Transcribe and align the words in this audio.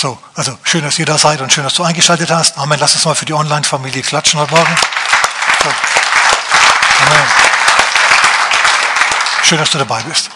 So, 0.00 0.18
also 0.34 0.58
schön, 0.62 0.82
dass 0.82 0.98
ihr 0.98 1.04
da 1.04 1.18
seid 1.18 1.42
und 1.42 1.52
schön, 1.52 1.62
dass 1.62 1.74
du 1.74 1.82
eingeschaltet 1.82 2.30
hast. 2.30 2.56
Amen. 2.56 2.78
Lass 2.80 2.94
uns 2.94 3.04
mal 3.04 3.14
für 3.14 3.26
die 3.26 3.34
Online-Familie 3.34 4.00
klatschen 4.00 4.40
heute 4.40 4.54
Morgen. 4.54 4.74
So. 5.62 5.68
Amen. 7.04 7.26
Schön, 9.42 9.58
dass 9.58 9.68
du 9.68 9.76
dabei 9.76 10.02
bist. 10.04 10.30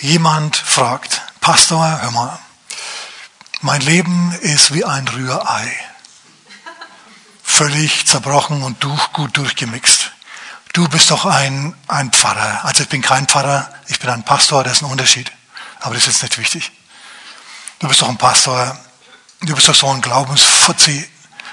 Jemand 0.00 0.54
fragt, 0.54 1.22
Pastor, 1.40 2.02
hör 2.02 2.10
mal, 2.10 2.38
mein 3.62 3.80
Leben 3.80 4.34
ist 4.42 4.74
wie 4.74 4.84
ein 4.84 5.08
Rührei. 5.08 5.74
Völlig 7.42 8.06
zerbrochen 8.06 8.62
und 8.62 8.84
durch, 8.84 9.14
gut 9.14 9.34
durchgemixt. 9.34 10.12
Du 10.74 10.86
bist 10.88 11.10
doch 11.10 11.24
ein, 11.24 11.74
ein 11.88 12.12
Pfarrer. 12.12 12.66
Also 12.66 12.82
ich 12.82 12.90
bin 12.90 13.00
kein 13.00 13.26
Pfarrer, 13.26 13.72
ich 13.86 13.98
bin 13.98 14.10
ein 14.10 14.26
Pastor, 14.26 14.62
das 14.62 14.74
ist 14.74 14.82
ein 14.82 14.90
Unterschied. 14.90 15.32
Aber 15.80 15.94
das 15.94 16.06
ist 16.06 16.20
jetzt 16.20 16.36
nicht 16.36 16.38
wichtig. 16.38 16.72
Du 17.78 17.88
bist 17.88 18.02
doch 18.02 18.10
ein 18.10 18.18
Pastor, 18.18 18.76
du 19.42 19.54
bist 19.54 19.68
doch 19.68 19.74
so 19.74 19.88
ein 19.88 20.00
Glaubensfuzzi. 20.00 21.08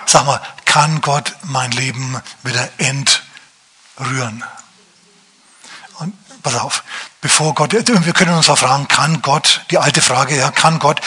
Sag 0.05 0.25
mal, 0.25 0.41
kann 0.65 1.01
Gott 1.01 1.35
mein 1.43 1.71
Leben 1.71 2.21
wieder 2.43 2.69
entrühren? 2.77 4.43
Und 5.99 6.13
pass 6.43 6.55
auf, 6.55 6.83
bevor 7.21 7.53
Gott, 7.55 7.73
wir 7.73 8.13
können 8.13 8.35
uns 8.35 8.49
auch 8.49 8.57
fragen, 8.57 8.87
kann 8.87 9.21
Gott, 9.21 9.61
die 9.71 9.77
alte 9.77 10.01
Frage, 10.01 10.37
ja, 10.37 10.51
kann 10.51 10.79
Gott 10.79 11.01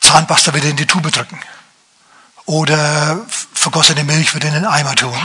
Zahnpasta 0.00 0.54
wieder 0.54 0.68
in 0.68 0.76
die 0.76 0.86
Tube 0.86 1.10
drücken? 1.10 1.38
Oder 2.46 3.18
vergossene 3.52 4.04
Milch 4.04 4.34
wieder 4.34 4.48
in 4.48 4.54
den 4.54 4.64
Eimer 4.64 4.94
tun? 4.94 5.18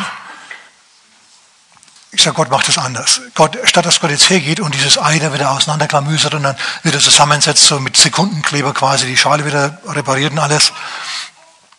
Ich 2.15 2.21
sage, 2.21 2.35
Gott 2.35 2.51
macht 2.51 2.69
es 2.69 2.77
anders. 2.77 3.21
Gott, 3.33 3.57
statt 3.63 3.87
dass 3.87 3.99
Gott 3.99 4.11
jetzt 4.11 4.29
hergeht 4.29 4.59
und 4.59 4.75
dieses 4.75 4.99
Ei 4.99 5.17
da 5.17 5.33
wieder 5.33 5.49
auseinanderklamüsert 5.49 6.35
und 6.35 6.43
dann 6.43 6.55
wieder 6.83 6.99
zusammensetzt, 6.99 7.65
so 7.65 7.79
mit 7.79 7.97
Sekundenkleber 7.97 8.71
quasi 8.71 9.07
die 9.07 9.17
Schale 9.17 9.45
wieder 9.45 9.79
repariert 9.87 10.31
und 10.31 10.37
alles. 10.37 10.71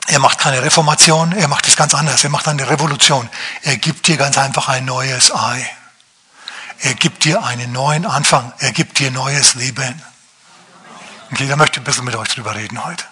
Er 0.08 0.18
macht 0.18 0.38
keine 0.38 0.60
Reformation, 0.60 1.30
er 1.32 1.46
macht 1.46 1.68
es 1.68 1.76
ganz 1.76 1.94
anders. 1.94 2.24
Er 2.24 2.30
macht 2.30 2.48
eine 2.48 2.68
Revolution. 2.68 3.30
Er 3.62 3.76
gibt 3.76 4.08
dir 4.08 4.16
ganz 4.16 4.36
einfach 4.36 4.68
ein 4.68 4.84
neues 4.84 5.32
Ei. 5.32 5.70
Er 6.80 6.94
gibt 6.94 7.24
dir 7.24 7.44
einen 7.44 7.70
neuen 7.70 8.04
Anfang. 8.04 8.52
Er 8.58 8.72
gibt 8.72 8.98
dir 8.98 9.12
neues 9.12 9.54
Leben. 9.54 10.02
Okay, 11.30 11.46
da 11.46 11.54
möchte 11.54 11.78
ich 11.78 11.82
ein 11.82 11.84
bisschen 11.84 12.04
mit 12.04 12.16
euch 12.16 12.28
drüber 12.28 12.56
reden 12.56 12.84
heute. 12.84 13.04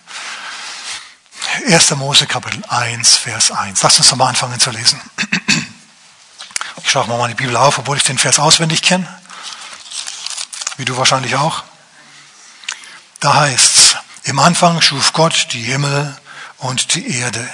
1. 1.68 1.90
Mose 1.92 2.26
Kapitel 2.26 2.64
1, 2.68 3.16
Vers 3.16 3.52
1. 3.52 3.80
Lasst 3.80 3.98
uns 4.00 4.14
mal 4.16 4.28
anfangen 4.28 4.58
zu 4.58 4.70
lesen. 4.70 5.00
Schlage 6.92 7.08
mal 7.08 7.26
die 7.28 7.34
Bibel 7.34 7.56
auf, 7.56 7.78
obwohl 7.78 7.96
ich 7.96 8.02
den 8.02 8.18
Vers 8.18 8.38
auswendig 8.38 8.82
kenne. 8.82 9.08
Wie 10.76 10.84
du 10.84 10.94
wahrscheinlich 10.98 11.36
auch. 11.36 11.64
Da 13.18 13.32
heißt's, 13.32 13.96
im 14.24 14.38
Anfang 14.38 14.82
schuf 14.82 15.14
Gott 15.14 15.48
die 15.52 15.62
Himmel 15.62 16.14
und 16.58 16.94
die 16.94 17.16
Erde. 17.16 17.48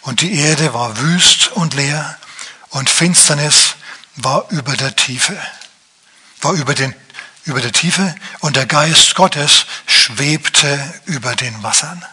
Und 0.00 0.20
die 0.20 0.34
Erde 0.34 0.74
war 0.74 0.98
wüst 0.98 1.52
und 1.52 1.74
leer 1.74 2.18
und 2.70 2.90
Finsternis 2.90 3.76
war 4.16 4.46
über 4.50 4.76
der 4.76 4.96
Tiefe. 4.96 5.40
War 6.40 6.54
über, 6.54 6.74
den, 6.74 6.92
über 7.44 7.60
der 7.60 7.70
Tiefe 7.70 8.12
und 8.40 8.56
der 8.56 8.66
Geist 8.66 9.14
Gottes 9.14 9.66
schwebte 9.86 11.00
über 11.04 11.36
den 11.36 11.62
Wassern. 11.62 12.04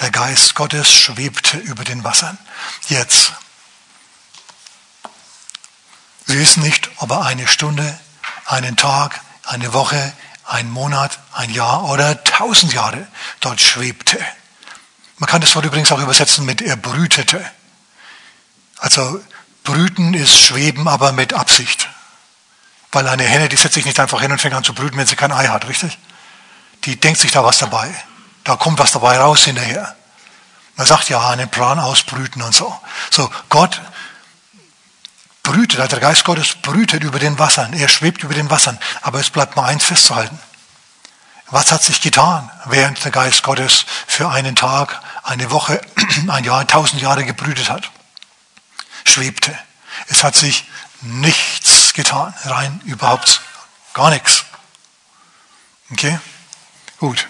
Der 0.00 0.10
Geist 0.10 0.54
Gottes 0.54 0.90
schwebte 0.90 1.58
über 1.58 1.84
den 1.84 2.02
Wassern. 2.02 2.38
Jetzt, 2.88 3.34
wir 6.26 6.38
wissen 6.38 6.62
nicht, 6.62 6.90
ob 6.98 7.10
er 7.10 7.26
eine 7.26 7.46
Stunde, 7.46 7.98
einen 8.46 8.76
Tag, 8.76 9.20
eine 9.44 9.72
Woche, 9.72 10.12
einen 10.46 10.70
Monat, 10.70 11.18
ein 11.32 11.50
Jahr 11.50 11.84
oder 11.84 12.22
tausend 12.24 12.72
Jahre 12.72 13.06
dort 13.40 13.60
schwebte. 13.60 14.18
Man 15.18 15.28
kann 15.28 15.40
das 15.40 15.54
Wort 15.54 15.64
übrigens 15.64 15.92
auch 15.92 16.00
übersetzen 16.00 16.44
mit 16.44 16.60
er 16.60 16.76
brütete. 16.76 17.44
Also 18.78 19.20
brüten 19.62 20.14
ist 20.14 20.38
schweben, 20.38 20.88
aber 20.88 21.12
mit 21.12 21.32
Absicht. 21.32 21.88
Weil 22.92 23.08
eine 23.08 23.24
Henne, 23.24 23.48
die 23.48 23.56
setzt 23.56 23.74
sich 23.74 23.84
nicht 23.84 23.98
einfach 23.98 24.20
hin 24.20 24.32
und 24.32 24.40
fängt 24.40 24.54
an 24.54 24.64
zu 24.64 24.74
brüten, 24.74 24.96
wenn 24.96 25.06
sie 25.06 25.16
kein 25.16 25.32
Ei 25.32 25.48
hat, 25.48 25.66
richtig? 25.66 25.98
Die 26.84 26.98
denkt 26.98 27.20
sich 27.20 27.30
da 27.30 27.44
was 27.44 27.58
dabei. 27.58 27.92
Da 28.44 28.56
kommt 28.56 28.78
was 28.78 28.92
dabei 28.92 29.18
raus 29.18 29.44
hinterher. 29.44 29.96
Man 30.76 30.86
sagt 30.86 31.08
ja, 31.08 31.28
einen 31.28 31.48
Plan 31.48 31.78
ausbrüten 31.78 32.42
und 32.42 32.54
so. 32.54 32.78
So, 33.10 33.30
Gott 33.48 33.80
brütet, 35.44 35.78
also 35.78 35.90
der 35.90 36.00
Geist 36.00 36.24
Gottes 36.24 36.56
brütet 36.56 37.04
über 37.04 37.20
den 37.20 37.38
Wassern, 37.38 37.72
er 37.74 37.88
schwebt 37.88 38.24
über 38.24 38.34
den 38.34 38.50
Wassern. 38.50 38.80
Aber 39.02 39.20
es 39.20 39.30
bleibt 39.30 39.54
mal 39.54 39.66
eins 39.66 39.84
festzuhalten. 39.84 40.40
Was 41.50 41.70
hat 41.70 41.84
sich 41.84 42.00
getan, 42.00 42.50
während 42.64 43.04
der 43.04 43.12
Geist 43.12 43.44
Gottes 43.44 43.84
für 44.08 44.28
einen 44.28 44.56
Tag, 44.56 45.00
eine 45.22 45.52
Woche, 45.52 45.80
ein 46.28 46.42
Jahr, 46.42 46.66
tausend 46.66 47.00
Jahre 47.00 47.24
gebrütet 47.24 47.70
hat? 47.70 47.90
Schwebte. 49.04 49.56
Es 50.08 50.24
hat 50.24 50.34
sich 50.34 50.66
nichts 51.02 51.92
getan, 51.92 52.34
rein 52.44 52.80
überhaupt 52.84 53.42
gar 53.92 54.10
nichts. 54.10 54.44
Okay? 55.92 56.18
Gut. 56.98 57.28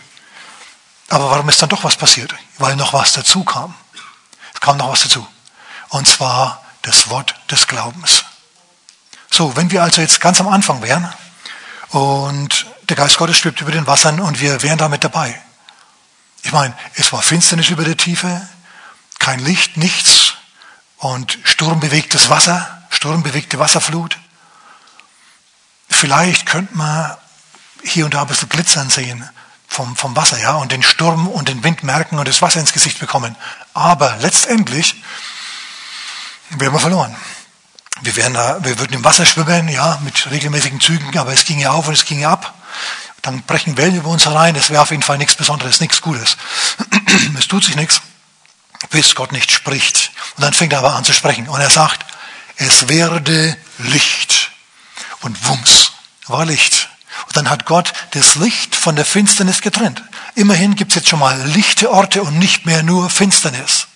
Aber 1.11 1.31
warum 1.31 1.49
ist 1.49 1.61
dann 1.61 1.69
doch 1.69 1.85
was 1.85 1.97
passiert? 1.97 2.35
Weil 2.59 2.77
noch 2.77 2.93
was 2.93 3.13
dazu 3.13 3.45
kam. 3.45 3.75
Es 4.55 4.61
kam 4.61 4.77
noch 4.77 4.91
was 4.91 5.03
dazu. 5.03 5.27
Und 5.91 6.07
zwar 6.09 6.64
das 6.85 7.09
Wort 7.09 7.35
des 7.51 7.67
Glaubens. 7.67 8.25
So, 9.31 9.57
wenn 9.57 9.71
wir 9.71 9.83
also 9.83 10.01
jetzt 10.01 10.21
ganz 10.21 10.41
am 10.41 10.49
Anfang 10.49 10.83
wären 10.83 11.13
und 11.89 12.67
der 12.89 12.97
Geist 12.97 13.17
Gottes 13.17 13.39
schwebt 13.39 13.61
über 13.61 13.73
den 13.73 13.87
Wassern 13.87 14.21
und 14.21 14.41
wir 14.41 14.63
wären 14.63 14.79
damit 14.79 15.03
dabei. 15.03 15.41
Ich 16.43 16.53
meine, 16.53 16.75
es 16.95 17.13
war 17.13 17.23
Finsternis 17.23 17.71
über 17.71 17.85
der 17.85 17.97
Tiefe, 17.97 18.47
kein 19.19 19.41
Licht, 19.41 19.77
nichts 19.77 20.35
und 20.99 21.39
sturmbewegtes 21.43 22.29
Wasser, 22.29 22.83
sturmbewegte 22.91 23.59
Wasserflut. 23.59 24.19
Vielleicht 25.89 26.47
könnte 26.47 26.77
man 26.77 27.17
hier 27.83 28.05
und 28.05 28.15
da 28.15 28.23
ein 28.23 28.29
bisschen 28.29 28.49
glitzern 28.51 28.91
sehen 28.91 29.29
vom, 29.69 29.97
vom 29.97 30.15
Wasser, 30.15 30.39
ja, 30.39 30.55
und 30.57 30.71
den 30.71 30.83
Sturm 30.83 31.27
und 31.29 31.49
den 31.49 31.65
Wind 31.65 31.83
merken 31.83 32.19
und 32.19 32.29
das 32.29 32.43
Wasser 32.43 32.61
ins 32.61 32.73
Gesicht 32.73 33.01
bekommen. 33.01 33.37
Aber 33.73 34.17
letztendlich 34.21 35.03
wären 36.59 36.73
wir 36.73 36.81
verloren. 36.81 37.15
Wir, 38.01 38.17
wären 38.17 38.35
wir 38.35 38.79
würden 38.79 38.95
im 38.95 39.05
Wasser 39.05 39.25
schwimmen, 39.25 39.69
ja, 39.69 39.99
mit 40.03 40.31
regelmäßigen 40.31 40.81
Zügen, 40.81 41.17
aber 41.19 41.33
es 41.33 41.45
ging 41.45 41.61
ja 41.61 41.71
auf 41.71 41.87
und 41.89 41.95
es 41.95 42.05
ging 42.05 42.21
ja 42.21 42.33
ab. 42.33 42.55
Dann 43.23 43.43
brechen 43.43 43.77
Wellen 43.77 43.97
über 43.97 44.11
uns 44.11 44.27
herein. 44.27 44.55
Das 44.55 44.69
wäre 44.69 44.83
auf 44.83 44.91
jeden 44.91 45.03
Fall 45.03 45.17
nichts 45.17 45.37
Besonderes, 45.37 45.81
nichts 45.81 46.03
Gutes. 46.03 46.37
es 47.39 47.49
tut 47.49 47.65
sich 47.65 47.77
nichts, 47.77 48.03
bis 48.91 49.15
Gott 49.15 49.33
nicht 49.33 49.51
spricht. 49.51 50.11
Und 50.37 50.43
dann 50.43 50.53
fängt 50.53 50.73
er 50.73 50.81
aber 50.81 50.95
an 50.95 51.05
zu 51.05 51.13
sprechen. 51.13 51.49
Und 51.49 51.61
er 51.61 51.71
sagt, 51.71 52.05
es 52.57 52.89
werde 52.89 53.57
Licht. 53.79 54.51
Und 55.23 55.49
wumms, 55.49 55.93
war 56.27 56.45
Licht. 56.45 56.91
Und 57.27 57.37
dann 57.37 57.49
hat 57.49 57.65
Gott 57.65 57.93
das 58.11 58.35
Licht 58.35 58.75
von 58.75 58.97
der 58.97 59.05
Finsternis 59.05 59.63
getrennt. 59.63 60.03
Immerhin 60.35 60.75
gibt 60.75 60.93
es 60.93 60.97
jetzt 60.97 61.09
schon 61.09 61.21
mal 61.21 61.41
lichte 61.43 61.91
Orte 61.91 62.23
und 62.23 62.39
nicht 62.39 62.67
mehr 62.67 62.83
nur 62.83 63.09
Finsternis. 63.09 63.87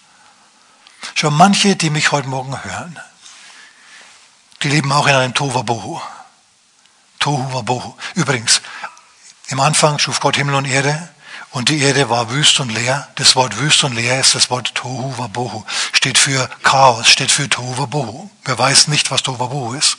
Schon 1.19 1.37
manche, 1.37 1.75
die 1.75 1.91
mich 1.91 2.13
heute 2.13 2.29
Morgen 2.29 2.63
hören, 2.63 2.97
die 4.63 4.69
leben 4.69 4.93
auch 4.93 5.09
in 5.09 5.17
einem 5.17 5.35
Tohuwabohu. 5.35 6.01
Tohuwabohu. 7.19 7.97
Übrigens, 8.15 8.61
im 9.49 9.59
Anfang 9.59 9.99
schuf 9.99 10.21
Gott 10.21 10.37
Himmel 10.37 10.55
und 10.55 10.67
Erde 10.67 11.09
und 11.51 11.71
die 11.71 11.81
Erde 11.81 12.09
war 12.09 12.31
wüst 12.31 12.61
und 12.61 12.71
leer. 12.71 13.09
Das 13.17 13.35
Wort 13.35 13.59
wüst 13.59 13.83
und 13.83 13.97
leer 13.97 14.21
ist 14.21 14.37
das 14.37 14.49
Wort 14.49 14.77
Tohuwabohu. 14.77 15.65
Steht 15.91 16.19
für 16.19 16.49
Chaos, 16.63 17.09
steht 17.09 17.33
für 17.33 17.49
Tohuwabohu. 17.49 18.31
Wer 18.45 18.57
weiß 18.57 18.87
nicht, 18.87 19.11
was 19.11 19.25
Tohuwabohu 19.25 19.75
ist. 19.75 19.97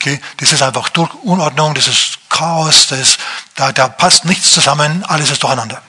Okay? 0.00 0.20
Das 0.38 0.50
ist 0.50 0.62
einfach 0.62 0.90
Unordnung, 1.22 1.76
das 1.76 1.86
ist 1.86 2.18
Chaos, 2.30 2.88
das 2.88 3.16
da, 3.54 3.70
da 3.70 3.86
passt 3.86 4.24
nichts 4.24 4.50
zusammen, 4.50 5.04
alles 5.04 5.30
ist 5.30 5.44
durcheinander. 5.44 5.80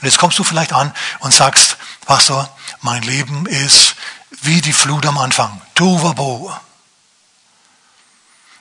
Und 0.00 0.04
jetzt 0.04 0.18
kommst 0.18 0.38
du 0.38 0.44
vielleicht 0.44 0.74
an 0.74 0.92
und 1.20 1.32
sagst, 1.32 1.78
Pastor, 2.04 2.54
mein 2.84 3.02
Leben 3.02 3.46
ist 3.46 3.96
wie 4.42 4.60
die 4.60 4.74
Flut 4.74 5.06
am 5.06 5.16
Anfang. 5.16 5.60
Tovabo. 5.74 6.54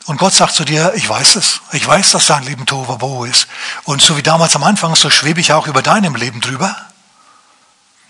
Und 0.05 0.17
Gott 0.17 0.33
sagt 0.33 0.53
zu 0.55 0.63
dir, 0.63 0.93
ich 0.95 1.07
weiß 1.07 1.35
es. 1.35 1.59
Ich 1.73 1.85
weiß, 1.85 2.11
dass 2.11 2.27
dein 2.27 2.43
Leben 2.43 2.65
Tovabo 2.65 3.25
ist. 3.25 3.47
Und 3.83 4.01
so 4.01 4.17
wie 4.17 4.23
damals 4.23 4.55
am 4.55 4.63
Anfang, 4.63 4.95
so 4.95 5.09
schwebe 5.09 5.41
ich 5.41 5.51
auch 5.51 5.67
über 5.67 5.81
deinem 5.81 6.15
Leben 6.15 6.39
drüber. 6.39 6.75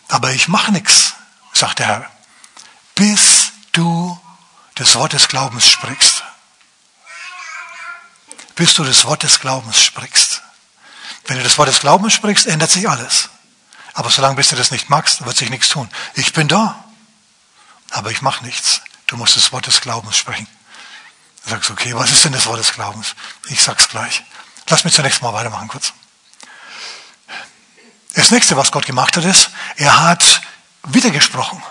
Aber 0.07 0.31
ich 0.31 0.47
mache 0.47 0.71
nichts, 0.71 1.13
sagt 1.51 1.79
der 1.79 1.87
Herr, 1.87 2.11
bis 2.93 3.51
du 3.71 4.19
das 4.75 4.95
Wort 4.95 5.13
des 5.13 5.27
Glaubens 5.27 5.67
sprichst. 5.67 6.23
Bis 8.55 8.75
du 8.75 8.83
das 8.83 9.05
Wort 9.05 9.23
des 9.23 9.39
Glaubens 9.39 9.81
sprichst. 9.81 10.43
Wenn 11.25 11.37
du 11.37 11.43
das 11.43 11.57
Wort 11.57 11.69
des 11.69 11.79
Glaubens 11.79 12.13
sprichst, 12.13 12.45
ändert 12.45 12.69
sich 12.69 12.87
alles. 12.87 13.29
Aber 13.93 14.09
solange 14.09 14.35
bis 14.35 14.49
du 14.49 14.55
das 14.55 14.71
nicht 14.71 14.89
magst, 14.89 15.25
wird 15.25 15.37
sich 15.37 15.49
nichts 15.49 15.69
tun. 15.69 15.89
Ich 16.15 16.33
bin 16.33 16.47
da, 16.47 16.83
aber 17.91 18.11
ich 18.11 18.21
mache 18.21 18.43
nichts. 18.43 18.81
Du 19.07 19.17
musst 19.17 19.35
das 19.35 19.51
Wort 19.51 19.67
des 19.67 19.81
Glaubens 19.81 20.17
sprechen. 20.17 20.47
Du 21.43 21.51
sagst, 21.51 21.69
okay, 21.69 21.93
was 21.95 22.11
ist 22.11 22.25
denn 22.25 22.31
das 22.31 22.45
Wort 22.45 22.59
des 22.59 22.73
Glaubens? 22.73 23.15
Ich 23.47 23.61
sag's 23.61 23.89
gleich. 23.89 24.23
Lass 24.69 24.83
mich 24.83 24.93
zunächst 24.93 25.21
mal 25.21 25.33
weitermachen 25.33 25.67
kurz. 25.67 25.93
Es 28.13 28.31
nächste, 28.31 28.55
was 28.57 28.71
Gott 28.71 28.85
gemacht 28.85 29.17
hat, 29.17 29.25
ist, 29.25 29.49
er 29.75 30.01
hat 30.01 30.41
wiedergesprochen 30.83 31.61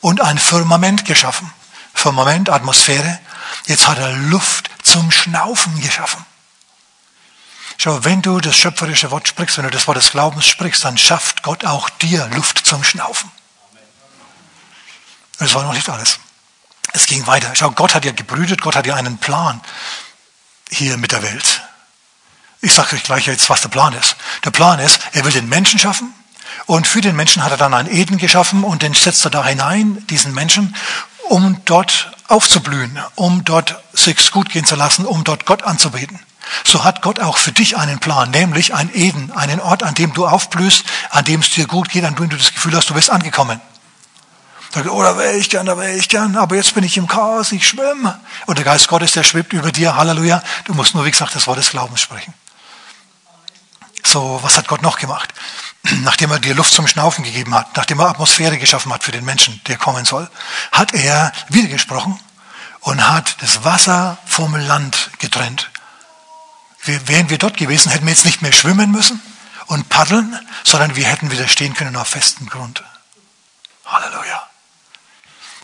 und 0.00 0.20
ein 0.20 0.38
Firmament 0.38 1.04
geschaffen. 1.04 1.52
Firmament, 1.94 2.48
Atmosphäre. 2.48 3.20
Jetzt 3.66 3.86
hat 3.86 3.98
er 3.98 4.12
Luft 4.12 4.70
zum 4.82 5.10
Schnaufen 5.10 5.80
geschaffen. 5.80 6.24
Schau, 7.82 8.04
wenn 8.04 8.20
du 8.20 8.40
das 8.40 8.58
schöpferische 8.58 9.10
Wort 9.10 9.26
sprichst, 9.26 9.56
wenn 9.56 9.64
du 9.64 9.70
das 9.70 9.86
Wort 9.86 9.96
des 9.96 10.10
Glaubens 10.10 10.46
sprichst, 10.46 10.84
dann 10.84 10.98
schafft 10.98 11.42
Gott 11.42 11.64
auch 11.64 11.88
dir 11.88 12.26
Luft 12.34 12.58
zum 12.58 12.84
Schnaufen. 12.84 13.30
Das 15.38 15.54
war 15.54 15.62
noch 15.62 15.72
nicht 15.72 15.88
alles. 15.88 16.20
Es 16.92 17.06
ging 17.06 17.26
weiter. 17.26 17.50
Schau, 17.54 17.70
Gott 17.70 17.94
hat 17.94 18.04
ja 18.04 18.12
gebrütet, 18.12 18.60
Gott 18.60 18.76
hat 18.76 18.86
ja 18.86 18.96
einen 18.96 19.16
Plan 19.16 19.62
hier 20.70 20.98
mit 20.98 21.12
der 21.12 21.22
Welt. 21.22 21.62
Ich 22.60 22.74
sage 22.74 22.96
euch 22.96 23.02
gleich 23.02 23.26
jetzt, 23.26 23.48
was 23.48 23.62
der 23.62 23.70
Plan 23.70 23.94
ist. 23.94 24.14
Der 24.44 24.50
Plan 24.50 24.78
ist, 24.78 25.00
er 25.12 25.24
will 25.24 25.32
den 25.32 25.48
Menschen 25.48 25.78
schaffen 25.78 26.12
und 26.66 26.86
für 26.86 27.00
den 27.00 27.16
Menschen 27.16 27.42
hat 27.42 27.52
er 27.52 27.56
dann 27.56 27.72
ein 27.72 27.90
Eden 27.90 28.18
geschaffen 28.18 28.62
und 28.62 28.82
den 28.82 28.92
setzt 28.92 29.24
er 29.24 29.30
da 29.30 29.42
hinein, 29.42 30.06
diesen 30.08 30.34
Menschen, 30.34 30.76
um 31.30 31.64
dort 31.64 32.12
aufzublühen, 32.28 33.00
um 33.14 33.42
dort 33.46 33.82
sich 33.94 34.30
gut 34.32 34.50
gehen 34.50 34.66
zu 34.66 34.76
lassen, 34.76 35.06
um 35.06 35.24
dort 35.24 35.46
Gott 35.46 35.62
anzubeten. 35.62 36.20
So 36.64 36.84
hat 36.84 37.02
Gott 37.02 37.20
auch 37.20 37.36
für 37.36 37.52
dich 37.52 37.76
einen 37.76 37.98
Plan, 37.98 38.30
nämlich 38.30 38.74
ein 38.74 38.90
Eden, 38.94 39.32
einen 39.32 39.60
Ort, 39.60 39.82
an 39.82 39.94
dem 39.94 40.12
du 40.14 40.26
aufblühst, 40.26 40.84
an 41.10 41.24
dem 41.24 41.40
es 41.40 41.50
dir 41.50 41.66
gut 41.66 41.90
geht, 41.90 42.04
an 42.04 42.14
dem 42.14 42.28
du 42.28 42.36
das 42.36 42.52
Gefühl 42.52 42.74
hast, 42.76 42.90
du 42.90 42.94
bist 42.94 43.10
angekommen. 43.10 43.60
Sag, 44.72 44.86
oh, 44.88 45.02
da 45.02 45.18
wäre 45.18 45.36
ich 45.36 45.50
gern, 45.50 45.66
da 45.66 45.76
wäre 45.76 45.96
ich 45.96 46.08
gern, 46.08 46.36
aber 46.36 46.54
jetzt 46.54 46.74
bin 46.74 46.84
ich 46.84 46.96
im 46.96 47.08
Chaos, 47.08 47.50
ich 47.50 47.66
schwimme. 47.66 48.20
Und 48.46 48.56
der 48.56 48.64
Geist 48.64 48.86
Gottes, 48.86 49.12
der 49.12 49.24
schwebt 49.24 49.52
über 49.52 49.72
dir, 49.72 49.96
Halleluja. 49.96 50.42
Du 50.64 50.74
musst 50.74 50.94
nur, 50.94 51.04
wie 51.04 51.10
gesagt, 51.10 51.34
das 51.34 51.48
Wort 51.48 51.58
des 51.58 51.70
Glaubens 51.70 52.00
sprechen. 52.00 52.32
So, 54.04 54.38
was 54.42 54.56
hat 54.56 54.68
Gott 54.68 54.82
noch 54.82 54.98
gemacht? 54.98 55.34
Nachdem 56.02 56.30
er 56.30 56.38
dir 56.38 56.54
Luft 56.54 56.72
zum 56.72 56.86
Schnaufen 56.86 57.24
gegeben 57.24 57.54
hat, 57.54 57.76
nachdem 57.76 57.98
er 57.98 58.10
Atmosphäre 58.10 58.58
geschaffen 58.58 58.92
hat 58.92 59.02
für 59.02 59.12
den 59.12 59.24
Menschen, 59.24 59.60
der 59.66 59.76
kommen 59.76 60.04
soll, 60.04 60.30
hat 60.70 60.94
er 60.94 61.32
wiedergesprochen 61.48 62.18
und 62.80 63.08
hat 63.08 63.42
das 63.42 63.64
Wasser 63.64 64.18
vom 64.26 64.54
Land 64.54 65.10
getrennt. 65.18 65.70
Wären 67.06 67.30
wir 67.30 67.38
dort 67.38 67.56
gewesen, 67.56 67.90
hätten 67.90 68.06
wir 68.06 68.12
jetzt 68.12 68.24
nicht 68.24 68.42
mehr 68.42 68.52
schwimmen 68.52 68.90
müssen 68.90 69.20
und 69.66 69.88
paddeln, 69.88 70.38
sondern 70.64 70.96
wir 70.96 71.06
hätten 71.06 71.30
wieder 71.30 71.46
stehen 71.48 71.74
können 71.74 71.96
auf 71.96 72.08
festem 72.08 72.48
Grund. 72.48 72.82
Halleluja. 73.84 74.48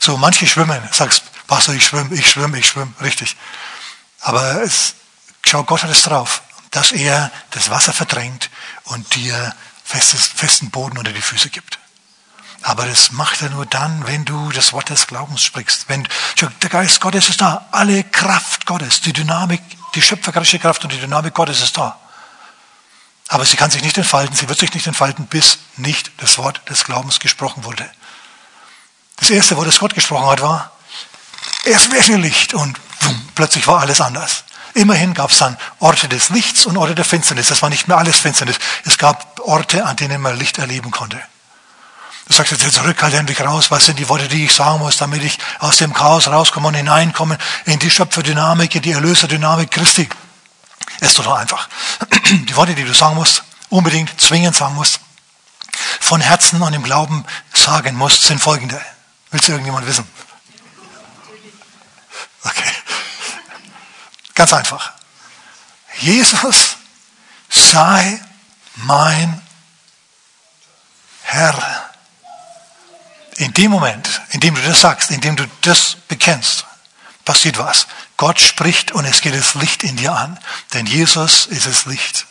So, 0.00 0.17
manche 0.17 0.46
schwimmen, 0.46 0.81
sagst, 0.93 1.23
Pastor, 1.46 1.75
ich 1.75 1.87
schwimme, 1.87 2.14
ich 2.14 2.31
schwimme, 2.31 2.58
ich 2.58 2.67
schwimme, 2.67 2.93
richtig. 3.00 3.37
Aber 4.20 4.62
es, 4.62 4.94
schau, 5.44 5.64
Gott 5.64 5.82
hat 5.82 5.90
es 5.90 6.02
drauf, 6.02 6.43
dass 6.70 6.93
er 6.93 7.31
das 7.50 7.70
Wasser 7.70 7.93
verdrängt 7.93 8.50
und 8.84 9.14
dir 9.14 9.55
festes, 9.84 10.26
festen 10.26 10.70
Boden 10.70 10.99
unter 10.99 11.12
die 11.12 11.23
Füße 11.23 11.50
gibt. 11.50 11.78
Aber 12.67 12.85
das 12.85 13.13
macht 13.13 13.43
er 13.43 13.51
nur 13.51 13.65
dann, 13.65 14.09
wenn 14.09 14.25
du 14.25 14.51
das 14.51 14.73
Wort 14.73 14.91
des 14.91 15.07
Glaubens 15.07 15.41
sprichst. 15.41 15.89
Wenn 15.89 16.09
der 16.41 16.69
Geist 16.69 17.01
Gottes 17.01 17.29
ist 17.29 17.41
da, 17.41 17.65
alle 17.71 18.03
Kraft 18.03 18.67
Gottes, 18.67 19.01
die 19.01 19.13
Dynamik, 19.13 19.63
die 19.95 20.03
schöpferische 20.03 20.59
Kraft 20.59 20.83
und 20.83 20.93
die 20.93 20.99
Dynamik 20.99 21.33
Gottes 21.33 21.63
ist 21.63 21.77
da. 21.77 21.97
Aber 23.29 23.45
sie 23.45 23.57
kann 23.57 23.71
sich 23.71 23.85
nicht 23.85 23.97
entfalten, 23.97 24.35
sie 24.35 24.49
wird 24.49 24.59
sich 24.59 24.75
nicht 24.75 24.89
entfalten, 24.89 25.29
bis 25.29 25.59
nicht 25.77 26.11
das 26.17 26.39
Wort 26.39 26.61
des 26.69 26.83
Glaubens 26.83 27.21
gesprochen 27.21 27.63
wurde. 27.63 27.89
Das 29.15 29.31
erste 29.31 29.57
Wort, 29.57 29.69
das 29.69 29.79
Gott 29.79 29.95
gesprochen 29.95 30.27
hat, 30.27 30.43
war, 30.43 30.73
es 31.67 31.93
wäre 31.93 32.17
Licht 32.17 32.53
und 32.53 32.81
boom, 32.99 33.29
plötzlich 33.37 33.69
war 33.69 33.79
alles 33.79 34.01
anders. 34.01 34.43
Immerhin 34.75 35.15
gab 35.15 35.31
es 35.31 35.39
dann 35.39 35.57
Orte 35.79 36.09
des 36.09 36.31
Lichts 36.31 36.67
und 36.67 36.77
Orte 36.77 36.97
der 36.97 37.05
Finsternis. 37.05 37.47
Das 37.47 37.62
war 37.62 37.69
nicht 37.69 37.87
mehr 37.87 37.97
alles 37.97 38.19
Finsternis. 38.19 38.59
Es 38.85 38.99
gab 38.99 39.39
Orte, 39.39 39.87
an 39.87 39.95
denen 39.95 40.21
man 40.21 40.37
Licht 40.37 40.59
erleben 40.59 40.91
konnte. 40.91 41.23
Du 42.28 42.34
sagst 42.34 42.50
jetzt, 42.50 42.64
jetzt 42.64 42.82
rück 42.82 43.00
halt 43.02 43.40
raus, 43.40 43.70
was 43.70 43.87
sind 43.87 43.99
die 43.99 44.08
Worte, 44.08 44.26
die 44.26 44.46
ich 44.46 44.52
sagen 44.52 44.81
muss, 44.81 44.96
damit 44.96 45.23
ich 45.23 45.38
aus 45.61 45.76
dem 45.76 45.93
Chaos 45.93 46.26
rauskomme 46.26 46.69
und 46.69 46.75
hineinkomme 46.75 47.38
in 47.67 47.78
die 47.78 47.90
Schöpferdynamik, 47.90 48.75
in 48.75 48.82
die 48.82 48.93
Erlöserdynamik 48.93 49.70
Christi. 49.70 50.08
Es 51.00 51.08
ist 51.08 51.17
total 51.17 51.38
einfach. 51.38 51.69
Die 52.31 52.56
Worte, 52.56 52.75
die 52.75 52.84
du 52.84 52.93
sagen 52.94 53.14
musst, 53.14 53.44
unbedingt 53.69 54.20
zwingend 54.20 54.56
sagen 54.56 54.75
musst, 54.75 55.00
von 56.00 56.20
Herzen 56.20 56.61
und 56.62 56.73
im 56.73 56.82
Glauben 56.82 57.25
sagen 57.52 57.94
musst, 57.94 58.23
sind 58.23 58.40
folgende. 58.40 58.81
Willst 59.31 59.46
du 59.46 59.52
irgendjemand 59.52 59.87
wissen? 59.87 60.06
Okay. 62.43 62.70
Ganz 64.34 64.52
einfach. 64.52 64.93
Jesus 65.99 66.76
sei 67.49 68.20
mein 68.76 69.43
Herr. 71.23 71.87
In 73.37 73.53
dem 73.53 73.71
Moment, 73.71 74.23
in 74.31 74.41
dem 74.41 74.55
du 74.55 74.62
das 74.62 74.81
sagst, 74.81 75.11
in 75.11 75.21
dem 75.21 75.37
du 75.37 75.44
das 75.62 75.97
bekennst, 76.09 76.65
passiert 77.25 77.59
was. 77.59 77.87
Gott 78.17 78.41
spricht 78.41 78.93
und 78.93 79.05
es 79.05 79.21
geht 79.21 79.35
das 79.35 79.55
Licht 79.55 79.83
in 79.85 79.97
dir 79.97 80.12
an. 80.12 80.38
Denn 80.73 80.87
Jesus 80.87 81.47
ist 81.47 81.67
das 81.67 81.85
Licht. 81.85 82.27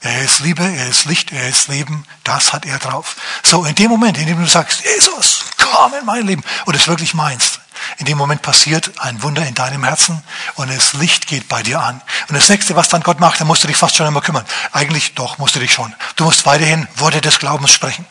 Er 0.00 0.22
ist 0.22 0.38
Liebe, 0.38 0.62
er 0.62 0.88
ist 0.88 1.06
Licht, 1.06 1.32
er 1.32 1.48
ist 1.48 1.66
Leben. 1.66 2.06
Das 2.22 2.52
hat 2.52 2.64
er 2.64 2.78
drauf. 2.78 3.16
So, 3.42 3.64
in 3.64 3.74
dem 3.74 3.90
Moment, 3.90 4.16
in 4.18 4.26
dem 4.26 4.38
du 4.38 4.46
sagst, 4.46 4.84
Jesus, 4.84 5.40
komm 5.56 5.94
in 5.94 6.06
mein 6.06 6.24
Leben 6.24 6.44
und 6.66 6.76
es 6.76 6.86
wirklich 6.86 7.14
meinst, 7.14 7.58
in 7.96 8.06
dem 8.06 8.18
Moment 8.18 8.42
passiert 8.42 8.92
ein 9.00 9.20
Wunder 9.22 9.44
in 9.46 9.54
deinem 9.54 9.82
Herzen 9.82 10.22
und 10.54 10.70
das 10.70 10.92
Licht 10.92 11.26
geht 11.26 11.48
bei 11.48 11.64
dir 11.64 11.80
an. 11.80 12.00
Und 12.28 12.36
das 12.36 12.48
nächste, 12.48 12.76
was 12.76 12.88
dann 12.88 13.02
Gott 13.02 13.18
macht, 13.18 13.40
dann 13.40 13.48
musst 13.48 13.64
du 13.64 13.68
dich 13.68 13.76
fast 13.76 13.96
schon 13.96 14.06
einmal 14.06 14.22
kümmern. 14.22 14.44
Eigentlich 14.72 15.14
doch, 15.14 15.38
musst 15.38 15.56
du 15.56 15.60
dich 15.60 15.72
schon. 15.72 15.92
Du 16.14 16.24
musst 16.24 16.46
weiterhin 16.46 16.86
Worte 16.96 17.20
des 17.20 17.40
Glaubens 17.40 17.72
sprechen. 17.72 18.06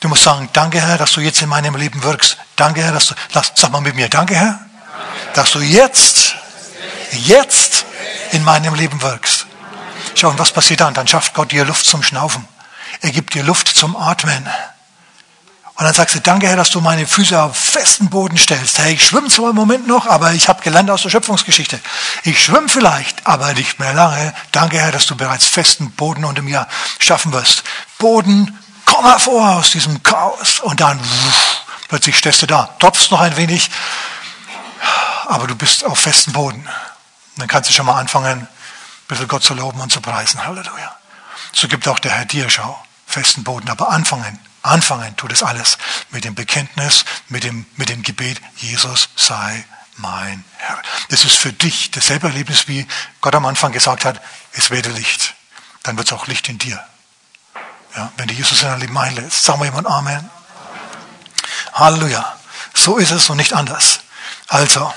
Du 0.00 0.08
musst 0.08 0.24
sagen, 0.24 0.48
danke 0.52 0.80
Herr, 0.80 0.98
dass 0.98 1.12
du 1.12 1.20
jetzt 1.20 1.40
in 1.42 1.48
meinem 1.48 1.74
Leben 1.76 2.02
wirkst. 2.02 2.36
Danke 2.56 2.82
Herr, 2.82 2.92
dass 2.92 3.06
du, 3.06 3.14
lass, 3.32 3.52
sag 3.54 3.70
mal 3.70 3.80
mit 3.80 3.94
mir, 3.94 4.08
danke 4.08 4.34
Herr, 4.34 4.60
dass 5.34 5.52
du 5.52 5.60
jetzt, 5.60 6.36
jetzt 7.12 7.84
in 8.32 8.44
meinem 8.44 8.74
Leben 8.74 9.00
wirkst. 9.02 9.46
Schau, 10.14 10.30
und 10.30 10.38
was 10.38 10.52
passiert 10.52 10.80
dann? 10.80 10.94
Dann 10.94 11.08
schafft 11.08 11.34
Gott 11.34 11.52
dir 11.52 11.64
Luft 11.64 11.86
zum 11.86 12.02
Schnaufen. 12.02 12.46
Er 13.00 13.10
gibt 13.10 13.34
dir 13.34 13.42
Luft 13.42 13.68
zum 13.68 13.96
Atmen. 13.96 14.46
Und 15.78 15.84
dann 15.84 15.92
sagst 15.92 16.14
du, 16.14 16.20
danke 16.20 16.48
Herr, 16.48 16.56
dass 16.56 16.70
du 16.70 16.80
meine 16.80 17.06
Füße 17.06 17.38
auf 17.38 17.54
festen 17.54 18.08
Boden 18.08 18.38
stellst. 18.38 18.78
Hey, 18.78 18.94
ich 18.94 19.04
schwimme 19.04 19.28
zwar 19.28 19.50
im 19.50 19.56
Moment 19.56 19.86
noch, 19.86 20.06
aber 20.06 20.32
ich 20.32 20.48
habe 20.48 20.62
gelernt 20.62 20.90
aus 20.90 21.02
der 21.02 21.10
Schöpfungsgeschichte. 21.10 21.78
Ich 22.22 22.42
schwimme 22.42 22.70
vielleicht, 22.70 23.26
aber 23.26 23.52
nicht 23.52 23.78
mehr 23.78 23.92
lange. 23.92 24.32
Danke 24.52 24.78
Herr, 24.78 24.90
dass 24.90 25.04
du 25.04 25.16
bereits 25.16 25.44
festen 25.44 25.90
Boden 25.90 26.24
unter 26.24 26.40
mir 26.40 26.66
schaffen 26.98 27.34
wirst. 27.34 27.62
Boden, 27.98 28.58
komm 28.86 29.04
hervor 29.04 29.56
aus 29.56 29.72
diesem 29.72 30.02
Chaos. 30.02 30.60
Und 30.60 30.80
dann 30.80 30.98
wuff, 30.98 31.62
plötzlich 31.88 32.16
stehst 32.16 32.40
du 32.40 32.46
da, 32.46 32.74
tropfst 32.78 33.10
noch 33.10 33.20
ein 33.20 33.36
wenig, 33.36 33.70
aber 35.26 35.46
du 35.46 35.54
bist 35.54 35.84
auf 35.84 35.98
festen 35.98 36.32
Boden. 36.32 36.60
Und 36.60 37.40
dann 37.40 37.48
kannst 37.48 37.68
du 37.68 37.74
schon 37.74 37.84
mal 37.84 38.00
anfangen, 38.00 38.40
ein 38.40 38.48
bisschen 39.08 39.28
Gott 39.28 39.44
zu 39.44 39.52
loben 39.52 39.80
und 39.80 39.92
zu 39.92 40.00
preisen. 40.00 40.46
Halleluja. 40.46 40.96
So 41.52 41.68
gibt 41.68 41.86
auch 41.88 41.98
der 41.98 42.12
Herr 42.12 42.24
dir, 42.24 42.48
schau, 42.48 42.82
festen 43.06 43.44
Boden. 43.44 43.68
Aber 43.68 43.90
anfangen, 43.90 44.38
anfangen 44.62 45.16
tut 45.16 45.32
es 45.32 45.42
alles 45.42 45.76
mit 46.10 46.24
dem 46.24 46.34
Bekenntnis, 46.34 47.04
mit 47.28 47.44
dem, 47.44 47.66
mit 47.76 47.88
dem 47.88 48.02
Gebet, 48.02 48.40
Jesus 48.56 49.10
sei 49.16 49.64
mein 49.96 50.44
Herr. 50.56 50.80
Das 51.08 51.24
ist 51.24 51.36
für 51.36 51.52
dich 51.52 51.90
dasselbe 51.90 52.28
Erlebnis, 52.28 52.68
wie 52.68 52.86
Gott 53.20 53.34
am 53.34 53.46
Anfang 53.46 53.72
gesagt 53.72 54.04
hat, 54.04 54.20
es 54.52 54.70
werde 54.70 54.90
Licht. 54.90 55.34
Dann 55.82 55.96
wird 55.96 56.08
es 56.08 56.12
auch 56.12 56.26
Licht 56.26 56.48
in 56.48 56.58
dir. 56.58 56.82
Ja, 57.96 58.12
wenn 58.18 58.28
du 58.28 58.34
Jesus 58.34 58.60
in 58.60 58.68
dein 58.68 58.80
Leben 58.80 58.98
einlädst, 58.98 59.42
sagen 59.42 59.60
wir 59.60 59.66
jemand 59.66 59.86
Amen. 59.86 60.30
Halleluja. 61.72 62.38
So 62.74 62.98
ist 62.98 63.10
es 63.10 63.30
und 63.30 63.38
nicht 63.38 63.54
anders. 63.54 64.00
Also, 64.48 64.92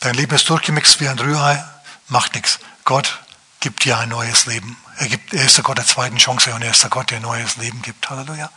dein 0.00 0.14
Leben 0.14 0.34
ist 0.34 0.48
durchgemixt 0.48 1.00
wie 1.00 1.08
ein 1.08 1.18
Rührei, 1.18 1.64
macht 2.08 2.34
nichts. 2.34 2.58
Gott 2.84 3.20
gibt 3.60 3.84
dir 3.84 3.98
ein 3.98 4.10
neues 4.10 4.46
Leben. 4.46 4.76
Er, 4.98 5.08
gibt, 5.08 5.32
er 5.32 5.46
ist 5.46 5.56
der 5.56 5.64
Gott 5.64 5.78
der 5.78 5.86
zweiten 5.86 6.18
Chance 6.18 6.54
und 6.54 6.62
er 6.62 6.70
ist 6.70 6.82
der 6.82 6.90
Gott, 6.90 7.10
der 7.10 7.18
ein 7.18 7.22
neues 7.22 7.56
Leben 7.56 7.80
gibt. 7.82 8.10
Halleluja. 8.10 8.50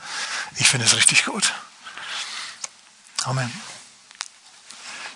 Ich 0.57 0.67
finde 0.67 0.85
es 0.85 0.95
richtig 0.95 1.25
gut. 1.25 1.53
Amen. 3.23 3.51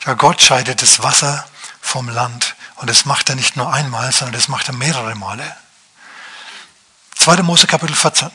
Ja, 0.05 0.13
Gott 0.13 0.41
scheidet 0.41 0.81
das 0.81 1.03
Wasser 1.03 1.45
vom 1.81 2.07
Land. 2.07 2.54
Und 2.77 2.89
das 2.89 3.05
macht 3.05 3.29
er 3.29 3.35
nicht 3.35 3.55
nur 3.55 3.71
einmal, 3.71 4.11
sondern 4.11 4.33
das 4.33 4.47
macht 4.47 4.67
er 4.67 4.73
mehrere 4.73 5.15
Male. 5.15 5.55
2. 7.15 7.41
Mose 7.43 7.67
Kapitel 7.67 7.95
14. 7.95 8.29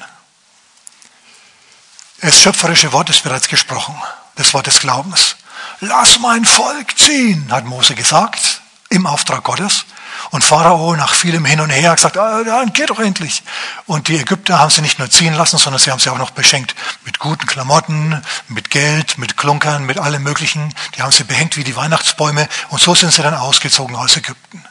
Das 2.22 2.40
schöpferische 2.40 2.92
Wort 2.92 3.10
ist 3.10 3.22
bereits 3.22 3.48
gesprochen. 3.48 4.00
Das 4.36 4.52
Wort 4.54 4.66
des 4.66 4.80
Glaubens. 4.80 5.36
Lass 5.80 6.18
mein 6.18 6.44
Volk 6.44 6.98
ziehen, 6.98 7.50
hat 7.50 7.64
Mose 7.64 7.94
gesagt, 7.94 8.60
im 8.88 9.06
Auftrag 9.06 9.44
Gottes. 9.44 9.84
Und 10.30 10.44
Pharao 10.44 10.94
nach 10.94 11.12
vielem 11.12 11.44
Hin 11.44 11.60
und 11.60 11.70
Her 11.70 11.90
hat 11.90 11.96
gesagt, 11.96 12.16
ah, 12.16 12.44
dann 12.44 12.72
geh 12.72 12.86
doch 12.86 13.00
endlich. 13.00 13.42
Und 13.86 14.06
die 14.06 14.16
Ägypter 14.16 14.60
haben 14.60 14.70
sie 14.70 14.80
nicht 14.80 15.00
nur 15.00 15.10
ziehen 15.10 15.34
lassen, 15.34 15.58
sondern 15.58 15.80
sie 15.80 15.90
haben 15.90 15.98
sie 15.98 16.08
auch 16.08 16.18
noch 16.18 16.30
beschenkt 16.30 16.76
mit 17.04 17.18
guten 17.18 17.46
Klamotten, 17.46 18.22
mit 18.46 18.70
Geld, 18.70 19.18
mit 19.18 19.36
Klunkern, 19.36 19.84
mit 19.84 19.98
allem 19.98 20.22
Möglichen. 20.22 20.72
Die 20.96 21.02
haben 21.02 21.10
sie 21.10 21.24
behängt 21.24 21.56
wie 21.56 21.64
die 21.64 21.74
Weihnachtsbäume. 21.74 22.48
Und 22.68 22.80
so 22.80 22.94
sind 22.94 23.12
sie 23.12 23.22
dann 23.22 23.34
ausgezogen 23.34 23.96
aus 23.96 24.16
Ägypten. 24.16 24.64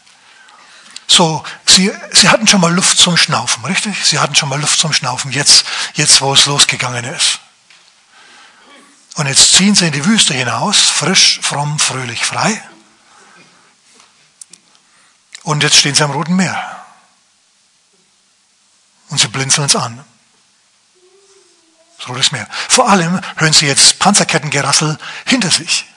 So, 1.08 1.44
sie, 1.66 1.92
sie 2.14 2.30
hatten 2.30 2.48
schon 2.48 2.62
mal 2.62 2.74
Luft 2.74 2.98
zum 2.98 3.18
Schnaufen, 3.18 3.66
richtig? 3.66 4.06
Sie 4.06 4.20
hatten 4.20 4.36
schon 4.36 4.48
mal 4.48 4.62
Luft 4.62 4.80
zum 4.80 4.94
Schnaufen, 4.94 5.32
jetzt, 5.32 5.66
jetzt 5.96 6.22
wo 6.22 6.34
es 6.34 6.46
losgegangen 6.46 7.04
ist. 7.04 7.40
Und 9.16 9.26
jetzt 9.26 9.54
ziehen 9.56 9.76
sie 9.76 9.88
in 9.88 9.92
die 9.92 10.06
Wüste 10.06 10.34
hinaus, 10.34 10.78
frisch, 10.78 11.40
fromm, 11.42 11.80
fröhlich, 11.80 12.24
frei. 12.24 12.62
Und 15.50 15.64
jetzt 15.64 15.78
stehen 15.78 15.96
sie 15.96 16.04
am 16.04 16.12
Roten 16.12 16.36
Meer. 16.36 16.86
Und 19.10 19.20
sie 19.20 19.30
blinzeln 19.30 19.64
uns 19.64 19.76
an. 19.76 20.06
Das 21.98 22.08
Rotes 22.08 22.32
Meer. 22.32 22.48
Vor 22.68 22.88
allem 22.88 23.20
hören 23.36 23.52
sie 23.52 23.66
jetzt 23.66 23.98
Panzerkettengerassel 23.98 25.00
hinter 25.26 25.50
sich. 25.50 25.88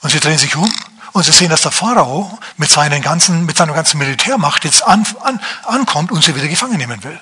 Und 0.00 0.08
sie 0.08 0.20
drehen 0.20 0.38
sich 0.38 0.56
um 0.56 0.72
und 1.12 1.22
sie 1.22 1.32
sehen, 1.32 1.50
dass 1.50 1.60
der 1.60 1.70
Pharao 1.70 2.38
mit, 2.56 2.70
seinen 2.70 3.02
ganzen, 3.02 3.44
mit 3.44 3.58
seiner 3.58 3.74
ganzen 3.74 3.98
Militärmacht 3.98 4.64
jetzt 4.64 4.82
an, 4.82 5.06
an, 5.20 5.38
ankommt 5.64 6.10
und 6.10 6.24
sie 6.24 6.34
wieder 6.34 6.48
gefangen 6.48 6.78
nehmen 6.78 7.04
will. 7.04 7.20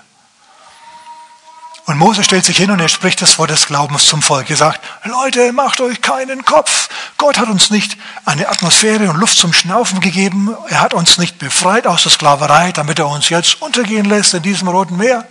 Und 1.87 1.99
Mose 1.99 2.23
stellt 2.23 2.45
sich 2.45 2.57
hin 2.57 2.71
und 2.71 2.79
er 2.79 2.89
spricht 2.89 3.21
das 3.21 3.39
Wort 3.39 3.51
des 3.51 3.67
Glaubens 3.67 4.07
zum 4.07 4.23
Volk. 4.23 4.49
Er 4.51 4.57
sagt, 4.57 4.81
Leute, 5.05 5.53
macht 5.53 5.81
euch 5.81 6.01
keinen 6.01 6.45
Kopf. 6.45 6.89
Gott 7.17 7.39
hat 7.39 7.49
uns 7.49 7.71
nicht 7.71 7.97
eine 8.25 8.49
Atmosphäre 8.49 9.11
und 9.11 9.17
Luft 9.17 9.39
zum 9.39 9.53
Schnaufen 9.53 10.01
gegeben. 10.01 10.55
Er 10.69 10.81
hat 10.81 10.95
uns 10.95 11.19
nicht 11.19 11.39
befreit 11.39 11.87
aus 11.87 12.03
der 12.05 12.13
Sklaverei, 12.13 12.73
damit 12.73 12.99
er 12.99 13.09
uns 13.09 13.29
jetzt 13.29 13.61
untergehen 13.61 14.05
lässt 14.05 14.35
in 14.35 14.43
diesem 14.43 14.69
Roten 14.69 14.97
Meer. 14.97 15.27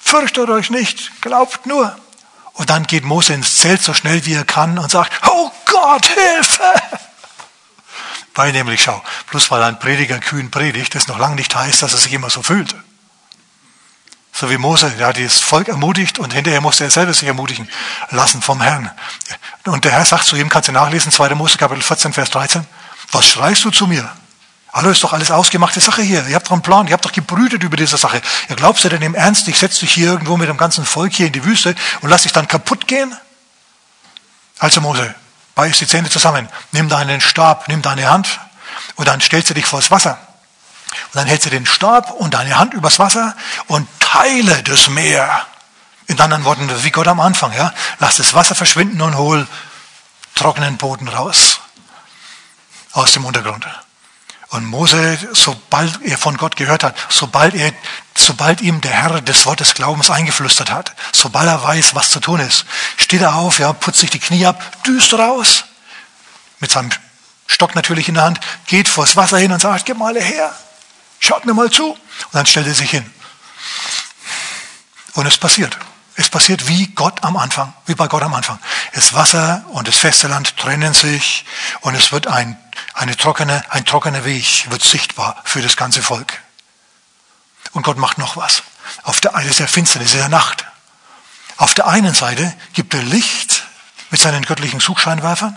Fürchtet 0.00 0.48
euch 0.48 0.70
nicht, 0.70 1.20
glaubt 1.22 1.66
nur. 1.66 1.96
Und 2.52 2.70
dann 2.70 2.86
geht 2.86 3.04
Mose 3.04 3.32
ins 3.32 3.56
Zelt 3.56 3.82
so 3.82 3.94
schnell 3.94 4.24
wie 4.26 4.34
er 4.34 4.44
kann 4.44 4.78
und 4.78 4.90
sagt, 4.90 5.12
oh 5.28 5.50
Gott, 5.66 6.06
Hilfe! 6.06 6.74
Weil 8.34 8.52
nämlich, 8.52 8.82
schau, 8.82 9.02
bloß 9.30 9.50
weil 9.50 9.62
ein 9.62 9.78
Prediger 9.78 10.18
kühn 10.18 10.50
predigt, 10.50 10.94
das 10.94 11.08
noch 11.08 11.18
lange 11.18 11.34
nicht 11.34 11.54
heißt, 11.54 11.82
dass 11.82 11.92
er 11.92 11.98
sich 11.98 12.12
immer 12.12 12.30
so 12.30 12.42
fühlt. 12.42 12.74
So 14.40 14.48
wie 14.48 14.56
Mose, 14.56 14.90
der 14.92 15.08
hat 15.08 15.18
das 15.18 15.40
Volk 15.40 15.68
ermutigt 15.68 16.18
und 16.18 16.32
hinterher 16.32 16.62
musste 16.62 16.84
er 16.84 16.90
selber 16.90 17.12
sich 17.12 17.28
ermutigen 17.28 17.68
lassen 18.08 18.40
vom 18.40 18.62
Herrn. 18.62 18.90
Und 19.66 19.84
der 19.84 19.92
Herr 19.92 20.06
sagt 20.06 20.24
zu 20.24 20.34
ihm, 20.34 20.48
kannst 20.48 20.70
du 20.70 20.72
nachlesen, 20.72 21.12
2. 21.12 21.34
Mose 21.34 21.58
Kapitel 21.58 21.82
14, 21.82 22.14
Vers 22.14 22.30
13, 22.30 22.66
was 23.12 23.26
schreist 23.26 23.62
du 23.66 23.70
zu 23.70 23.86
mir? 23.86 24.10
Hallo, 24.72 24.88
ist 24.88 25.04
doch 25.04 25.12
alles 25.12 25.30
ausgemachte 25.30 25.80
Sache 25.80 26.00
hier. 26.00 26.26
Ihr 26.26 26.36
habt 26.36 26.46
doch 26.46 26.52
einen 26.52 26.62
Plan, 26.62 26.86
ihr 26.86 26.94
habt 26.94 27.04
doch 27.04 27.12
gebrütet 27.12 27.62
über 27.64 27.76
diese 27.76 27.98
Sache. 27.98 28.22
Ja, 28.48 28.54
glaubst 28.54 28.82
du 28.82 28.88
denn 28.88 29.02
im 29.02 29.14
Ernst, 29.14 29.46
ich 29.46 29.58
setze 29.58 29.80
dich 29.80 29.92
hier 29.92 30.06
irgendwo 30.06 30.38
mit 30.38 30.48
dem 30.48 30.56
ganzen 30.56 30.86
Volk 30.86 31.12
hier 31.12 31.26
in 31.26 31.34
die 31.34 31.44
Wüste 31.44 31.74
und 32.00 32.08
lass 32.08 32.22
dich 32.22 32.32
dann 32.32 32.48
kaputt 32.48 32.88
gehen? 32.88 33.14
Also 34.58 34.80
Mose, 34.80 35.14
beiß 35.54 35.76
die 35.76 35.86
Zähne 35.86 36.08
zusammen, 36.08 36.48
nimm 36.72 36.88
deinen 36.88 37.20
Stab, 37.20 37.68
nimm 37.68 37.82
deine 37.82 38.08
Hand 38.08 38.40
und 38.94 39.06
dann 39.06 39.20
stellst 39.20 39.50
du 39.50 39.54
dich 39.54 39.66
vors 39.66 39.90
Wasser. 39.90 40.18
Und 40.90 41.16
dann 41.16 41.26
hältst 41.26 41.46
du 41.46 41.50
den 41.50 41.66
Stab 41.66 42.10
und 42.12 42.34
deine 42.34 42.58
Hand 42.58 42.74
übers 42.74 42.98
Wasser 42.98 43.34
und 43.66 43.88
teile 44.00 44.62
das 44.62 44.88
Meer. 44.88 45.46
In 46.06 46.20
anderen 46.20 46.44
Worten, 46.44 46.68
wie 46.82 46.90
Gott 46.90 47.06
am 47.06 47.20
Anfang, 47.20 47.52
ja. 47.52 47.72
Lass 48.00 48.16
das 48.16 48.34
Wasser 48.34 48.54
verschwinden 48.54 49.00
und 49.00 49.16
hol 49.16 49.46
trockenen 50.34 50.76
Boden 50.76 51.08
raus. 51.08 51.60
Aus 52.92 53.12
dem 53.12 53.24
Untergrund. 53.24 53.66
Und 54.48 54.64
Mose, 54.64 55.16
sobald 55.32 56.02
er 56.02 56.18
von 56.18 56.36
Gott 56.36 56.56
gehört 56.56 56.82
hat, 56.82 56.96
sobald 57.08 57.54
er, 57.54 57.72
sobald 58.16 58.60
ihm 58.60 58.80
der 58.80 58.90
Herr 58.90 59.20
des 59.20 59.46
Wortes 59.46 59.74
Glaubens 59.74 60.10
eingeflüstert 60.10 60.72
hat, 60.72 60.96
sobald 61.12 61.46
er 61.46 61.62
weiß, 61.62 61.94
was 61.94 62.10
zu 62.10 62.18
tun 62.18 62.40
ist, 62.40 62.64
steht 62.96 63.22
er 63.22 63.36
auf, 63.36 63.60
ja, 63.60 63.72
putzt 63.72 64.00
sich 64.00 64.10
die 64.10 64.18
Knie 64.18 64.46
ab, 64.46 64.60
düst 64.82 65.14
raus, 65.14 65.66
mit 66.58 66.72
seinem 66.72 66.90
Stock 67.46 67.76
natürlich 67.76 68.08
in 68.08 68.14
der 68.14 68.24
Hand, 68.24 68.40
geht 68.66 68.88
vors 68.88 69.14
Wasser 69.14 69.38
hin 69.38 69.52
und 69.52 69.60
sagt, 69.60 69.86
gib 69.86 69.98
mal 69.98 70.20
her, 70.20 70.52
schaut 71.20 71.44
mir 71.44 71.54
mal 71.54 71.70
zu. 71.70 71.92
Und 71.92 72.00
dann 72.32 72.46
stellt 72.46 72.66
er 72.66 72.74
sich 72.74 72.90
hin. 72.90 73.08
Und 75.14 75.26
es 75.26 75.38
passiert. 75.38 75.78
Es 76.16 76.28
passiert 76.28 76.68
wie 76.68 76.88
Gott 76.88 77.22
am 77.24 77.36
Anfang, 77.36 77.72
wie 77.86 77.94
bei 77.94 78.06
Gott 78.06 78.22
am 78.22 78.34
Anfang. 78.34 78.58
Das 78.92 79.14
Wasser 79.14 79.64
und 79.68 79.88
das 79.88 79.96
feste 79.96 80.28
Land 80.28 80.56
trennen 80.56 80.92
sich 80.92 81.46
und 81.80 81.94
es 81.94 82.12
wird 82.12 82.26
ein, 82.26 82.58
eine 82.94 83.16
trockene, 83.16 83.64
ein 83.70 83.86
trockener 83.86 84.24
Weg 84.24 84.70
wird 84.70 84.82
sichtbar 84.82 85.40
für 85.44 85.62
das 85.62 85.76
ganze 85.76 86.02
Volk. 86.02 86.42
Und 87.72 87.84
Gott 87.84 87.96
macht 87.96 88.18
noch 88.18 88.36
was. 88.36 88.62
Auf 89.02 89.20
der, 89.20 89.32
das 89.32 89.46
ist 89.46 89.60
der 89.60 89.68
Finsternis, 89.68 90.12
der 90.12 90.28
Nacht. 90.28 90.66
Auf 91.56 91.74
der 91.74 91.86
einen 91.86 92.14
Seite 92.14 92.52
gibt 92.72 92.92
er 92.94 93.02
Licht 93.02 93.64
mit 94.10 94.20
seinen 94.20 94.44
göttlichen 94.44 94.80
Suchscheinwerfern, 94.80 95.56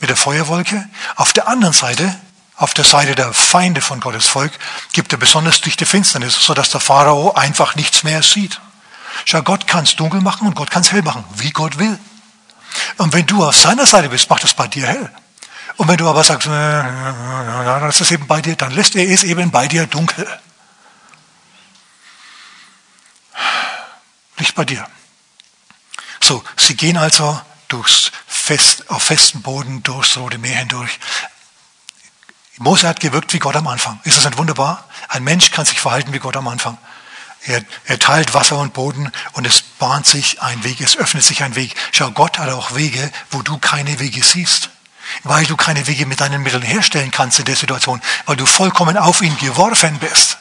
mit 0.00 0.10
der 0.10 0.16
Feuerwolke. 0.16 0.88
Auf 1.16 1.32
der 1.32 1.48
anderen 1.48 1.74
Seite 1.74 2.14
auf 2.60 2.74
der 2.74 2.84
Seite 2.84 3.14
der 3.14 3.32
Feinde 3.32 3.80
von 3.80 4.00
Gottes 4.00 4.26
Volk 4.26 4.52
gibt 4.92 5.12
er 5.12 5.18
besonders 5.18 5.62
dichte 5.62 5.86
Finsternis, 5.86 6.34
sodass 6.34 6.68
der 6.68 6.80
Pharao 6.80 7.32
einfach 7.32 7.74
nichts 7.74 8.02
mehr 8.02 8.22
sieht. 8.22 8.60
Schau, 9.24 9.40
Gott 9.40 9.66
kann 9.66 9.84
es 9.84 9.96
dunkel 9.96 10.20
machen 10.20 10.46
und 10.46 10.54
Gott 10.54 10.70
kann 10.70 10.82
es 10.82 10.92
hell 10.92 11.00
machen, 11.00 11.24
wie 11.36 11.52
Gott 11.52 11.78
will. 11.78 11.98
Und 12.98 13.14
wenn 13.14 13.24
du 13.24 13.42
auf 13.46 13.56
seiner 13.56 13.86
Seite 13.86 14.10
bist, 14.10 14.28
macht 14.28 14.44
es 14.44 14.52
bei 14.52 14.68
dir 14.68 14.86
hell. 14.86 15.10
Und 15.78 15.88
wenn 15.88 15.96
du 15.96 16.06
aber 16.06 16.22
sagst, 16.22 16.48
äh, 16.48 16.50
dann 16.50 17.88
ist 17.88 18.10
eben 18.10 18.26
bei 18.26 18.42
dir, 18.42 18.56
dann 18.56 18.72
lässt 18.72 18.94
er 18.94 19.08
es 19.08 19.24
eben 19.24 19.50
bei 19.50 19.66
dir 19.66 19.86
dunkel. 19.86 20.26
Nicht 24.38 24.54
bei 24.54 24.66
dir. 24.66 24.86
So, 26.20 26.44
sie 26.56 26.76
gehen 26.76 26.98
also 26.98 27.40
durchs 27.68 28.12
Fest, 28.26 28.90
auf 28.90 29.04
festem 29.04 29.40
Boden 29.40 29.82
durchs 29.82 30.18
Rote 30.18 30.36
Meer 30.36 30.58
hindurch. 30.58 31.00
Mose 32.60 32.86
hat 32.86 33.00
gewirkt 33.00 33.32
wie 33.32 33.38
Gott 33.38 33.56
am 33.56 33.66
Anfang. 33.68 33.98
Ist 34.04 34.18
das 34.18 34.26
nicht 34.26 34.36
wunderbar? 34.36 34.84
Ein 35.08 35.24
Mensch 35.24 35.50
kann 35.50 35.64
sich 35.64 35.80
verhalten 35.80 36.12
wie 36.12 36.18
Gott 36.18 36.36
am 36.36 36.46
Anfang. 36.46 36.76
Er, 37.46 37.64
er 37.86 37.98
teilt 37.98 38.34
Wasser 38.34 38.58
und 38.58 38.74
Boden 38.74 39.10
und 39.32 39.46
es 39.46 39.62
bahnt 39.62 40.06
sich 40.06 40.42
ein 40.42 40.62
Weg, 40.62 40.82
es 40.82 40.94
öffnet 40.98 41.24
sich 41.24 41.42
ein 41.42 41.56
Weg. 41.56 41.74
Schau, 41.90 42.10
Gott 42.10 42.38
hat 42.38 42.50
auch 42.50 42.74
Wege, 42.74 43.10
wo 43.30 43.40
du 43.40 43.56
keine 43.56 43.98
Wege 43.98 44.22
siehst. 44.22 44.68
Weil 45.24 45.46
du 45.46 45.56
keine 45.56 45.86
Wege 45.86 46.04
mit 46.04 46.20
deinen 46.20 46.42
Mitteln 46.42 46.62
herstellen 46.62 47.10
kannst 47.10 47.38
in 47.38 47.46
der 47.46 47.56
Situation, 47.56 48.02
weil 48.26 48.36
du 48.36 48.44
vollkommen 48.44 48.98
auf 48.98 49.22
ihn 49.22 49.38
geworfen 49.38 49.98
bist. 49.98 50.36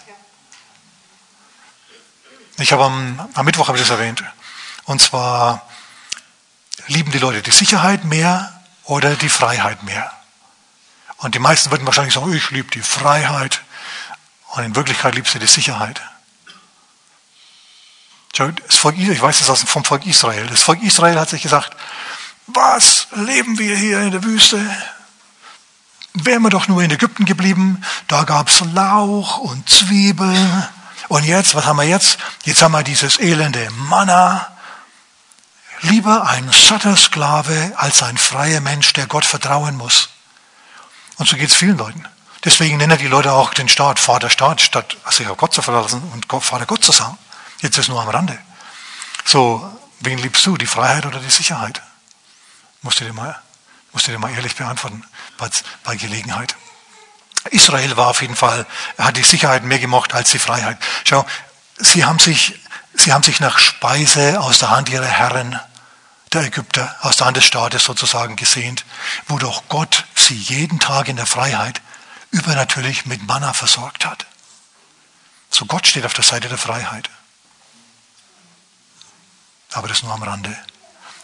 Ich 2.57 2.73
habe 2.73 2.83
am, 2.83 3.29
am 3.33 3.45
Mittwoch 3.45 3.69
habe 3.69 3.77
ich 3.77 3.83
das 3.87 3.97
erwähnt. 3.97 4.21
Und 4.83 5.01
zwar 5.01 5.65
lieben 6.87 7.11
die 7.13 7.19
Leute 7.19 7.41
die 7.41 7.51
Sicherheit 7.51 8.03
mehr 8.03 8.61
oder 8.83 9.15
die 9.15 9.29
Freiheit 9.29 9.83
mehr. 9.83 10.18
Und 11.19 11.35
die 11.35 11.39
meisten 11.39 11.69
würden 11.71 11.85
wahrscheinlich 11.85 12.13
sagen, 12.13 12.33
ich 12.33 12.49
liebe 12.49 12.71
die 12.71 12.81
Freiheit. 12.81 13.61
Und 14.51 14.63
in 14.63 14.75
Wirklichkeit 14.75 15.15
liebst 15.15 15.35
du 15.35 15.39
die 15.39 15.47
Sicherheit. 15.47 16.01
Das 18.33 18.77
Volk, 18.77 18.97
ich 18.97 19.21
weiß 19.21 19.45
das 19.45 19.63
vom 19.63 19.83
Volk 19.83 20.05
Israel. 20.05 20.47
Das 20.47 20.61
Volk 20.61 20.81
Israel 20.81 21.19
hat 21.19 21.29
sich 21.29 21.41
gesagt, 21.41 21.75
was 22.47 23.07
leben 23.11 23.59
wir 23.59 23.75
hier 23.75 23.99
in 23.99 24.11
der 24.11 24.23
Wüste? 24.23 24.59
Wären 26.13 26.41
wir 26.41 26.49
doch 26.49 26.67
nur 26.67 26.81
in 26.81 26.89
Ägypten 26.89 27.25
geblieben, 27.25 27.83
da 28.07 28.23
gab 28.23 28.47
es 28.47 28.61
Lauch 28.73 29.37
und 29.39 29.69
Zwiebeln. 29.69 30.67
Und 31.09 31.25
jetzt, 31.25 31.53
was 31.53 31.65
haben 31.65 31.77
wir 31.77 31.83
jetzt? 31.83 32.17
Jetzt 32.45 32.61
haben 32.61 32.71
wir 32.71 32.83
dieses 32.83 33.19
elende 33.19 33.69
Manna. 33.71 34.47
Lieber 35.81 36.27
ein 36.27 36.49
satter 36.51 36.95
Sklave 36.95 37.73
als 37.75 38.03
ein 38.03 38.17
freier 38.17 38.61
Mensch, 38.61 38.93
der 38.93 39.07
Gott 39.07 39.25
vertrauen 39.25 39.75
muss. 39.75 40.08
Und 41.19 41.27
so 41.27 41.35
geht 41.35 41.49
es 41.49 41.55
vielen 41.55 41.77
Leuten. 41.77 42.03
Deswegen 42.45 42.77
nennen 42.77 42.97
die 42.97 43.07
Leute 43.07 43.33
auch 43.33 43.53
den 43.53 43.67
Staat 43.67 43.99
Vater 43.99 44.29
Staat, 44.29 44.61
statt 44.61 44.95
sich 45.11 45.27
auf 45.27 45.37
Gott 45.37 45.53
zu 45.53 45.61
verlassen 45.61 46.01
und 46.13 46.25
Vater 46.43 46.65
Gott 46.65 46.83
zu 46.83 46.93
sagen. 46.93 47.17
Jetzt 47.59 47.77
ist 47.77 47.89
nur 47.89 48.01
am 48.01 48.07
Rande. 48.07 48.39
So, 49.25 49.69
wen 49.99 50.17
liebst 50.17 50.45
du, 50.45 50.55
die 50.55 50.65
Freiheit 50.65 51.05
oder 51.05 51.19
die 51.19 51.29
Sicherheit? 51.29 51.81
Musst 52.81 53.01
du 53.01 53.03
dir 53.03 53.11
mal, 53.11 53.37
musst 53.91 54.07
du 54.07 54.11
dir 54.11 54.19
mal 54.19 54.31
ehrlich 54.31 54.55
beantworten 54.55 55.03
bei, 55.37 55.49
bei 55.83 55.97
Gelegenheit. 55.97 56.55
Israel 57.51 57.97
war 57.97 58.07
auf 58.07 58.21
jeden 58.21 58.37
Fall, 58.37 58.65
er 58.95 59.05
hat 59.05 59.17
die 59.17 59.23
Sicherheit 59.23 59.63
mehr 59.63 59.79
gemocht 59.79 60.13
als 60.13 60.31
die 60.31 60.39
Freiheit. 60.39 60.77
Schau, 61.03 61.25
sie 61.77 62.05
haben 62.05 62.19
sich, 62.19 62.57
sie 62.93 63.11
haben 63.11 63.23
sich 63.23 63.41
nach 63.41 63.59
Speise 63.59 64.39
aus 64.39 64.59
der 64.59 64.69
Hand 64.69 64.87
ihrer 64.87 65.05
Herren 65.05 65.59
der 66.33 66.43
Ägypter, 66.43 66.95
aus 67.01 67.17
der 67.17 67.27
Hand 67.27 67.37
des 67.37 67.45
Staates 67.45 67.83
sozusagen 67.83 68.35
gesehnt, 68.35 68.85
wo 69.27 69.37
doch 69.37 69.63
Gott 69.67 70.05
sie 70.15 70.35
jeden 70.35 70.79
Tag 70.79 71.07
in 71.07 71.15
der 71.15 71.25
Freiheit 71.25 71.81
übernatürlich 72.31 73.05
mit 73.05 73.25
Manna 73.25 73.53
versorgt 73.53 74.05
hat. 74.05 74.25
So 75.49 75.65
Gott 75.65 75.87
steht 75.87 76.05
auf 76.05 76.13
der 76.13 76.23
Seite 76.23 76.47
der 76.47 76.57
Freiheit. 76.57 77.09
Aber 79.71 79.87
das 79.87 80.03
nur 80.03 80.13
am 80.13 80.23
Rande. 80.23 80.55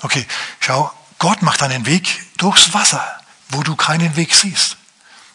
Okay, 0.01 0.27
schau, 0.59 0.91
Gott 1.19 1.41
macht 1.41 1.63
einen 1.63 1.85
Weg 1.85 2.23
durchs 2.37 2.73
Wasser, 2.73 3.19
wo 3.49 3.63
du 3.63 3.75
keinen 3.75 4.15
Weg 4.15 4.35
siehst. 4.35 4.77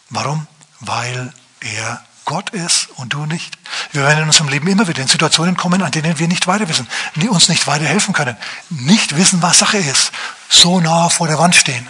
Warum? 0.09 0.47
Weil 0.79 1.33
er 1.61 2.03
Gott 2.31 2.51
ist 2.51 2.87
und 2.95 3.11
du 3.11 3.25
nicht. 3.25 3.57
Wir 3.91 4.03
werden 4.03 4.19
in 4.19 4.27
unserem 4.27 4.47
Leben 4.47 4.65
immer 4.67 4.87
wieder 4.87 5.01
in 5.01 5.09
Situationen 5.09 5.57
kommen, 5.57 5.81
an 5.81 5.91
denen 5.91 6.17
wir 6.17 6.29
nicht 6.29 6.47
weiter 6.47 6.69
wissen, 6.69 6.87
die 7.15 7.27
uns 7.27 7.49
nicht 7.49 7.67
weiterhelfen 7.67 8.13
können, 8.13 8.37
nicht 8.69 9.17
wissen, 9.17 9.41
was 9.41 9.59
Sache 9.59 9.79
ist, 9.79 10.13
so 10.47 10.79
nah 10.79 11.09
vor 11.09 11.27
der 11.27 11.37
Wand 11.37 11.57
stehen. 11.57 11.89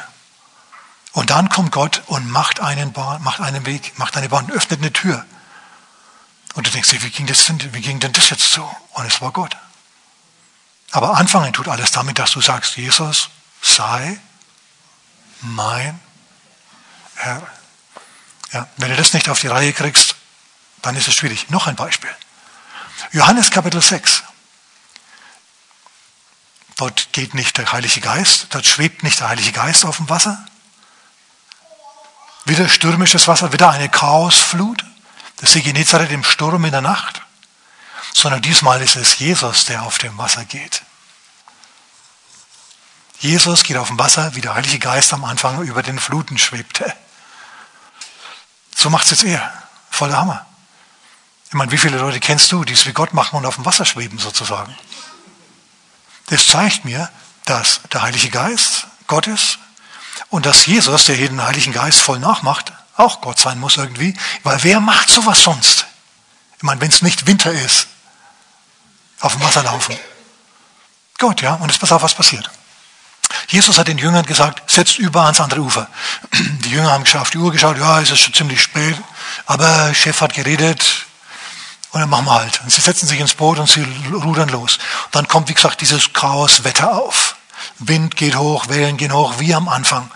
Und 1.11 1.29
dann 1.29 1.49
kommt 1.49 1.71
Gott 1.71 2.01
und 2.07 2.27
macht 2.31 2.59
einen, 2.59 2.91
Bahn, 2.91 3.21
macht 3.21 3.39
einen 3.39 3.67
Weg, 3.67 3.93
macht 3.99 4.17
eine 4.17 4.29
Bahn, 4.29 4.49
öffnet 4.49 4.79
eine 4.79 4.91
Tür. 4.91 5.23
Und 6.55 6.65
du 6.65 6.71
denkst 6.71 6.89
dir, 6.89 7.03
wie 7.03 7.11
ging, 7.11 7.27
das 7.27 7.45
denn, 7.45 7.73
wie 7.75 7.81
ging 7.81 7.99
denn 7.99 8.11
das 8.11 8.31
jetzt 8.31 8.51
so? 8.51 8.67
Und 8.93 9.05
es 9.05 9.21
war 9.21 9.31
Gott. 9.31 9.55
Aber 10.89 11.17
anfangen 11.17 11.53
tut 11.53 11.67
alles 11.67 11.91
damit, 11.91 12.17
dass 12.17 12.31
du 12.31 12.41
sagst, 12.41 12.77
Jesus 12.77 13.29
sei 13.61 14.19
mein 15.41 15.99
Herr. 17.13 17.45
Ja, 18.53 18.67
wenn 18.77 18.89
du 18.89 18.97
das 18.97 19.13
nicht 19.13 19.29
auf 19.29 19.39
die 19.39 19.47
Reihe 19.47 19.71
kriegst, 19.71 20.10
dann 20.81 20.95
ist 20.95 21.07
es 21.07 21.15
schwierig. 21.15 21.49
Noch 21.49 21.67
ein 21.67 21.75
Beispiel. 21.75 22.13
Johannes 23.11 23.51
Kapitel 23.51 23.81
6. 23.81 24.23
Dort 26.77 27.13
geht 27.13 27.33
nicht 27.35 27.57
der 27.57 27.71
Heilige 27.71 28.01
Geist, 28.01 28.47
dort 28.49 28.65
schwebt 28.65 29.03
nicht 29.03 29.19
der 29.19 29.29
Heilige 29.29 29.51
Geist 29.51 29.85
auf 29.85 29.97
dem 29.97 30.09
Wasser. 30.09 30.43
Wieder 32.45 32.67
stürmisches 32.67 33.27
Wasser, 33.27 33.53
wieder 33.53 33.69
eine 33.69 33.89
Chaosflut. 33.89 34.83
Das 35.37 35.53
See 35.53 35.61
Genezareth 35.61 36.11
im 36.11 36.23
Sturm 36.23 36.65
in 36.65 36.71
der 36.71 36.81
Nacht. 36.81 37.21
Sondern 38.13 38.41
diesmal 38.41 38.81
ist 38.81 38.95
es 38.95 39.19
Jesus, 39.19 39.65
der 39.65 39.83
auf 39.83 39.97
dem 39.99 40.17
Wasser 40.17 40.43
geht. 40.45 40.81
Jesus 43.19 43.63
geht 43.63 43.77
auf 43.77 43.89
dem 43.89 43.99
Wasser, 43.99 44.33
wie 44.35 44.41
der 44.41 44.55
Heilige 44.55 44.79
Geist 44.79 45.13
am 45.13 45.23
Anfang 45.23 45.61
über 45.61 45.83
den 45.83 45.99
Fluten 45.99 46.39
schwebte. 46.39 46.91
So 48.75 48.89
macht 48.89 49.05
es 49.05 49.11
jetzt 49.11 49.23
er. 49.23 49.53
Voller 49.91 50.17
Hammer. 50.17 50.47
Ich 51.51 51.55
meine, 51.55 51.69
wie 51.73 51.77
viele 51.77 51.97
Leute 51.97 52.21
kennst 52.21 52.49
du, 52.53 52.63
die 52.63 52.71
es 52.71 52.85
wie 52.85 52.93
Gott 52.93 53.13
machen 53.13 53.35
und 53.35 53.45
auf 53.45 53.55
dem 53.55 53.65
Wasser 53.65 53.83
schweben 53.83 54.17
sozusagen? 54.19 54.73
Das 56.27 56.47
zeigt 56.47 56.85
mir, 56.85 57.09
dass 57.43 57.81
der 57.91 58.03
Heilige 58.03 58.29
Geist 58.29 58.87
Gott 59.07 59.27
ist 59.27 59.59
und 60.29 60.45
dass 60.45 60.65
Jesus, 60.65 61.03
der 61.03 61.15
hier 61.15 61.27
den 61.27 61.43
Heiligen 61.43 61.73
Geist 61.73 61.99
voll 61.99 62.19
nachmacht, 62.19 62.71
auch 62.95 63.19
Gott 63.19 63.37
sein 63.37 63.59
muss 63.59 63.75
irgendwie. 63.75 64.17
Weil 64.43 64.63
wer 64.63 64.79
macht 64.79 65.09
sowas 65.09 65.43
sonst? 65.43 65.87
Ich 66.55 66.63
meine, 66.63 66.79
wenn 66.79 66.89
es 66.89 67.01
nicht 67.01 67.27
Winter 67.27 67.51
ist, 67.51 67.87
auf 69.19 69.33
dem 69.33 69.43
Wasser 69.43 69.63
laufen. 69.63 69.99
Gott, 71.17 71.41
ja, 71.41 71.55
und 71.55 71.69
jetzt 71.69 71.81
pass 71.81 71.91
auf, 71.91 72.01
was 72.01 72.15
passiert. 72.15 72.49
Jesus 73.49 73.77
hat 73.77 73.89
den 73.89 73.97
Jüngern 73.97 74.25
gesagt, 74.25 74.71
setzt 74.71 74.99
über 74.99 75.23
ans 75.23 75.41
andere 75.41 75.59
Ufer. 75.59 75.89
Die 76.31 76.69
Jünger 76.69 76.91
haben 76.91 77.03
auf 77.19 77.29
die 77.29 77.39
Uhr 77.39 77.51
geschaut, 77.51 77.77
ja, 77.77 77.99
es 77.99 78.09
ist 78.09 78.21
schon 78.21 78.33
ziemlich 78.33 78.61
spät, 78.61 78.95
aber 79.47 79.93
Chef 79.93 80.21
hat 80.21 80.33
geredet, 80.33 81.00
und 81.91 81.99
dann 81.99 82.09
machen 82.09 82.25
wir 82.25 82.33
halt. 82.33 82.61
Und 82.63 82.71
sie 82.71 82.81
setzen 82.81 83.07
sich 83.07 83.19
ins 83.19 83.33
Boot 83.33 83.59
und 83.59 83.69
sie 83.69 83.85
rudern 84.11 84.49
los. 84.49 84.79
Und 85.05 85.15
dann 85.15 85.27
kommt, 85.27 85.49
wie 85.49 85.53
gesagt, 85.53 85.81
dieses 85.81 86.13
Chaoswetter 86.13 86.93
auf. 86.93 87.35
Wind 87.79 88.15
geht 88.15 88.35
hoch, 88.35 88.69
Wellen 88.69 88.97
gehen 88.97 89.13
hoch, 89.13 89.35
wie 89.39 89.53
am 89.53 89.67
Anfang. 89.67 90.09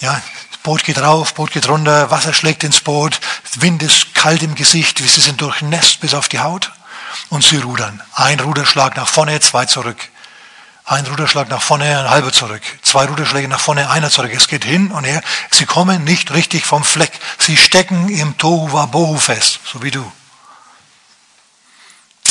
Ja, 0.00 0.20
Boot 0.62 0.84
geht 0.84 0.98
rauf, 0.98 1.34
Boot 1.34 1.52
geht 1.52 1.68
runter, 1.68 2.10
Wasser 2.10 2.32
schlägt 2.34 2.64
ins 2.64 2.80
Boot, 2.80 3.20
Wind 3.56 3.82
ist 3.82 4.14
kalt 4.14 4.42
im 4.42 4.54
Gesicht, 4.54 4.98
sie 4.98 5.20
sind 5.20 5.40
durchnässt 5.40 6.00
bis 6.00 6.14
auf 6.14 6.28
die 6.28 6.40
Haut. 6.40 6.72
Und 7.28 7.42
sie 7.42 7.56
rudern. 7.56 8.02
Ein 8.14 8.40
Ruderschlag 8.40 8.96
nach 8.96 9.08
vorne, 9.08 9.40
zwei 9.40 9.64
zurück. 9.66 9.96
Ein 10.84 11.06
Ruderschlag 11.06 11.48
nach 11.48 11.62
vorne, 11.62 11.98
ein 11.98 12.10
halber 12.10 12.32
zurück. 12.32 12.62
Zwei 12.82 13.06
Ruderschläge 13.06 13.48
nach 13.48 13.58
vorne, 13.58 13.90
einer 13.90 14.10
zurück. 14.10 14.32
Es 14.32 14.46
geht 14.46 14.64
hin 14.64 14.92
und 14.92 15.04
her. 15.04 15.22
Sie 15.50 15.66
kommen 15.66 16.04
nicht 16.04 16.32
richtig 16.32 16.64
vom 16.64 16.84
Fleck. 16.84 17.10
Sie 17.38 17.56
stecken 17.56 18.08
im 18.08 18.38
Tohu 18.38 18.72
Wabohu 18.72 19.18
fest, 19.18 19.58
so 19.64 19.82
wie 19.82 19.90
du. 19.90 20.12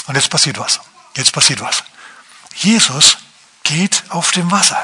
Und 0.08 0.16
jetzt 0.16 0.30
passiert 0.30 0.60
was. 0.60 0.80
Jetzt 1.16 1.32
passiert 1.32 1.62
was. 1.62 1.84
Jesus 2.56 3.18
geht 3.64 4.04
auf 4.10 4.32
dem 4.32 4.52
Wasser. 4.52 4.78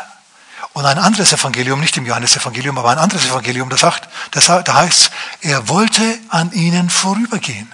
Und 0.73 0.85
ein 0.85 0.97
anderes 0.97 1.33
Evangelium, 1.33 1.79
nicht 1.79 1.97
im 1.97 2.05
Johannesevangelium, 2.05 2.77
aber 2.77 2.91
ein 2.91 2.97
anderes 2.97 3.25
Evangelium, 3.25 3.69
das 3.69 3.81
sagt, 3.81 4.07
das, 4.31 4.45
da 4.45 4.73
heißt, 4.73 5.11
er 5.41 5.67
wollte 5.67 6.17
an 6.29 6.51
ihnen 6.53 6.89
vorübergehen. 6.89 7.71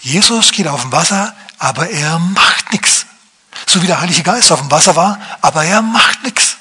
Jesus 0.00 0.52
geht 0.52 0.68
auf 0.68 0.82
dem 0.82 0.92
Wasser, 0.92 1.34
aber 1.58 1.90
er 1.90 2.18
macht 2.18 2.72
nichts. 2.72 3.06
So 3.66 3.82
wie 3.82 3.86
der 3.86 4.00
Heilige 4.00 4.22
Geist 4.22 4.50
auf 4.52 4.60
dem 4.60 4.70
Wasser 4.70 4.96
war, 4.96 5.20
aber 5.40 5.64
er 5.64 5.82
macht 5.82 6.22
nichts. 6.22 6.56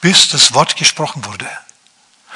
Bis 0.00 0.28
das 0.28 0.54
Wort 0.54 0.76
gesprochen 0.76 1.24
wurde. 1.24 1.48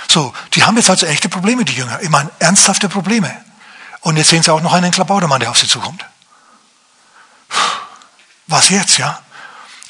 So, 0.08 0.34
die 0.54 0.64
haben 0.64 0.76
jetzt 0.76 0.90
also 0.90 1.06
echte 1.06 1.28
Probleme, 1.28 1.64
die 1.64 1.74
Jünger. 1.74 2.00
Ich 2.02 2.08
meine, 2.08 2.30
ernsthafte 2.38 2.88
Probleme. 2.88 3.34
Und 4.02 4.16
jetzt 4.16 4.30
sehen 4.30 4.42
sie 4.42 4.52
auch 4.52 4.60
noch 4.60 4.72
einen 4.72 4.90
Klabautermann, 4.90 5.40
der 5.40 5.50
auf 5.50 5.58
sie 5.58 5.68
zukommt. 5.68 6.04
Was 8.46 8.68
jetzt, 8.68 8.98
ja? 8.98 9.22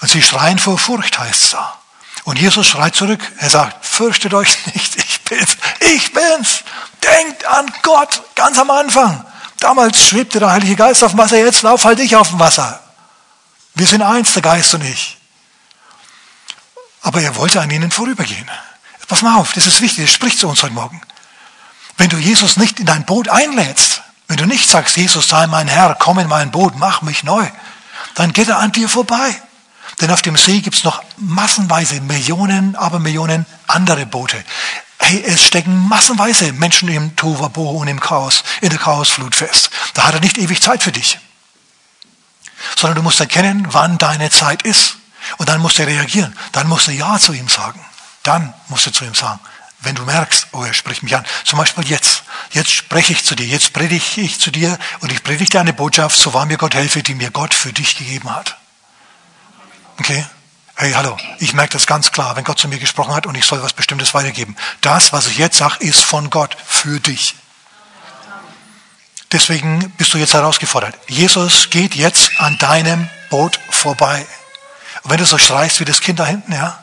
Und 0.00 0.10
sie 0.10 0.22
schreien 0.22 0.58
vor 0.58 0.78
Furcht, 0.78 1.18
heißt 1.18 1.44
es 1.44 1.50
da. 1.50 1.78
Und 2.24 2.38
Jesus 2.38 2.66
schreit 2.66 2.94
zurück. 2.94 3.20
Er 3.38 3.50
sagt, 3.50 3.84
fürchtet 3.84 4.34
euch 4.34 4.66
nicht, 4.66 4.96
ich 4.96 5.22
bin's, 5.22 5.56
ich 5.80 6.12
bin's. 6.12 6.62
Denkt 7.02 7.44
an 7.46 7.72
Gott, 7.82 8.22
ganz 8.34 8.58
am 8.58 8.70
Anfang. 8.70 9.24
Damals 9.58 10.08
schwebte 10.08 10.38
der 10.38 10.50
Heilige 10.50 10.76
Geist 10.76 11.02
auf 11.02 11.12
dem 11.12 11.18
Wasser, 11.18 11.38
jetzt 11.38 11.62
lauf 11.62 11.84
halt 11.84 11.98
ich 12.00 12.14
auf 12.16 12.28
dem 12.28 12.38
Wasser. 12.38 12.80
Wir 13.74 13.86
sind 13.86 14.02
eins, 14.02 14.32
der 14.32 14.42
Geist 14.42 14.74
und 14.74 14.82
ich. 14.82 15.18
Aber 17.00 17.20
er 17.20 17.34
wollte 17.36 17.60
an 17.60 17.70
ihnen 17.70 17.90
vorübergehen. 17.90 18.50
Pass 19.08 19.22
mal 19.22 19.36
auf, 19.36 19.52
das 19.52 19.66
ist 19.66 19.80
wichtig, 19.80 20.06
das 20.06 20.14
spricht 20.14 20.38
zu 20.38 20.48
uns 20.48 20.62
heute 20.62 20.72
Morgen. 20.72 21.00
Wenn 21.98 22.08
du 22.08 22.16
Jesus 22.16 22.56
nicht 22.56 22.80
in 22.80 22.86
dein 22.86 23.04
Boot 23.04 23.28
einlädst, 23.28 24.01
wenn 24.28 24.36
du 24.36 24.46
nicht 24.46 24.68
sagst, 24.68 24.96
Jesus 24.96 25.28
sei 25.28 25.46
mein 25.46 25.68
Herr, 25.68 25.94
komm 25.98 26.18
in 26.18 26.28
mein 26.28 26.50
Boot, 26.50 26.76
mach 26.76 27.02
mich 27.02 27.24
neu, 27.24 27.46
dann 28.14 28.32
geht 28.32 28.48
er 28.48 28.58
an 28.58 28.72
dir 28.72 28.88
vorbei. 28.88 29.40
Denn 30.00 30.10
auf 30.10 30.22
dem 30.22 30.36
See 30.36 30.60
gibt 30.60 30.76
es 30.76 30.84
noch 30.84 31.02
massenweise 31.16 32.00
Millionen, 32.00 32.76
aber 32.76 32.98
Millionen 32.98 33.46
andere 33.66 34.06
Boote. 34.06 34.42
Hey, 34.98 35.22
es 35.26 35.44
stecken 35.44 35.88
massenweise 35.88 36.52
Menschen 36.52 36.88
im 36.88 37.14
Tohuwabohu 37.16 37.80
und 37.80 37.88
im 37.88 38.00
Chaos, 38.00 38.44
in 38.60 38.70
der 38.70 38.78
Chaosflut 38.78 39.34
fest. 39.34 39.70
Da 39.94 40.04
hat 40.04 40.14
er 40.14 40.20
nicht 40.20 40.38
ewig 40.38 40.62
Zeit 40.62 40.82
für 40.82 40.92
dich. 40.92 41.18
Sondern 42.76 42.96
du 42.96 43.02
musst 43.02 43.20
erkennen, 43.20 43.66
wann 43.70 43.98
deine 43.98 44.30
Zeit 44.30 44.62
ist. 44.62 44.96
Und 45.38 45.48
dann 45.48 45.60
musst 45.60 45.78
du 45.78 45.86
reagieren. 45.86 46.36
Dann 46.52 46.68
musst 46.68 46.86
du 46.86 46.92
Ja 46.92 47.18
zu 47.18 47.32
ihm 47.32 47.48
sagen. 47.48 47.84
Dann 48.22 48.54
musst 48.68 48.86
du 48.86 48.92
zu 48.92 49.04
ihm 49.04 49.14
sagen, 49.14 49.40
wenn 49.82 49.94
du 49.94 50.04
merkst, 50.04 50.48
oh, 50.52 50.62
er 50.62 50.74
spricht 50.74 51.02
mich 51.02 51.16
an. 51.16 51.24
Zum 51.44 51.58
Beispiel 51.58 51.84
jetzt. 51.84 52.22
Jetzt 52.50 52.70
spreche 52.70 53.12
ich 53.12 53.24
zu 53.24 53.34
dir. 53.34 53.46
Jetzt 53.46 53.72
predige 53.72 54.20
ich 54.20 54.38
zu 54.38 54.50
dir 54.50 54.78
und 55.00 55.12
ich 55.12 55.22
predige 55.22 55.50
dir 55.50 55.60
eine 55.60 55.72
Botschaft, 55.72 56.16
so 56.16 56.34
wahr 56.34 56.46
mir 56.46 56.56
Gott 56.56 56.74
helfe, 56.74 57.02
die 57.02 57.14
mir 57.14 57.30
Gott 57.30 57.54
für 57.54 57.72
dich 57.72 57.96
gegeben 57.96 58.34
hat. 58.34 58.56
Okay? 59.98 60.24
Hey, 60.74 60.92
hallo. 60.92 61.16
Ich 61.38 61.52
merke 61.52 61.72
das 61.74 61.86
ganz 61.86 62.12
klar, 62.12 62.36
wenn 62.36 62.44
Gott 62.44 62.58
zu 62.58 62.68
mir 62.68 62.78
gesprochen 62.78 63.14
hat 63.14 63.26
und 63.26 63.34
ich 63.36 63.44
soll 63.44 63.62
was 63.62 63.72
Bestimmtes 63.72 64.14
weitergeben. 64.14 64.56
Das, 64.80 65.12
was 65.12 65.26
ich 65.26 65.38
jetzt 65.38 65.58
sage, 65.58 65.76
ist 65.80 66.00
von 66.00 66.30
Gott 66.30 66.56
für 66.66 66.98
dich. 67.00 67.34
Deswegen 69.32 69.90
bist 69.96 70.12
du 70.12 70.18
jetzt 70.18 70.34
herausgefordert. 70.34 70.94
Jesus 71.08 71.70
geht 71.70 71.94
jetzt 71.94 72.30
an 72.38 72.58
deinem 72.58 73.08
Boot 73.30 73.58
vorbei. 73.70 74.26
Und 75.02 75.10
wenn 75.10 75.18
du 75.18 75.24
so 75.24 75.38
schreist 75.38 75.80
wie 75.80 75.84
das 75.84 76.00
Kind 76.00 76.18
da 76.18 76.26
hinten, 76.26 76.52
ja, 76.52 76.82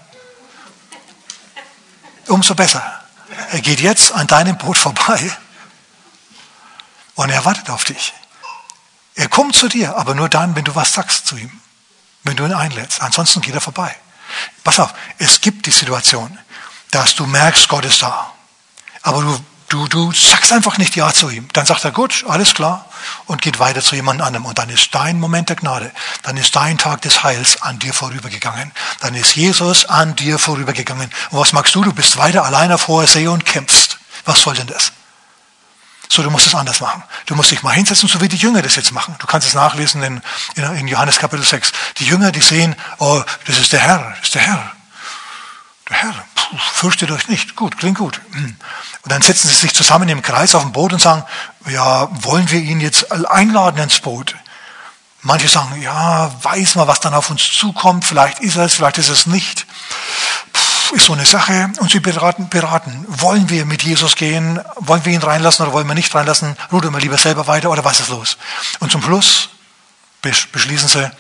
umso 2.30 2.56
besser. 2.56 2.84
Er 3.52 3.62
geht 3.62 3.80
jetzt 3.80 4.12
an 4.12 4.28
deinem 4.28 4.58
Boot 4.58 4.78
vorbei 4.78 5.38
und 7.16 7.30
er 7.30 7.46
wartet 7.46 7.70
auf 7.70 7.84
dich. 7.84 8.14
Er 9.16 9.28
kommt 9.28 9.56
zu 9.56 9.68
dir, 9.68 9.98
aber 9.98 10.16
nur 10.16 10.30
dann, 10.30 10.56
wenn 10.56 10.64
du 10.64 10.76
was 10.76 10.94
sagst 10.94 11.28
zu 11.28 11.36
ihm, 11.36 11.52
wenn 12.24 12.38
du 12.38 12.46
ihn 12.46 12.54
einlädst. 12.54 13.02
Ansonsten 13.02 13.42
geht 13.42 13.54
er 13.54 13.62
vorbei. 13.62 13.96
Pass 14.64 14.80
auf, 14.80 14.94
es 15.18 15.42
gibt 15.42 15.66
die 15.66 15.72
Situation, 15.72 16.38
dass 16.92 17.16
du 17.16 17.26
merkst, 17.26 17.68
Gott 17.68 17.86
ist 17.86 18.02
da. 18.02 18.32
Aber 19.02 19.22
du 19.22 19.46
Du, 19.70 19.88
du 19.88 20.12
sagst 20.12 20.52
einfach 20.52 20.80
nicht 20.80 20.96
Ja 20.96 21.14
zu 21.14 21.30
ihm. 21.30 21.48
Dann 21.54 21.68
sagt 21.68 21.86
er, 21.86 21.92
gut, 21.92 22.26
alles 22.28 22.56
klar, 22.56 22.86
und 23.28 23.42
geht 23.42 23.60
weiter 23.60 23.82
zu 23.82 23.96
jemand 23.96 24.20
anderem. 24.22 24.46
Und 24.46 24.58
dann 24.58 24.70
ist 24.70 24.94
dein 24.96 25.20
Moment 25.20 25.50
der 25.50 25.58
Gnade, 25.58 25.92
dann 26.24 26.38
ist 26.38 26.56
dein 26.56 26.80
Tag 26.80 27.02
des 27.04 27.24
Heils 27.24 27.62
an 27.62 27.78
dir 27.78 27.94
vorübergegangen. 27.94 28.72
Dann 29.02 29.14
ist 29.14 29.36
Jesus 29.36 29.86
an 29.86 30.16
dir 30.16 30.40
vorübergegangen. 30.40 31.12
Und 31.30 31.40
was 31.40 31.54
magst 31.54 31.76
du? 31.76 31.84
Du 31.84 31.94
bist 31.94 32.18
weiter 32.18 32.46
allein 32.46 32.72
auf 32.72 32.88
hoher 32.88 33.06
See 33.06 33.28
und 33.28 33.46
kämpfst. 33.46 34.00
Was 34.26 34.42
soll 34.42 34.56
denn 34.56 34.68
das? 34.68 34.92
So, 36.12 36.24
du 36.24 36.32
musst 36.32 36.48
es 36.48 36.56
anders 36.56 36.82
machen. 36.82 37.04
Du 37.28 37.36
musst 37.36 37.52
dich 37.52 37.62
mal 37.62 37.74
hinsetzen, 37.74 38.10
so 38.10 38.20
wie 38.20 38.28
die 38.28 38.38
Jünger 38.38 38.64
das 38.64 38.76
jetzt 38.76 38.92
machen. 38.92 39.16
Du 39.20 39.28
kannst 39.28 39.48
es 39.48 39.54
nachlesen 39.54 40.02
in, 40.02 40.22
in, 40.56 40.64
in 40.64 40.88
Johannes 40.88 41.20
Kapitel 41.20 41.46
6. 41.46 41.72
Die 41.98 42.06
Jünger, 42.06 42.32
die 42.32 42.42
sehen, 42.42 42.76
oh, 42.98 43.22
das 43.46 43.60
ist 43.60 43.72
der 43.72 43.82
Herr, 43.82 44.16
das 44.18 44.24
ist 44.24 44.36
der 44.36 44.42
Herr. 44.42 44.72
Herr, 45.90 46.14
fürchtet 46.74 47.12
euch 47.12 47.28
nicht. 47.28 47.56
Gut, 47.56 47.78
klingt 47.78 47.98
gut. 47.98 48.22
Hm. 48.32 48.56
Und 49.02 49.12
dann 49.12 49.22
setzen 49.22 49.50
sie 49.50 49.56
sich 49.56 49.74
zusammen 49.74 50.08
im 50.10 50.22
Kreis 50.22 50.56
auf 50.56 50.62
dem 50.62 50.72
Boot 50.72 50.94
und 50.94 51.02
sagen, 51.02 51.24
ja, 51.68 52.10
wollen 52.24 52.50
wir 52.52 52.60
ihn 52.60 52.80
jetzt 52.80 53.12
einladen 53.12 53.82
ins 53.82 54.00
Boot? 54.00 54.36
Manche 55.22 55.50
sagen, 55.50 55.82
ja, 55.82 56.32
weiß 56.44 56.76
mal, 56.76 56.88
was 56.88 57.00
dann 57.00 57.14
auf 57.14 57.30
uns 57.30 57.52
zukommt. 57.52 58.06
Vielleicht 58.06 58.40
ist 58.40 58.56
es, 58.56 58.76
vielleicht 58.76 59.00
ist 59.00 59.10
es 59.10 59.26
nicht. 59.26 59.66
Puh, 60.54 60.96
ist 60.96 61.06
so 61.06 61.14
eine 61.14 61.26
Sache. 61.26 61.72
Und 61.80 61.92
sie 61.92 62.00
beraten, 62.00 62.50
beraten. 62.50 63.06
Wollen 63.08 63.50
wir 63.50 63.66
mit 63.66 63.84
Jesus 63.84 64.16
gehen? 64.16 64.62
Wollen 64.76 65.04
wir 65.06 65.14
ihn 65.14 65.22
reinlassen 65.22 65.66
oder 65.66 65.74
wollen 65.74 65.88
wir 65.88 65.96
nicht 65.96 66.14
reinlassen? 66.14 66.56
Rudern 66.72 66.94
wir 66.94 67.02
lieber 67.02 67.18
selber 67.18 67.48
weiter 67.48 67.70
oder 67.70 67.84
was 67.84 68.00
ist 68.00 68.10
los? 68.10 68.38
Und 68.80 68.92
zum 68.92 69.02
Schluss 69.02 69.50
beschließen 70.22 70.88
sie, 70.88 71.12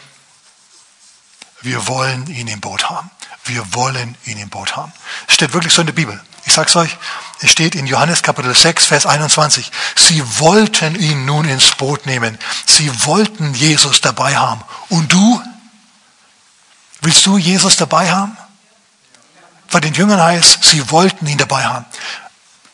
wir 1.61 1.87
wollen 1.87 2.27
ihn 2.27 2.47
im 2.47 2.61
Boot 2.61 2.89
haben. 2.89 3.11
Wir 3.45 3.73
wollen 3.73 4.15
ihn 4.25 4.37
im 4.37 4.49
Boot 4.49 4.75
haben. 4.75 4.91
Es 5.27 5.35
steht 5.35 5.53
wirklich 5.53 5.73
so 5.73 5.81
in 5.81 5.87
der 5.87 5.93
Bibel. 5.93 6.19
Ich 6.45 6.53
sag's 6.53 6.75
euch, 6.75 6.97
es 7.41 7.51
steht 7.51 7.75
in 7.75 7.87
Johannes 7.87 8.23
Kapitel 8.23 8.55
6, 8.55 8.85
Vers 8.85 9.05
21. 9.05 9.71
Sie 9.95 10.39
wollten 10.39 10.95
ihn 10.95 11.25
nun 11.25 11.47
ins 11.47 11.71
Boot 11.75 12.05
nehmen. 12.05 12.37
Sie 12.65 12.91
wollten 13.05 13.53
Jesus 13.53 14.01
dabei 14.01 14.35
haben. 14.37 14.63
Und 14.89 15.11
du? 15.11 15.41
Willst 17.01 17.25
du 17.25 17.37
Jesus 17.37 17.77
dabei 17.77 18.11
haben? 18.11 18.37
Bei 19.71 19.79
den 19.79 19.93
Jüngern 19.93 20.21
heißt, 20.21 20.63
sie 20.63 20.89
wollten 20.91 21.27
ihn 21.27 21.37
dabei 21.37 21.65
haben. 21.65 21.85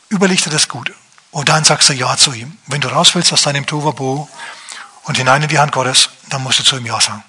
Überleg 0.10 0.42
dir 0.44 0.50
das 0.50 0.68
gut. 0.68 0.92
Und 1.32 1.50
dann 1.50 1.64
sagst 1.64 1.90
du 1.90 1.94
Ja 1.94 2.16
zu 2.16 2.32
ihm. 2.32 2.58
Wenn 2.68 2.82
du 2.82 2.88
raus 2.88 3.14
willst 3.14 3.34
aus 3.34 3.42
deinem 3.42 3.66
Tovabo 3.66 4.30
und 5.04 5.18
hinein 5.18 5.44
in 5.44 5.50
die 5.50 5.60
Hand 5.60 5.74
Gottes, 5.74 6.10
dann 6.30 6.42
musst 6.44 6.60
du 6.60 6.64
zu 6.64 6.78
ihm 6.78 6.86
Ja 6.86 7.00
sagen. 7.02 7.24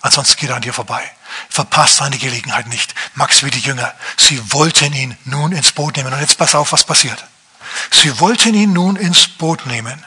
Ansonsten 0.00 0.40
geht 0.40 0.50
er 0.50 0.56
an 0.56 0.62
dir 0.62 0.72
vorbei. 0.72 1.08
Verpasst 1.48 1.96
seine 1.96 2.18
Gelegenheit 2.18 2.66
nicht. 2.68 2.94
Max 3.14 3.42
wie 3.42 3.50
die 3.50 3.60
Jünger. 3.60 3.94
Sie 4.16 4.52
wollten 4.52 4.92
ihn 4.92 5.16
nun 5.24 5.52
ins 5.52 5.72
Boot 5.72 5.96
nehmen. 5.96 6.12
Und 6.12 6.20
jetzt 6.20 6.38
pass 6.38 6.54
auf, 6.54 6.72
was 6.72 6.84
passiert. 6.84 7.24
Sie 7.90 8.18
wollten 8.20 8.54
ihn 8.54 8.72
nun 8.72 8.96
ins 8.96 9.28
Boot 9.28 9.66
nehmen. 9.66 10.04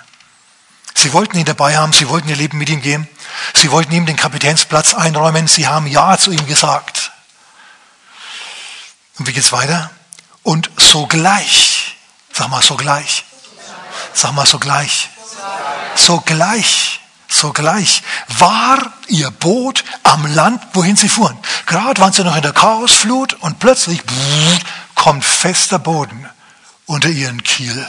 Sie 0.94 1.14
wollten 1.14 1.38
ihn 1.38 1.46
dabei 1.46 1.78
haben. 1.78 1.94
Sie 1.94 2.10
wollten 2.10 2.30
ihr 2.30 2.36
Leben 2.36 2.58
mit 2.58 2.70
ihm 2.70 2.82
gehen. 2.82 3.08
Sie 3.54 3.72
wollten 3.72 3.92
ihm 3.92 4.06
den 4.06 4.16
Kapitänsplatz 4.16 4.94
einräumen. 4.94 5.48
Sie 5.48 5.68
haben 5.68 5.88
Ja 5.88 6.18
zu 6.18 6.32
ihm 6.32 6.46
gesagt. 6.48 7.12
Und 9.18 9.28
wie 9.28 9.34
geht's 9.34 9.52
weiter? 9.52 9.92
Und 10.44 10.70
sogleich, 10.78 11.98
sag 12.32 12.50
mal 12.50 12.62
sogleich, 12.62 13.24
sag 14.14 14.34
mal 14.34 14.46
sogleich, 14.46 15.10
sogleich 15.96 17.00
sogleich 17.39 18.04
war 18.39 18.93
ihr 19.08 19.30
Boot 19.32 19.84
am 20.04 20.26
Land, 20.34 20.62
wohin 20.74 20.95
sie 20.95 21.10
fuhren. 21.10 21.38
Gerade 21.65 22.02
waren 22.02 22.13
sie 22.13 22.24
noch 22.24 22.36
in 22.36 22.41
der 22.41 22.54
Chaosflut 22.54 23.34
und 23.41 23.60
plötzlich 23.60 24.02
kommt 24.95 25.24
fester 25.24 25.80
Boden 25.80 26.30
unter 26.86 27.10
ihren 27.10 27.43
Kiel. 27.43 27.88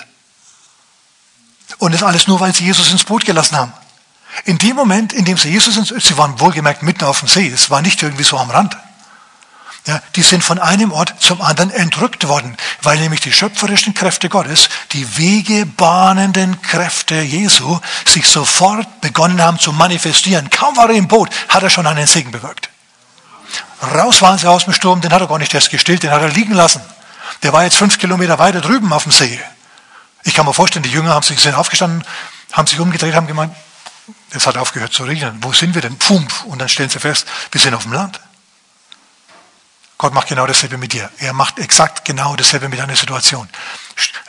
Und 1.79 1.93
das 1.93 2.03
alles 2.03 2.27
nur, 2.27 2.41
weil 2.41 2.55
sie 2.55 2.65
Jesus 2.65 2.91
ins 2.91 3.05
Boot 3.05 3.25
gelassen 3.25 3.57
haben. 3.57 3.73
In 4.45 4.59
dem 4.59 4.77
Moment, 4.77 5.13
in 5.13 5.25
dem 5.25 5.39
sie 5.39 5.49
Jesus 5.49 5.77
ins, 5.77 5.89
sie 5.89 6.19
waren 6.19 6.39
wohlgemerkt 6.41 6.83
mitten 6.83 7.05
auf 7.05 7.21
dem 7.21 7.29
See, 7.29 7.49
es 7.49 7.71
war 7.71 7.83
nicht 7.83 8.03
irgendwie 8.03 8.25
so 8.25 8.39
am 8.39 8.51
Rand. 8.51 8.77
Ja, 9.87 10.03
die 10.17 10.23
sind 10.23 10.43
von 10.43 10.59
einem 10.59 10.91
Ort 10.91 11.15
zum 11.21 11.41
anderen 11.41 11.71
entrückt 11.71 12.27
worden, 12.27 12.57
weil 12.83 12.99
nämlich 12.99 13.21
die 13.21 13.33
schöpferischen 13.33 13.95
Kräfte 13.95 14.29
Gottes, 14.29 14.69
die 14.91 15.17
wegebahnenden 15.17 16.61
Kräfte 16.61 17.21
Jesu, 17.21 17.79
sich 18.05 18.27
sofort 18.27 19.01
begonnen 19.01 19.41
haben 19.41 19.61
zu 19.61 19.73
manifestieren. 19.73 20.51
Kaum 20.51 20.77
war 20.77 20.91
er 20.91 20.97
im 20.97 21.07
Boot, 21.07 21.31
hat 21.49 21.63
er 21.63 21.71
schon 21.71 21.87
einen 21.87 22.09
Segen 22.09 22.33
bewirkt. 22.33 22.69
Raus 23.95 24.23
waren 24.23 24.39
sie 24.39 24.51
aus 24.51 24.65
dem 24.65 24.73
Sturm, 24.73 25.01
den 25.01 25.13
hat 25.13 25.21
er 25.21 25.29
gar 25.29 25.39
nicht 25.39 25.55
erst 25.55 25.71
gestillt, 25.71 26.03
den 26.03 26.11
hat 26.11 26.23
er 26.23 26.31
liegen 26.31 26.55
lassen. 26.55 26.81
Der 27.45 27.53
war 27.53 27.63
jetzt 27.63 27.77
fünf 27.77 27.99
Kilometer 27.99 28.41
weiter 28.41 28.61
drüben 28.61 28.93
auf 28.93 29.05
dem 29.05 29.13
See. 29.13 29.41
Ich 30.25 30.35
kann 30.35 30.47
mir 30.47 30.55
vorstellen, 30.55 30.83
die 30.83 30.91
Jünger 30.91 31.15
haben 31.15 31.23
sich, 31.23 31.39
sind 31.39 31.55
aufgestanden, 31.55 32.05
haben 32.53 32.67
sich 32.67 32.81
umgedreht, 32.81 33.15
haben 33.15 33.29
gemeint, 33.29 33.55
es 34.31 34.49
hat 34.49 34.57
aufgehört 34.57 34.93
zu 34.93 35.05
regnen. 35.05 35.39
Wo 35.43 35.53
sind 35.53 35.77
wir 35.77 35.83
denn? 35.83 35.97
Pump. 35.97 36.33
Und 36.47 36.59
dann 36.59 36.69
stellen 36.69 36.91
sie 36.91 36.99
fest, 36.99 37.27
wir 37.53 37.61
sind 37.61 37.75
auf 37.75 37.85
dem 37.85 37.93
Land. 37.93 38.19
Gott 39.99 40.13
macht 40.13 40.29
genau 40.29 40.47
dasselbe 40.47 40.77
mit 40.77 40.93
dir. 40.93 41.11
Er 41.19 41.33
macht 41.33 41.59
exakt 41.59 42.05
genau 42.05 42.37
dasselbe 42.37 42.69
mit 42.69 42.79
deiner 42.79 42.97
Situation. 42.97 43.49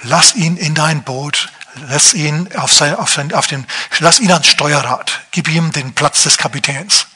Lass 0.04 0.36
ihn 0.36 0.56
in 0.56 0.76
dein 0.76 1.04
Boot, 1.04 1.50
lass 1.88 2.14
ihn 2.14 2.50
auf 2.56 2.72
sein, 2.72 2.96
auf 2.96 3.12
sein, 3.12 3.34
auf 3.34 3.48
den, 3.48 3.68
lass 4.00 4.20
ihn 4.20 4.32
ans 4.32 4.48
Steuerrad, 4.48 5.22
gib 5.32 5.50
ihm 5.50 5.72
den 5.72 5.94
Platz 5.94 6.24
des 6.24 6.38
Kapitäns. 6.38 7.08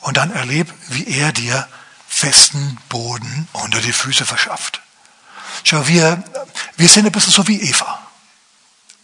Und 0.00 0.16
dann 0.16 0.30
erleb, 0.30 0.72
wie 0.88 1.06
er 1.06 1.32
dir 1.32 1.68
festen 2.08 2.78
Boden 2.88 3.48
unter 3.52 3.80
die 3.80 3.92
Füße 3.92 4.24
verschafft. 4.24 4.80
Schau, 5.64 5.86
wir, 5.86 6.22
wir 6.76 6.88
sind 6.88 7.06
ein 7.06 7.12
bisschen 7.12 7.32
so 7.32 7.46
wie 7.48 7.60
Eva 7.60 8.00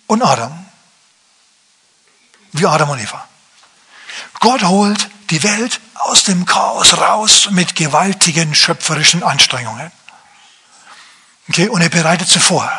und 0.06 0.22
Adam. 0.22 0.66
Wie 2.52 2.66
Adam 2.66 2.90
und 2.90 3.00
Eva. 3.00 3.26
Gott 4.40 4.62
holt 4.62 5.11
die 5.30 5.42
Welt 5.42 5.80
aus 6.04 6.24
dem 6.24 6.46
Chaos 6.46 6.98
raus 6.98 7.48
mit 7.50 7.76
gewaltigen 7.76 8.54
schöpferischen 8.54 9.22
Anstrengungen. 9.22 9.90
Okay, 11.48 11.68
und 11.68 11.80
er 11.80 11.88
bereitet 11.88 12.28
sie 12.28 12.40
vor. 12.40 12.70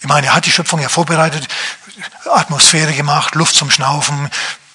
Ich 0.00 0.08
meine, 0.08 0.28
er 0.28 0.34
hat 0.34 0.46
die 0.46 0.50
Schöpfung 0.50 0.80
ja 0.80 0.88
vorbereitet, 0.88 1.46
Atmosphäre 2.30 2.92
gemacht, 2.92 3.34
Luft 3.34 3.54
zum 3.54 3.70
Schnaufen, 3.70 4.30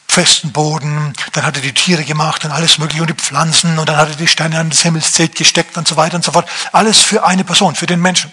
festen 0.07 0.51
Boden, 0.51 1.13
dann 1.33 1.45
hat 1.45 1.57
er 1.57 1.61
die 1.61 1.73
Tiere 1.73 2.03
gemacht 2.03 2.45
und 2.45 2.51
alles 2.51 2.77
mögliche 2.77 3.01
und 3.01 3.09
die 3.09 3.13
Pflanzen 3.13 3.77
und 3.77 3.89
dann 3.89 3.97
hat 3.97 4.09
er 4.09 4.15
die 4.15 4.27
Sterne 4.27 4.59
an 4.59 4.69
das 4.69 4.81
Himmelszelt 4.81 5.35
gesteckt 5.35 5.77
und 5.77 5.87
so 5.87 5.97
weiter 5.97 6.15
und 6.15 6.23
so 6.23 6.31
fort. 6.31 6.49
Alles 6.71 7.01
für 7.01 7.25
eine 7.25 7.43
Person, 7.43 7.75
für 7.75 7.85
den 7.85 7.99
Menschen. 8.01 8.31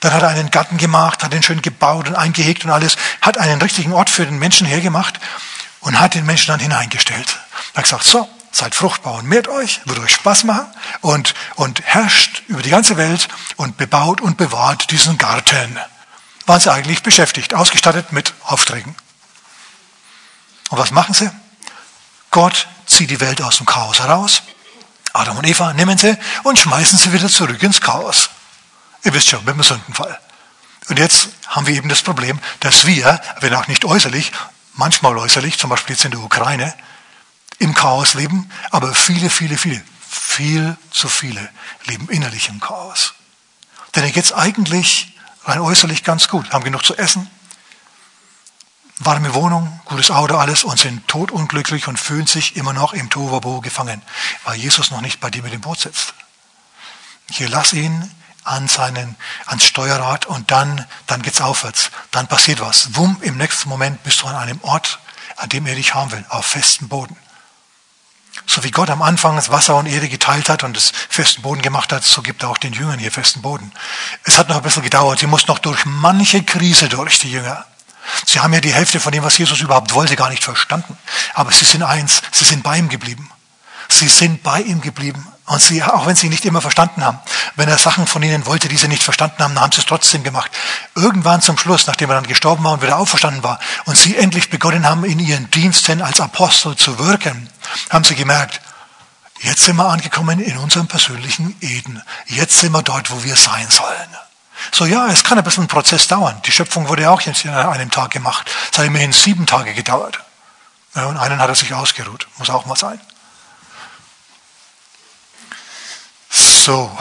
Dann 0.00 0.12
hat 0.12 0.22
er 0.22 0.28
einen 0.28 0.50
Garten 0.50 0.78
gemacht, 0.78 1.22
hat 1.22 1.34
ihn 1.34 1.42
schön 1.42 1.60
gebaut 1.60 2.08
und 2.08 2.14
eingehegt 2.14 2.64
und 2.64 2.70
alles, 2.70 2.96
hat 3.20 3.36
einen 3.36 3.60
richtigen 3.60 3.92
Ort 3.92 4.08
für 4.08 4.24
den 4.24 4.38
Menschen 4.38 4.66
hergemacht 4.66 5.20
und 5.80 5.98
hat 6.00 6.14
den 6.14 6.24
Menschen 6.24 6.48
dann 6.48 6.60
hineingestellt. 6.60 7.40
Er 7.74 7.78
hat 7.78 7.84
gesagt, 7.84 8.04
so, 8.04 8.28
seid 8.52 8.74
fruchtbar 8.74 9.14
und 9.14 9.28
mehrt 9.28 9.48
euch, 9.48 9.80
wird 9.86 9.98
euch 9.98 10.12
Spaß 10.12 10.44
machen 10.44 10.66
und, 11.00 11.34
und 11.56 11.82
herrscht 11.82 12.42
über 12.48 12.62
die 12.62 12.70
ganze 12.70 12.96
Welt 12.96 13.28
und 13.56 13.76
bebaut 13.76 14.20
und 14.20 14.36
bewahrt 14.36 14.90
diesen 14.90 15.18
Garten. 15.18 15.78
Waren 16.46 16.60
sie 16.60 16.72
eigentlich 16.72 17.02
beschäftigt, 17.02 17.54
ausgestattet 17.54 18.12
mit 18.12 18.34
Aufträgen. 18.44 18.94
Und 20.70 20.78
was 20.78 20.90
machen 20.90 21.14
sie? 21.14 21.30
Gott 22.30 22.68
zieht 22.86 23.10
die 23.10 23.20
Welt 23.20 23.42
aus 23.42 23.56
dem 23.56 23.66
Chaos 23.66 24.00
heraus. 24.00 24.42
Adam 25.12 25.36
und 25.36 25.46
Eva 25.46 25.72
nehmen 25.72 25.98
sie 25.98 26.16
und 26.42 26.58
schmeißen 26.58 26.98
sie 26.98 27.12
wieder 27.12 27.28
zurück 27.28 27.62
ins 27.62 27.80
Chaos. 27.80 28.30
Ihr 29.04 29.12
wisst 29.12 29.28
schon, 29.28 29.44
mit 29.44 29.54
dem 29.54 29.62
Sündenfall. 29.62 30.18
Und 30.88 30.98
jetzt 30.98 31.28
haben 31.46 31.66
wir 31.66 31.74
eben 31.74 31.88
das 31.88 32.02
Problem, 32.02 32.40
dass 32.60 32.86
wir, 32.86 33.20
wenn 33.40 33.54
auch 33.54 33.66
nicht 33.66 33.84
äußerlich, 33.84 34.32
manchmal 34.74 35.16
äußerlich, 35.16 35.58
zum 35.58 35.70
Beispiel 35.70 35.94
jetzt 35.94 36.04
in 36.04 36.10
der 36.10 36.20
Ukraine, 36.20 36.74
im 37.62 37.74
Chaos 37.74 38.14
leben, 38.14 38.50
aber 38.70 38.92
viele, 38.94 39.30
viele, 39.30 39.56
viele, 39.56 39.82
viel 40.08 40.76
zu 40.90 41.08
viele 41.08 41.48
leben 41.86 42.08
innerlich 42.08 42.48
im 42.48 42.60
Chaos. 42.60 43.14
Denn 43.94 44.10
geht 44.10 44.24
es 44.24 44.32
eigentlich 44.32 45.16
rein 45.44 45.60
äußerlich 45.60 46.02
ganz 46.02 46.28
gut, 46.28 46.52
haben 46.52 46.64
genug 46.64 46.84
zu 46.84 46.96
essen, 46.96 47.30
warme 48.98 49.34
Wohnung, 49.34 49.80
gutes 49.84 50.10
Auto, 50.10 50.36
alles 50.36 50.64
und 50.64 50.78
sind 50.78 51.06
totunglücklich 51.06 51.86
und 51.86 51.98
fühlen 51.98 52.26
sich 52.26 52.56
immer 52.56 52.72
noch 52.72 52.94
im 52.94 53.10
Tovabo 53.10 53.60
gefangen, 53.60 54.02
weil 54.44 54.56
Jesus 54.56 54.90
noch 54.90 55.00
nicht 55.00 55.20
bei 55.20 55.30
dir 55.30 55.42
mit 55.42 55.52
dem 55.52 55.60
Boot 55.60 55.80
sitzt. 55.80 56.14
Hier 57.30 57.48
lass 57.48 57.72
ihn 57.72 58.10
an 58.44 58.66
seinen, 58.66 59.16
ans 59.46 59.64
Steuerrad 59.64 60.26
und 60.26 60.50
dann, 60.50 60.84
dann 61.06 61.22
geht's 61.22 61.40
aufwärts. 61.40 61.92
Dann 62.10 62.26
passiert 62.26 62.60
was. 62.60 62.96
Wumm, 62.96 63.18
im 63.20 63.36
nächsten 63.36 63.68
Moment 63.68 64.02
bist 64.02 64.20
du 64.22 64.26
an 64.26 64.34
einem 64.34 64.60
Ort, 64.62 64.98
an 65.36 65.48
dem 65.48 65.64
er 65.66 65.76
dich 65.76 65.94
haben 65.94 66.10
will, 66.10 66.24
auf 66.28 66.44
festem 66.44 66.88
Boden. 66.88 67.16
So 68.46 68.64
wie 68.64 68.70
Gott 68.70 68.90
am 68.90 69.02
Anfang 69.02 69.36
das 69.36 69.50
Wasser 69.50 69.76
und 69.76 69.86
Erde 69.86 70.08
geteilt 70.08 70.48
hat 70.48 70.64
und 70.64 70.76
das 70.76 70.92
festen 71.08 71.42
Boden 71.42 71.62
gemacht 71.62 71.92
hat, 71.92 72.04
so 72.04 72.22
gibt 72.22 72.42
er 72.42 72.50
auch 72.50 72.58
den 72.58 72.72
Jüngern 72.72 72.98
hier 72.98 73.12
festen 73.12 73.42
Boden. 73.42 73.72
Es 74.24 74.38
hat 74.38 74.48
noch 74.48 74.56
ein 74.56 74.62
bisschen 74.62 74.82
gedauert. 74.82 75.20
Sie 75.20 75.26
mussten 75.26 75.50
noch 75.50 75.58
durch 75.58 75.84
manche 75.84 76.42
Krise 76.42 76.88
durch, 76.88 77.18
die 77.18 77.30
Jünger. 77.30 77.64
Sie 78.26 78.40
haben 78.40 78.52
ja 78.52 78.60
die 78.60 78.72
Hälfte 78.72 79.00
von 79.00 79.12
dem, 79.12 79.22
was 79.22 79.38
Jesus 79.38 79.60
überhaupt 79.60 79.94
wollte, 79.94 80.16
gar 80.16 80.30
nicht 80.30 80.44
verstanden. 80.44 80.98
Aber 81.34 81.52
sie 81.52 81.64
sind 81.64 81.82
eins, 81.82 82.22
sie 82.32 82.44
sind 82.44 82.62
bei 82.62 82.78
ihm 82.78 82.88
geblieben. 82.88 83.30
Sie 83.98 84.08
sind 84.08 84.42
bei 84.42 84.60
ihm 84.60 84.80
geblieben. 84.80 85.26
Und 85.46 85.60
sie, 85.60 85.82
auch 85.82 86.06
wenn 86.06 86.16
sie 86.16 86.28
nicht 86.28 86.44
immer 86.44 86.60
verstanden 86.60 87.04
haben, 87.04 87.18
wenn 87.56 87.68
er 87.68 87.76
Sachen 87.76 88.06
von 88.06 88.22
ihnen 88.22 88.46
wollte, 88.46 88.68
die 88.68 88.76
sie 88.76 88.88
nicht 88.88 89.02
verstanden 89.02 89.42
haben, 89.42 89.60
haben 89.60 89.72
sie 89.72 89.80
es 89.80 89.86
trotzdem 89.86 90.22
gemacht. 90.22 90.50
Irgendwann 90.94 91.42
zum 91.42 91.58
Schluss, 91.58 91.86
nachdem 91.86 92.10
er 92.10 92.14
dann 92.14 92.26
gestorben 92.26 92.64
war 92.64 92.72
und 92.72 92.82
wieder 92.82 92.96
auferstanden 92.96 93.42
war 93.42 93.58
und 93.84 93.96
sie 93.96 94.16
endlich 94.16 94.50
begonnen 94.50 94.88
haben, 94.88 95.04
in 95.04 95.18
ihren 95.18 95.50
Diensten 95.50 96.00
als 96.00 96.20
Apostel 96.20 96.76
zu 96.76 96.98
wirken, 96.98 97.50
haben 97.90 98.04
sie 98.04 98.14
gemerkt, 98.14 98.60
jetzt 99.40 99.64
sind 99.64 99.76
wir 99.76 99.88
angekommen 99.88 100.38
in 100.38 100.56
unserem 100.56 100.86
persönlichen 100.86 101.54
Eden. 101.60 102.00
Jetzt 102.26 102.60
sind 102.60 102.72
wir 102.72 102.82
dort, 102.82 103.10
wo 103.10 103.22
wir 103.24 103.36
sein 103.36 103.68
sollen. 103.68 104.16
So 104.70 104.86
ja, 104.86 105.08
es 105.08 105.24
kann 105.24 105.36
ein 105.38 105.44
bisschen 105.44 105.64
ein 105.64 105.68
Prozess 105.68 106.06
dauern. 106.06 106.40
Die 106.46 106.52
Schöpfung 106.52 106.88
wurde 106.88 107.10
auch 107.10 107.20
jetzt 107.20 107.44
in 107.44 107.50
einem 107.50 107.90
Tag 107.90 108.12
gemacht. 108.12 108.48
Es 108.70 108.78
hat 108.78 108.86
immerhin 108.86 109.12
sieben 109.12 109.44
Tage 109.44 109.74
gedauert. 109.74 110.20
Ja, 110.94 111.06
und 111.06 111.16
einen 111.18 111.40
hat 111.40 111.48
er 111.48 111.54
sich 111.56 111.74
ausgeruht. 111.74 112.28
Muss 112.38 112.48
auch 112.48 112.64
mal 112.64 112.76
sein. 112.76 113.00
So, 116.64 116.96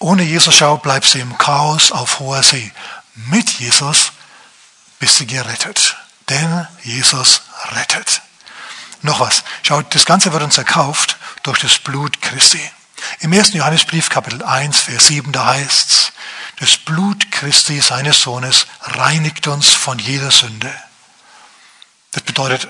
ohne 0.00 0.22
Jesus 0.22 0.54
schau 0.54 0.76
bleibst 0.76 1.14
du 1.14 1.18
im 1.18 1.38
Chaos 1.38 1.92
auf 1.92 2.20
hoher 2.20 2.42
See. 2.42 2.70
Mit 3.14 3.48
Jesus 3.58 4.12
bist 4.98 5.18
du 5.18 5.24
gerettet. 5.24 5.96
Denn 6.28 6.66
Jesus 6.82 7.40
rettet. 7.70 8.20
Noch 9.00 9.20
was. 9.20 9.44
Schaut, 9.62 9.94
das 9.94 10.04
Ganze 10.04 10.34
wird 10.34 10.42
uns 10.42 10.58
erkauft 10.58 11.16
durch 11.42 11.60
das 11.60 11.78
Blut 11.78 12.20
Christi. 12.20 12.60
Im 13.20 13.32
1. 13.32 13.54
Johannesbrief, 13.54 14.10
Kapitel 14.10 14.42
1, 14.42 14.80
Vers 14.80 15.06
7, 15.06 15.32
da 15.32 15.46
heißt's, 15.46 16.12
das 16.60 16.76
Blut 16.76 17.32
Christi, 17.32 17.80
seines 17.80 18.20
Sohnes, 18.20 18.66
reinigt 18.82 19.46
uns 19.46 19.68
von 19.68 19.98
jeder 20.00 20.30
Sünde. 20.30 20.70
Das 22.10 22.24
bedeutet, 22.24 22.68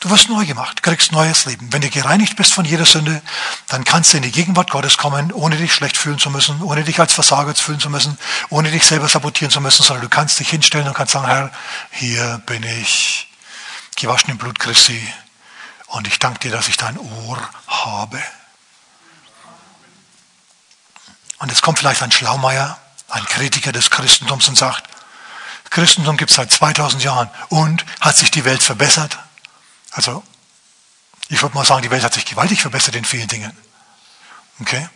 Du 0.00 0.10
wirst 0.10 0.28
neu 0.28 0.44
gemacht, 0.44 0.82
kriegst 0.82 1.12
neues 1.12 1.46
Leben. 1.46 1.72
Wenn 1.72 1.80
du 1.80 1.88
gereinigt 1.88 2.36
bist 2.36 2.52
von 2.52 2.64
jeder 2.64 2.84
Sünde, 2.84 3.22
dann 3.68 3.84
kannst 3.84 4.12
du 4.12 4.18
in 4.18 4.22
die 4.22 4.30
Gegenwart 4.30 4.70
Gottes 4.70 4.98
kommen, 4.98 5.32
ohne 5.32 5.56
dich 5.56 5.72
schlecht 5.72 5.96
fühlen 5.96 6.18
zu 6.18 6.30
müssen, 6.30 6.62
ohne 6.62 6.84
dich 6.84 7.00
als 7.00 7.14
Versager 7.14 7.54
fühlen 7.54 7.80
zu 7.80 7.88
müssen, 7.88 8.18
ohne 8.50 8.70
dich 8.70 8.84
selber 8.84 9.08
sabotieren 9.08 9.50
zu 9.50 9.60
müssen, 9.60 9.82
sondern 9.82 10.04
du 10.04 10.10
kannst 10.10 10.38
dich 10.38 10.50
hinstellen 10.50 10.86
und 10.86 10.94
kannst 10.94 11.14
sagen, 11.14 11.26
Herr, 11.26 11.50
hier 11.90 12.42
bin 12.46 12.62
ich, 12.62 13.28
gewaschen 13.96 14.30
im 14.30 14.38
Blut 14.38 14.58
Christi, 14.58 15.00
und 15.86 16.08
ich 16.08 16.18
danke 16.18 16.40
dir, 16.40 16.50
dass 16.50 16.68
ich 16.68 16.76
dein 16.76 16.98
Ohr 16.98 17.38
habe. 17.66 18.22
Und 21.38 21.48
jetzt 21.48 21.62
kommt 21.62 21.78
vielleicht 21.78 22.02
ein 22.02 22.12
Schlaumeier, 22.12 22.78
ein 23.08 23.24
Kritiker 23.24 23.72
des 23.72 23.90
Christentums 23.90 24.48
und 24.48 24.56
sagt, 24.56 24.84
Christentum 25.70 26.16
gibt 26.16 26.30
es 26.30 26.36
seit 26.36 26.50
2000 26.50 27.02
Jahren 27.02 27.30
und 27.48 27.84
hat 28.00 28.16
sich 28.16 28.30
die 28.30 28.44
Welt 28.44 28.62
verbessert? 28.62 29.18
Also, 29.96 30.22
ich 31.28 31.42
würde 31.42 31.54
mal 31.54 31.64
sagen, 31.64 31.82
die 31.82 31.90
Welt 31.90 32.04
hat 32.04 32.14
sich 32.14 32.26
gewaltig 32.26 32.60
verbessert 32.60 32.94
in 32.94 33.04
vielen 33.04 33.28
Dingen. 33.28 33.50
Okay? 34.60 34.88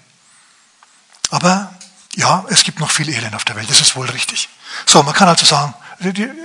Aber 1.30 1.74
ja, 2.14 2.44
es 2.48 2.64
gibt 2.64 2.80
noch 2.80 2.90
viel 2.90 3.08
Elend 3.08 3.34
auf 3.34 3.44
der 3.44 3.56
Welt, 3.56 3.70
das 3.70 3.80
ist 3.80 3.96
wohl 3.96 4.08
richtig. 4.10 4.48
So, 4.86 5.02
man 5.02 5.14
kann 5.14 5.28
also 5.28 5.46
sagen, 5.46 5.74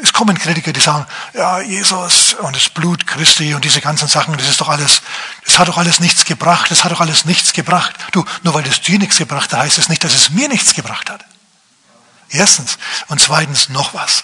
es 0.02 0.14
kommen 0.14 0.38
Kritiker, 0.38 0.72
die 0.72 0.80
sagen, 0.80 1.06
ja, 1.34 1.60
Jesus 1.60 2.34
und 2.36 2.56
das 2.56 2.70
Blut 2.70 3.06
Christi 3.06 3.54
und 3.54 3.66
diese 3.66 3.82
ganzen 3.82 4.08
Sachen, 4.08 4.38
das 4.38 4.48
ist 4.48 4.62
doch 4.62 4.70
alles, 4.70 5.02
das 5.46 5.60
hat 5.60 5.68
doch 5.68 5.78
alles 5.78 6.00
nichts 6.00 6.26
gebracht, 6.26 6.72
das 6.72 6.84
hat 6.84 6.92
doch 6.92 7.02
alles 7.02 7.26
nichts 7.26 7.54
gebracht. 7.54 7.94
Du, 8.12 8.24
nur 8.44 8.54
weil 8.54 8.64
das 8.64 8.82
dir 8.82 9.00
nichts 9.00 9.18
gebracht 9.18 9.52
hat, 9.54 9.62
heißt 9.62 9.78
es 9.78 9.90
nicht, 9.90 10.04
dass 10.04 10.14
es 10.14 10.30
mir 10.30 10.48
nichts 10.48 10.74
gebracht 10.74 11.10
hat. 11.10 11.26
Erstens. 12.30 12.78
Und 13.08 13.20
zweitens 13.20 13.70
noch 13.70 13.94
was. 13.94 14.24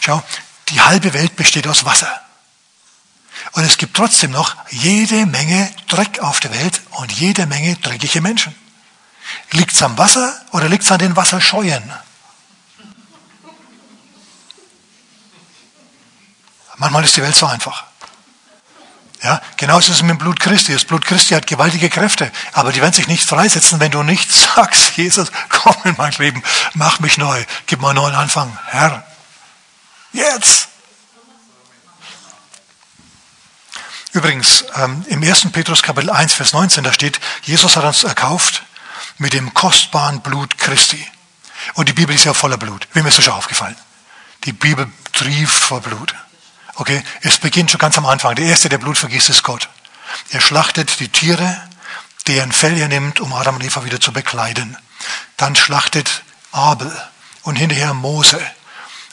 Schau, 0.00 0.22
die 0.68 0.80
halbe 0.80 1.12
Welt 1.12 1.36
besteht 1.36 1.66
aus 1.66 1.84
Wasser. 1.84 2.20
Und 3.52 3.64
es 3.64 3.76
gibt 3.76 3.96
trotzdem 3.96 4.30
noch 4.30 4.56
jede 4.70 5.26
Menge 5.26 5.68
Dreck 5.88 6.20
auf 6.20 6.40
der 6.40 6.52
Welt 6.52 6.80
und 6.92 7.12
jede 7.12 7.46
Menge 7.46 7.76
dreckige 7.76 8.20
Menschen. 8.20 8.54
Liegt 9.50 9.72
es 9.72 9.82
am 9.82 9.98
Wasser 9.98 10.34
oder 10.52 10.68
liegt 10.68 10.84
es 10.84 10.92
an 10.92 10.98
den 10.98 11.16
Wasserscheuen? 11.16 11.82
Manchmal 16.76 17.04
ist 17.04 17.16
die 17.16 17.22
Welt 17.22 17.36
so 17.36 17.46
einfach. 17.46 17.84
Ja, 19.22 19.40
genauso 19.56 19.92
ist 19.92 19.98
es 19.98 20.02
mit 20.02 20.10
dem 20.10 20.18
Blut 20.18 20.40
Christi. 20.40 20.72
Das 20.72 20.84
Blut 20.84 21.04
Christi 21.04 21.34
hat 21.34 21.46
gewaltige 21.46 21.88
Kräfte, 21.88 22.32
aber 22.54 22.72
die 22.72 22.80
werden 22.80 22.92
sich 22.92 23.06
nicht 23.06 23.22
freisetzen, 23.22 23.78
wenn 23.78 23.92
du 23.92 24.02
nicht 24.02 24.32
sagst, 24.54 24.96
Jesus, 24.96 25.30
komm 25.48 25.76
in 25.84 25.94
mein 25.96 26.12
Leben, 26.14 26.42
mach 26.74 26.98
mich 26.98 27.18
neu, 27.18 27.44
gib 27.66 27.80
mir 27.80 27.90
einen 27.90 27.96
neuen 27.96 28.14
Anfang. 28.16 28.58
Herr, 28.66 29.04
jetzt! 30.12 30.71
Übrigens, 34.12 34.64
ähm, 34.76 35.04
im 35.08 35.22
1. 35.22 35.52
Petrus 35.52 35.82
Kapitel 35.82 36.10
1, 36.10 36.34
Vers 36.34 36.52
19, 36.52 36.84
da 36.84 36.92
steht, 36.92 37.18
Jesus 37.42 37.76
hat 37.76 37.84
uns 37.84 38.04
erkauft 38.04 38.62
mit 39.18 39.32
dem 39.32 39.54
kostbaren 39.54 40.20
Blut 40.20 40.58
Christi. 40.58 41.06
Und 41.74 41.88
die 41.88 41.94
Bibel 41.94 42.14
ist 42.14 42.24
ja 42.24 42.34
voller 42.34 42.58
Blut. 42.58 42.86
Wem 42.92 43.06
ist 43.06 43.16
das 43.16 43.24
schon 43.24 43.34
aufgefallen? 43.34 43.76
Die 44.44 44.52
Bibel 44.52 44.90
trieft 45.12 45.62
vor 45.62 45.80
Blut. 45.80 46.14
Okay, 46.74 47.02
es 47.22 47.38
beginnt 47.38 47.70
schon 47.70 47.78
ganz 47.78 47.96
am 47.96 48.06
Anfang. 48.06 48.34
Der 48.34 48.46
erste, 48.46 48.68
der 48.68 48.78
Blut 48.78 48.98
vergießt, 48.98 49.30
ist 49.30 49.44
Gott. 49.44 49.68
Er 50.30 50.40
schlachtet 50.40 51.00
die 51.00 51.08
Tiere, 51.08 51.56
deren 52.26 52.52
Fell 52.52 52.76
er 52.78 52.88
nimmt, 52.88 53.20
um 53.20 53.32
Adam 53.32 53.56
und 53.56 53.64
Eva 53.64 53.84
wieder 53.84 54.00
zu 54.00 54.12
bekleiden. 54.12 54.76
Dann 55.36 55.56
schlachtet 55.56 56.22
Abel 56.50 56.90
und 57.42 57.56
hinterher 57.56 57.94
Mose 57.94 58.40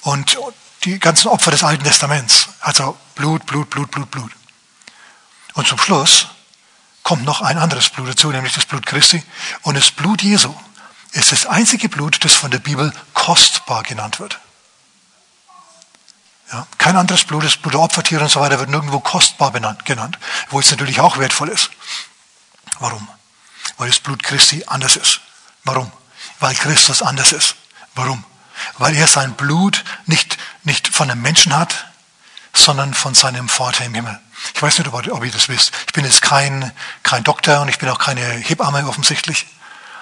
und 0.02 0.38
die 0.84 1.00
ganzen 1.00 1.28
Opfer 1.30 1.52
des 1.52 1.64
Alten 1.64 1.84
Testaments. 1.84 2.50
Also 2.60 2.98
Blut, 3.16 3.46
Blut, 3.46 3.70
Blut, 3.70 3.92
Blut, 3.92 4.12
Blut. 4.12 4.32
Und 5.60 5.68
zum 5.68 5.78
Schluss 5.78 6.28
kommt 7.04 7.26
noch 7.26 7.42
ein 7.42 7.58
anderes 7.58 7.90
Blut 7.90 8.08
dazu, 8.08 8.32
nämlich 8.32 8.54
das 8.54 8.66
Blut 8.66 8.86
Christi. 8.86 9.22
Und 9.64 9.76
das 9.76 9.92
Blut 9.92 10.22
Jesu 10.22 10.56
ist 11.12 11.34
das 11.34 11.46
einzige 11.46 11.90
Blut, 11.90 12.24
das 12.24 12.34
von 12.34 12.50
der 12.50 12.60
Bibel 12.60 12.94
kostbar 13.14 13.84
genannt 13.84 14.22
wird. 14.22 14.40
Ja, 16.50 16.66
kein 16.78 16.96
anderes 16.96 17.26
Blut, 17.26 17.44
das 17.44 17.58
Blut 17.58 17.74
der 17.74 17.82
Opfertiere 17.82 18.24
und 18.24 18.30
so 18.30 18.40
weiter 18.40 18.58
wird 18.58 18.70
nirgendwo 18.70 19.02
kostbar 19.02 19.52
benannt, 19.52 19.84
genannt, 19.84 20.18
wo 20.50 20.62
es 20.62 20.72
natürlich 20.72 21.02
auch 21.02 21.18
wertvoll 21.18 21.50
ist. 21.50 21.72
Warum? 22.80 23.06
Weil 23.78 23.90
das 23.90 24.00
Blut 24.00 24.24
Christi 24.24 24.64
anders 24.66 24.96
ist. 24.96 25.20
Warum? 25.66 25.92
Weil 26.40 26.56
Christus 26.56 27.02
anders 27.02 27.34
ist. 27.34 27.56
Warum? 27.96 28.24
Weil 28.78 28.96
er 28.96 29.08
sein 29.08 29.34
Blut 29.34 29.84
nicht, 30.06 30.38
nicht 30.64 30.88
von 30.88 31.12
einem 31.12 31.22
Menschen 31.22 31.54
hat, 31.54 31.88
sondern 32.54 32.94
von 32.94 33.14
seinem 33.14 33.50
Vater 33.50 33.84
im 33.84 33.94
Himmel. 33.94 34.22
Ich 34.54 34.62
weiß 34.62 34.80
nicht, 34.80 34.92
ob 34.92 35.26
ihr 35.26 35.32
das 35.32 35.50
wisst. 35.50 35.72
Ich 35.88 35.94
bin 35.94 36.06
jetzt 36.06 36.22
kein, 36.22 36.72
kein 37.04 37.24
Doktor 37.24 37.62
und 37.62 37.70
ich 37.70 37.80
bin 37.80 37.90
auch 37.90 38.00
keine 38.00 38.22
Hebamme 38.22 38.88
offensichtlich. 38.88 39.48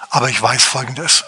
Aber 0.10 0.30
ich 0.30 0.42
weiß 0.42 0.64
Folgendes. 0.64 1.24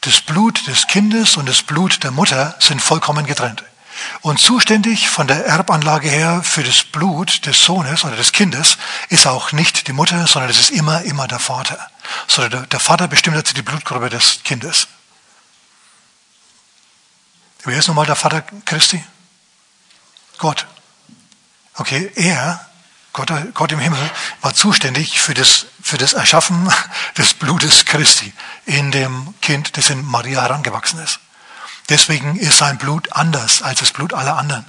Das 0.00 0.20
Blut 0.20 0.66
des 0.66 0.86
Kindes 0.86 1.36
und 1.36 1.48
das 1.48 1.62
Blut 1.62 2.02
der 2.04 2.10
Mutter 2.10 2.54
sind 2.58 2.82
vollkommen 2.82 3.26
getrennt. 3.26 3.64
Und 4.20 4.40
zuständig 4.40 5.08
von 5.08 5.26
der 5.26 5.46
Erbanlage 5.46 6.08
her 6.08 6.42
für 6.42 6.64
das 6.64 6.82
Blut 6.82 7.46
des 7.46 7.62
Sohnes 7.62 8.04
oder 8.04 8.16
des 8.16 8.32
Kindes 8.32 8.76
ist 9.08 9.26
auch 9.26 9.52
nicht 9.52 9.86
die 9.86 9.92
Mutter, 9.92 10.26
sondern 10.26 10.50
es 10.50 10.58
ist 10.58 10.70
immer, 10.70 11.02
immer 11.02 11.28
der 11.28 11.38
Vater. 11.38 11.78
Sondern 12.26 12.68
der, 12.68 12.80
Vater 12.80 13.08
bestimmt 13.08 13.36
also 13.36 13.54
die 13.54 13.62
Blutgruppe 13.62 14.10
des 14.10 14.42
Kindes. 14.42 14.88
Wer 17.64 17.78
ist 17.78 17.86
nun 17.86 17.96
mal 17.96 18.06
der 18.06 18.16
Vater 18.16 18.42
Christi? 18.64 19.02
Gott. 20.38 20.66
Okay, 21.76 22.10
er, 22.14 22.64
Gott, 23.12 23.32
Gott 23.54 23.72
im 23.72 23.80
Himmel, 23.80 23.98
war 24.40 24.54
zuständig 24.54 25.20
für 25.20 25.34
das, 25.34 25.66
für 25.82 25.98
das 25.98 26.12
Erschaffen 26.12 26.72
des 27.18 27.34
Blutes 27.34 27.84
Christi 27.84 28.32
in 28.66 28.90
dem 28.90 29.34
Kind, 29.40 29.76
das 29.76 29.90
in 29.90 30.04
Maria 30.04 30.42
herangewachsen 30.42 31.00
ist. 31.00 31.20
Deswegen 31.88 32.36
ist 32.36 32.58
sein 32.58 32.78
Blut 32.78 33.12
anders 33.12 33.62
als 33.62 33.80
das 33.80 33.92
Blut 33.92 34.14
aller 34.14 34.36
anderen. 34.36 34.64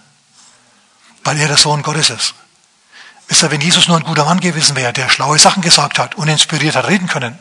Weil 1.24 1.39
er 1.39 1.48
der 1.48 1.58
Sohn 1.58 1.82
Gottes 1.82 2.10
ist. 2.10 2.34
Wisst 3.28 3.44
ihr, 3.44 3.52
wenn 3.52 3.62
Jesus 3.62 3.88
nur 3.88 3.98
ein 3.98 4.04
guter 4.04 4.26
Mann 4.26 4.39
gewesen 4.39 4.76
wäre, 4.76 4.94
der 4.94 5.10
schlaue 5.10 5.39
Sachen 5.39 5.62
gesagt 5.62 5.98
hat 5.98 6.15
und 6.15 6.28
inspiriert 6.28 6.76
hat 6.76 6.88
reden 6.88 7.08
können, 7.08 7.39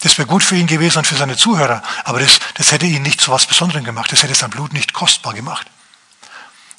das 0.00 0.18
wäre 0.18 0.26
gut 0.26 0.42
für 0.42 0.56
ihn 0.56 0.66
gewesen 0.66 0.98
und 0.98 1.06
für 1.06 1.16
seine 1.16 1.36
Zuhörer. 1.36 1.82
Aber 2.04 2.20
das, 2.20 2.40
das 2.54 2.72
hätte 2.72 2.86
ihn 2.86 3.02
nicht 3.02 3.20
zu 3.20 3.30
was 3.30 3.46
Besonderem 3.46 3.84
gemacht. 3.84 4.10
Das 4.12 4.22
hätte 4.22 4.34
sein 4.34 4.50
Blut 4.50 4.72
nicht 4.72 4.92
kostbar 4.92 5.34
gemacht. 5.34 5.70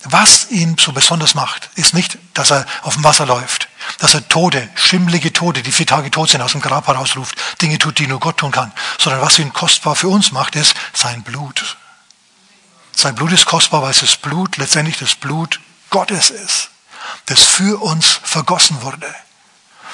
Was 0.05 0.51
ihn 0.51 0.77
so 0.77 0.91
besonders 0.91 1.33
macht, 1.33 1.69
ist 1.75 1.93
nicht, 1.93 2.19
dass 2.35 2.51
er 2.51 2.65
auf 2.83 2.93
dem 2.93 3.03
Wasser 3.03 3.25
läuft, 3.25 3.69
dass 3.97 4.13
er 4.13 4.27
Tode, 4.27 4.69
schimmlige 4.75 5.33
Tode, 5.33 5.63
die 5.63 5.71
vier 5.71 5.87
Tage 5.87 6.11
tot 6.11 6.29
sind, 6.29 6.41
aus 6.41 6.51
dem 6.51 6.61
Grab 6.61 6.87
herausruft, 6.87 7.35
Dinge 7.61 7.79
tut, 7.79 7.97
die 7.97 8.07
nur 8.07 8.19
Gott 8.19 8.37
tun 8.37 8.51
kann, 8.51 8.71
sondern 8.99 9.21
was 9.21 9.39
ihn 9.39 9.51
kostbar 9.51 9.95
für 9.95 10.07
uns 10.07 10.31
macht, 10.31 10.55
ist 10.55 10.75
sein 10.93 11.23
Blut. 11.23 11.77
Sein 12.95 13.15
Blut 13.15 13.31
ist 13.31 13.45
kostbar, 13.45 13.81
weil 13.81 13.91
es 13.91 14.01
das 14.01 14.15
Blut 14.15 14.57
letztendlich 14.57 14.97
das 14.97 15.15
Blut 15.15 15.59
Gottes 15.89 16.29
ist, 16.29 16.69
das 17.25 17.41
für 17.41 17.81
uns 17.81 18.19
vergossen 18.23 18.81
wurde. 18.83 19.13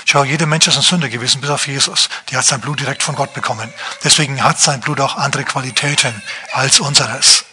Schau, 0.06 0.24
jeder 0.24 0.46
Mensch 0.46 0.68
ist 0.68 0.76
ein 0.76 0.82
Sünder 0.82 1.10
gewesen, 1.10 1.42
bis 1.42 1.50
auf 1.50 1.68
Jesus. 1.68 2.10
Die 2.30 2.38
hat 2.38 2.46
sein 2.46 2.60
Blut 2.60 2.80
direkt 2.80 3.04
von 3.04 3.16
Gott 3.16 3.34
bekommen. 3.34 3.72
Deswegen 4.04 4.44
hat 4.44 4.60
sein 4.60 4.82
Blut 4.82 5.00
auch 5.00 5.16
andere 5.16 5.44
Qualitäten 5.44 6.22
als 6.52 6.80
unseres. 6.80 7.46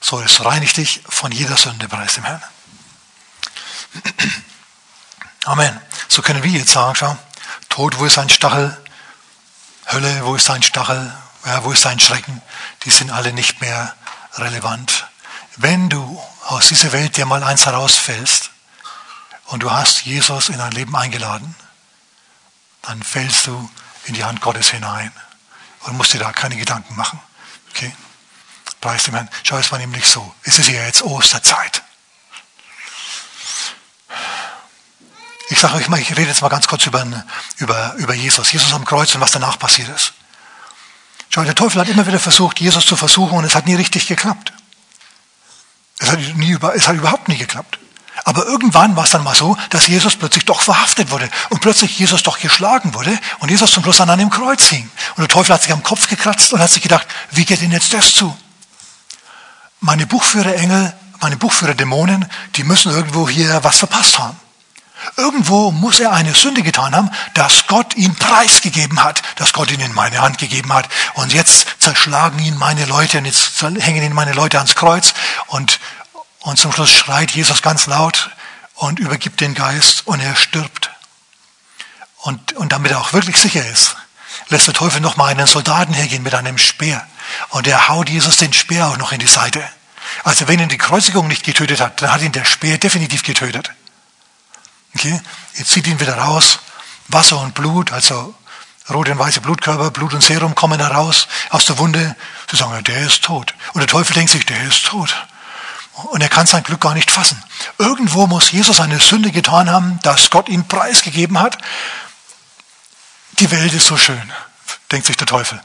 So, 0.00 0.20
es 0.20 0.44
reinigt 0.44 0.76
dich 0.76 1.02
von 1.08 1.30
jeder 1.30 1.56
Sünde, 1.56 1.88
preis 1.88 2.14
dem 2.14 2.24
Herrn. 2.24 2.42
Amen. 5.44 5.80
So 6.08 6.22
können 6.22 6.42
wir 6.42 6.50
jetzt 6.50 6.72
sagen, 6.72 6.94
schau, 6.96 7.16
Tod, 7.68 7.98
wo 7.98 8.06
ist 8.06 8.18
ein 8.18 8.28
Stachel? 8.28 8.76
Hölle, 9.86 10.24
wo 10.24 10.34
ist 10.36 10.48
dein 10.48 10.62
Stachel, 10.62 11.12
ja, 11.44 11.64
wo 11.64 11.72
ist 11.72 11.84
dein 11.84 11.98
Schrecken, 11.98 12.40
die 12.84 12.90
sind 12.90 13.10
alle 13.10 13.32
nicht 13.32 13.60
mehr 13.60 13.94
relevant. 14.34 15.06
Wenn 15.56 15.88
du 15.88 16.22
aus 16.46 16.68
dieser 16.68 16.92
Welt 16.92 17.16
dir 17.16 17.26
mal 17.26 17.42
eins 17.42 17.66
herausfällst 17.66 18.50
und 19.46 19.62
du 19.62 19.70
hast 19.70 20.02
Jesus 20.02 20.48
in 20.48 20.58
dein 20.58 20.72
Leben 20.72 20.94
eingeladen, 20.96 21.54
dann 22.82 23.02
fällst 23.02 23.46
du 23.46 23.70
in 24.04 24.14
die 24.14 24.24
Hand 24.24 24.40
Gottes 24.40 24.70
hinein 24.70 25.12
und 25.80 25.96
musst 25.96 26.12
dir 26.12 26.18
da 26.18 26.32
keine 26.32 26.56
Gedanken 26.56 26.96
machen. 26.96 27.20
Okay? 27.70 27.94
Preis 28.80 29.04
dem 29.04 29.14
Herrn. 29.14 29.28
Schau, 29.42 29.58
es 29.58 29.70
war 29.70 29.78
nämlich 29.78 30.06
so. 30.06 30.34
Es 30.42 30.58
ist 30.58 30.68
ja 30.68 30.82
jetzt 30.84 31.02
Osterzeit. 31.02 31.82
Ich 35.50 35.58
sage 35.58 35.74
euch 35.74 35.88
mal, 35.88 35.98
ich 35.98 36.10
rede 36.12 36.28
jetzt 36.28 36.42
mal 36.42 36.48
ganz 36.48 36.68
kurz 36.68 36.86
über, 36.86 37.04
über, 37.56 37.94
über 37.96 38.14
Jesus. 38.14 38.52
Jesus 38.52 38.72
am 38.72 38.84
Kreuz 38.84 39.14
und 39.14 39.20
was 39.20 39.32
danach 39.32 39.58
passiert 39.58 39.88
ist. 39.88 40.12
Schau, 41.28 41.42
der 41.42 41.54
Teufel 41.54 41.80
hat 41.80 41.88
immer 41.88 42.06
wieder 42.06 42.20
versucht, 42.20 42.60
Jesus 42.60 42.86
zu 42.86 42.96
versuchen 42.96 43.36
und 43.36 43.44
es 43.44 43.54
hat 43.54 43.66
nie 43.66 43.74
richtig 43.74 44.06
geklappt. 44.06 44.52
Es 45.98 46.10
hat, 46.10 46.18
nie, 46.36 46.56
es 46.74 46.88
hat 46.88 46.96
überhaupt 46.96 47.28
nie 47.28 47.36
geklappt. 47.36 47.78
Aber 48.24 48.46
irgendwann 48.46 48.96
war 48.96 49.04
es 49.04 49.10
dann 49.10 49.24
mal 49.24 49.34
so, 49.34 49.56
dass 49.70 49.86
Jesus 49.86 50.16
plötzlich 50.16 50.44
doch 50.44 50.60
verhaftet 50.60 51.10
wurde 51.10 51.28
und 51.48 51.60
plötzlich 51.60 51.98
Jesus 51.98 52.22
doch 52.22 52.38
geschlagen 52.38 52.94
wurde 52.94 53.18
und 53.38 53.50
Jesus 53.50 53.70
zum 53.70 53.82
Schluss 53.82 54.00
an 54.00 54.10
einem 54.10 54.30
Kreuz 54.30 54.68
hing. 54.68 54.90
Und 55.16 55.22
der 55.22 55.28
Teufel 55.28 55.54
hat 55.54 55.62
sich 55.62 55.72
am 55.72 55.82
Kopf 55.82 56.08
gekratzt 56.08 56.52
und 56.52 56.60
hat 56.60 56.70
sich 56.70 56.82
gedacht, 56.82 57.06
wie 57.30 57.44
geht 57.44 57.60
denn 57.60 57.70
jetzt 57.70 57.92
das 57.92 58.14
zu? 58.14 58.36
Meine 59.80 60.06
Buchführerengel, 60.06 60.92
meine 61.20 61.36
Buchführerdämonen, 61.36 62.26
die 62.56 62.64
müssen 62.64 62.92
irgendwo 62.92 63.28
hier 63.28 63.62
was 63.64 63.78
verpasst 63.78 64.18
haben. 64.18 64.38
Irgendwo 65.16 65.70
muss 65.70 65.98
er 65.98 66.12
eine 66.12 66.34
Sünde 66.34 66.62
getan 66.62 66.94
haben, 66.94 67.10
dass 67.32 67.66
Gott 67.66 67.96
ihn 67.96 68.14
preisgegeben 68.14 69.02
hat, 69.02 69.22
dass 69.36 69.54
Gott 69.54 69.70
ihn 69.70 69.80
in 69.80 69.94
meine 69.94 70.20
Hand 70.20 70.38
gegeben 70.38 70.72
hat. 70.72 70.88
Und 71.14 71.32
jetzt 71.32 71.66
zerschlagen 71.78 72.38
ihn 72.38 72.56
meine 72.58 72.84
Leute 72.84 73.18
und 73.18 73.24
jetzt 73.24 73.62
hängen 73.62 74.02
ihn 74.02 74.12
meine 74.12 74.34
Leute 74.34 74.58
ans 74.58 74.74
Kreuz. 74.74 75.14
Und, 75.46 75.80
und 76.40 76.58
zum 76.58 76.72
Schluss 76.72 76.92
schreit 76.92 77.30
Jesus 77.30 77.62
ganz 77.62 77.86
laut 77.86 78.30
und 78.74 78.98
übergibt 78.98 79.40
den 79.40 79.54
Geist 79.54 80.06
und 80.06 80.20
er 80.20 80.36
stirbt. 80.36 80.90
Und, 82.18 82.52
und 82.54 82.72
damit 82.72 82.92
er 82.92 83.00
auch 83.00 83.14
wirklich 83.14 83.38
sicher 83.38 83.66
ist, 83.66 83.96
lässt 84.48 84.66
der 84.66 84.74
Teufel 84.74 85.00
noch 85.00 85.16
mal 85.16 85.28
einen 85.28 85.46
Soldaten 85.46 85.94
hergehen 85.94 86.22
mit 86.22 86.34
einem 86.34 86.58
Speer. 86.58 87.06
Und 87.50 87.66
er 87.66 87.88
haut 87.88 88.08
Jesus 88.08 88.36
den 88.36 88.52
Speer 88.52 88.88
auch 88.88 88.96
noch 88.96 89.12
in 89.12 89.20
die 89.20 89.26
Seite. 89.26 89.62
Also 90.24 90.48
wenn 90.48 90.60
ihn 90.60 90.68
die 90.68 90.78
Kreuzigung 90.78 91.28
nicht 91.28 91.44
getötet 91.44 91.80
hat, 91.80 92.02
dann 92.02 92.12
hat 92.12 92.22
ihn 92.22 92.32
der 92.32 92.44
Speer 92.44 92.78
definitiv 92.78 93.22
getötet. 93.22 93.70
Okay? 94.94 95.20
Jetzt 95.54 95.70
zieht 95.70 95.86
ihn 95.86 96.00
wieder 96.00 96.18
raus. 96.18 96.60
Wasser 97.08 97.40
und 97.40 97.54
Blut, 97.54 97.92
also 97.92 98.34
rote 98.88 99.12
und 99.12 99.18
weiße 99.18 99.40
Blutkörper, 99.40 99.90
Blut 99.90 100.14
und 100.14 100.22
Serum 100.22 100.54
kommen 100.54 100.80
heraus 100.80 101.28
aus 101.50 101.64
der 101.64 101.78
Wunde. 101.78 102.16
Sie 102.50 102.56
sagen, 102.56 102.82
der 102.84 103.06
ist 103.06 103.24
tot. 103.24 103.54
Und 103.72 103.80
der 103.80 103.88
Teufel 103.88 104.14
denkt 104.14 104.30
sich, 104.30 104.46
der 104.46 104.62
ist 104.64 104.86
tot. 104.86 105.14
Und 105.92 106.22
er 106.22 106.28
kann 106.28 106.46
sein 106.46 106.62
Glück 106.62 106.80
gar 106.80 106.94
nicht 106.94 107.10
fassen. 107.10 107.42
Irgendwo 107.78 108.26
muss 108.26 108.50
Jesus 108.52 108.80
eine 108.80 109.00
Sünde 109.00 109.32
getan 109.32 109.70
haben, 109.70 109.98
dass 110.02 110.30
Gott 110.30 110.48
ihn 110.48 110.66
preisgegeben 110.66 111.38
hat. 111.38 111.58
Die 113.38 113.50
Welt 113.50 113.72
ist 113.72 113.86
so 113.86 113.96
schön, 113.96 114.32
denkt 114.92 115.06
sich 115.06 115.16
der 115.16 115.26
Teufel. 115.26 115.60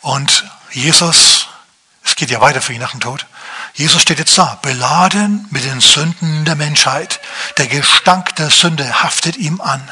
Und 0.00 0.44
Jesus, 0.72 1.48
es 2.04 2.16
geht 2.16 2.30
ja 2.30 2.40
weiter 2.40 2.62
für 2.62 2.72
ihn 2.72 2.80
nach 2.80 2.92
dem 2.92 3.00
Tod, 3.00 3.26
Jesus 3.74 4.02
steht 4.02 4.18
jetzt 4.18 4.36
da, 4.36 4.58
beladen 4.60 5.46
mit 5.50 5.64
den 5.64 5.80
Sünden 5.80 6.44
der 6.44 6.56
Menschheit. 6.56 7.20
Der 7.56 7.66
Gestank 7.66 8.36
der 8.36 8.50
Sünde 8.50 9.02
haftet 9.02 9.36
ihm 9.36 9.60
an. 9.60 9.82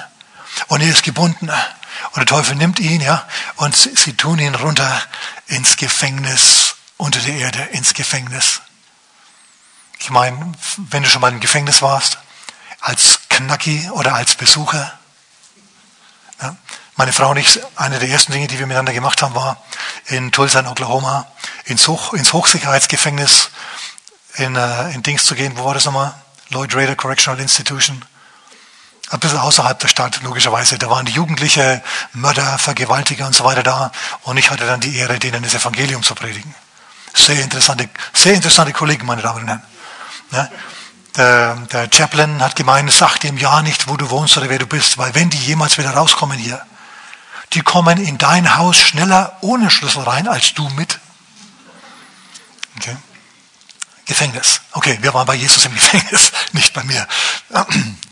Und 0.68 0.82
er 0.82 0.90
ist 0.90 1.02
gebunden. 1.02 1.48
Und 1.48 2.16
der 2.16 2.26
Teufel 2.26 2.56
nimmt 2.56 2.78
ihn, 2.78 3.00
ja, 3.00 3.26
und 3.56 3.76
sie, 3.76 4.12
tun 4.14 4.38
ihn 4.38 4.54
runter 4.54 5.02
ins 5.46 5.76
Gefängnis, 5.76 6.74
unter 6.96 7.20
der 7.20 7.34
Erde, 7.34 7.62
ins 7.72 7.94
Gefängnis. 7.94 8.60
Ich 9.98 10.10
meine, 10.10 10.52
wenn 10.76 11.02
du 11.02 11.08
schon 11.08 11.20
mal 11.20 11.32
im 11.32 11.40
Gefängnis 11.40 11.82
warst, 11.82 12.18
als 12.80 13.20
Knacki 13.28 13.90
oder 13.90 14.14
als 14.14 14.34
Besucher, 14.34 14.98
ja, 16.40 16.56
meine 17.00 17.14
Frau 17.14 17.30
und 17.30 17.38
ich, 17.38 17.58
eine 17.76 17.98
der 17.98 18.10
ersten 18.10 18.30
Dinge, 18.32 18.46
die 18.46 18.58
wir 18.58 18.66
miteinander 18.66 18.92
gemacht 18.92 19.22
haben, 19.22 19.34
war 19.34 19.56
in 20.08 20.32
Tulsa 20.32 20.60
in 20.60 20.66
Oklahoma 20.66 21.26
ins, 21.64 21.88
Hoch, 21.88 22.12
ins 22.12 22.34
Hochsicherheitsgefängnis 22.34 23.48
in, 24.34 24.54
äh, 24.54 24.90
in 24.90 25.02
Dings 25.02 25.24
zu 25.24 25.34
gehen. 25.34 25.56
Wo 25.56 25.64
war 25.64 25.72
das 25.72 25.86
nochmal? 25.86 26.12
Lloyd 26.50 26.76
Raider 26.76 26.96
Correctional 26.96 27.40
Institution. 27.40 28.04
Ein 29.08 29.18
bisschen 29.18 29.38
außerhalb 29.38 29.78
der 29.78 29.88
Stadt, 29.88 30.20
logischerweise. 30.22 30.76
Da 30.76 30.90
waren 30.90 31.06
die 31.06 31.12
Jugendliche, 31.12 31.82
Mörder, 32.12 32.58
Vergewaltiger 32.58 33.26
und 33.26 33.34
so 33.34 33.44
weiter 33.44 33.62
da. 33.62 33.92
Und 34.24 34.36
ich 34.36 34.50
hatte 34.50 34.66
dann 34.66 34.80
die 34.80 34.94
Ehre, 34.98 35.18
denen 35.18 35.42
das 35.42 35.54
Evangelium 35.54 36.02
zu 36.02 36.14
predigen. 36.14 36.54
Sehr 37.14 37.40
interessante, 37.40 37.88
sehr 38.12 38.34
interessante 38.34 38.74
Kollegen, 38.74 39.06
meine 39.06 39.22
Damen 39.22 39.40
und 39.40 39.48
Herren. 39.48 39.62
Ja? 40.32 40.50
Der, 41.16 41.54
der 41.72 41.88
Chaplain 41.90 42.42
hat 42.42 42.56
gemeint, 42.56 42.92
sag 42.92 43.20
dem 43.20 43.38
ja 43.38 43.62
nicht, 43.62 43.88
wo 43.88 43.96
du 43.96 44.10
wohnst 44.10 44.36
oder 44.36 44.50
wer 44.50 44.58
du 44.58 44.66
bist, 44.66 44.98
weil 44.98 45.14
wenn 45.14 45.30
die 45.30 45.38
jemals 45.38 45.78
wieder 45.78 45.92
rauskommen 45.92 46.36
hier, 46.36 46.60
die 47.52 47.62
kommen 47.62 47.98
in 47.98 48.18
dein 48.18 48.56
Haus 48.56 48.78
schneller 48.78 49.36
ohne 49.40 49.70
Schlüssel 49.70 50.02
rein 50.02 50.28
als 50.28 50.54
du 50.54 50.68
mit. 50.70 50.98
Okay. 52.76 52.96
Gefängnis. 54.06 54.60
Okay, 54.72 54.98
wir 55.02 55.14
waren 55.14 55.26
bei 55.26 55.34
Jesus 55.34 55.64
im 55.64 55.74
Gefängnis, 55.74 56.32
nicht 56.52 56.72
bei 56.72 56.82
mir. 56.84 57.06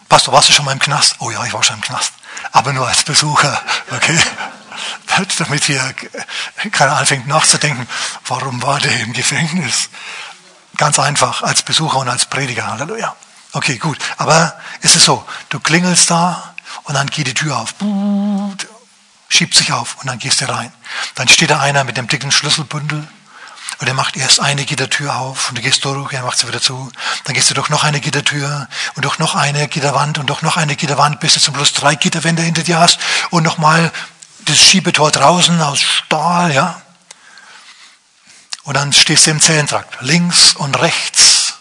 Pastor, 0.08 0.32
warst 0.32 0.48
du 0.48 0.52
schon 0.52 0.64
mal 0.64 0.72
im 0.72 0.78
Knast? 0.78 1.16
Oh 1.18 1.30
ja, 1.30 1.44
ich 1.44 1.52
war 1.52 1.62
schon 1.62 1.76
im 1.76 1.82
Knast. 1.82 2.12
Aber 2.52 2.72
nur 2.72 2.86
als 2.86 3.02
Besucher. 3.02 3.60
Okay. 3.90 4.18
Damit 5.38 5.64
hier 5.64 5.94
keiner 6.70 6.96
anfängt 6.96 7.26
nachzudenken, 7.26 7.88
warum 8.26 8.62
war 8.62 8.78
der 8.78 9.00
im 9.00 9.12
Gefängnis? 9.12 9.88
Ganz 10.76 10.98
einfach, 11.00 11.42
als 11.42 11.62
Besucher 11.62 11.98
und 11.98 12.08
als 12.08 12.26
Prediger. 12.26 12.68
Halleluja. 12.68 13.16
Okay, 13.52 13.78
gut. 13.78 13.98
Aber 14.18 14.56
es 14.80 14.94
ist 14.94 15.04
so, 15.04 15.24
du 15.48 15.58
klingelst 15.58 16.10
da 16.10 16.54
und 16.84 16.94
dann 16.94 17.08
geht 17.08 17.26
die 17.26 17.34
Tür 17.34 17.58
auf 17.58 17.74
schiebt 19.28 19.54
sich 19.54 19.72
auf 19.72 19.96
und 20.00 20.06
dann 20.06 20.18
gehst 20.18 20.40
du 20.40 20.48
rein. 20.48 20.72
Dann 21.14 21.28
steht 21.28 21.50
da 21.50 21.60
einer 21.60 21.84
mit 21.84 21.96
dem 21.96 22.08
dicken 22.08 22.30
Schlüsselbündel 22.30 23.06
und 23.80 23.86
er 23.86 23.94
macht 23.94 24.16
erst 24.16 24.40
eine 24.40 24.64
Gittertür 24.64 25.14
auf 25.16 25.50
und 25.50 25.58
du 25.58 25.62
gehst 25.62 25.84
durch, 25.84 26.12
er 26.12 26.22
macht 26.22 26.38
sie 26.38 26.48
wieder 26.48 26.60
zu. 26.60 26.90
Dann 27.24 27.34
gehst 27.34 27.50
du 27.50 27.54
durch 27.54 27.68
noch 27.68 27.84
eine 27.84 28.00
Gittertür 28.00 28.68
und 28.96 29.04
durch 29.04 29.18
noch 29.18 29.34
eine 29.34 29.68
Gitterwand 29.68 30.18
und 30.18 30.28
durch 30.28 30.42
noch 30.42 30.56
eine 30.56 30.74
Gitterwand, 30.74 31.20
bis 31.20 31.34
du 31.34 31.40
zum 31.40 31.54
Schluss 31.54 31.72
drei 31.74 31.94
Gitterwände 31.94 32.42
hinter 32.42 32.62
dir 32.62 32.78
hast 32.78 32.98
und 33.30 33.44
nochmal 33.44 33.92
das 34.40 34.58
Schiebetor 34.58 35.10
draußen 35.10 35.60
aus 35.60 35.80
Stahl, 35.80 36.52
ja. 36.52 36.80
Und 38.64 38.74
dann 38.74 38.92
stehst 38.92 39.26
du 39.26 39.30
im 39.30 39.40
Zellentrakt, 39.40 39.98
links 40.00 40.54
und 40.54 40.78
rechts. 40.80 41.54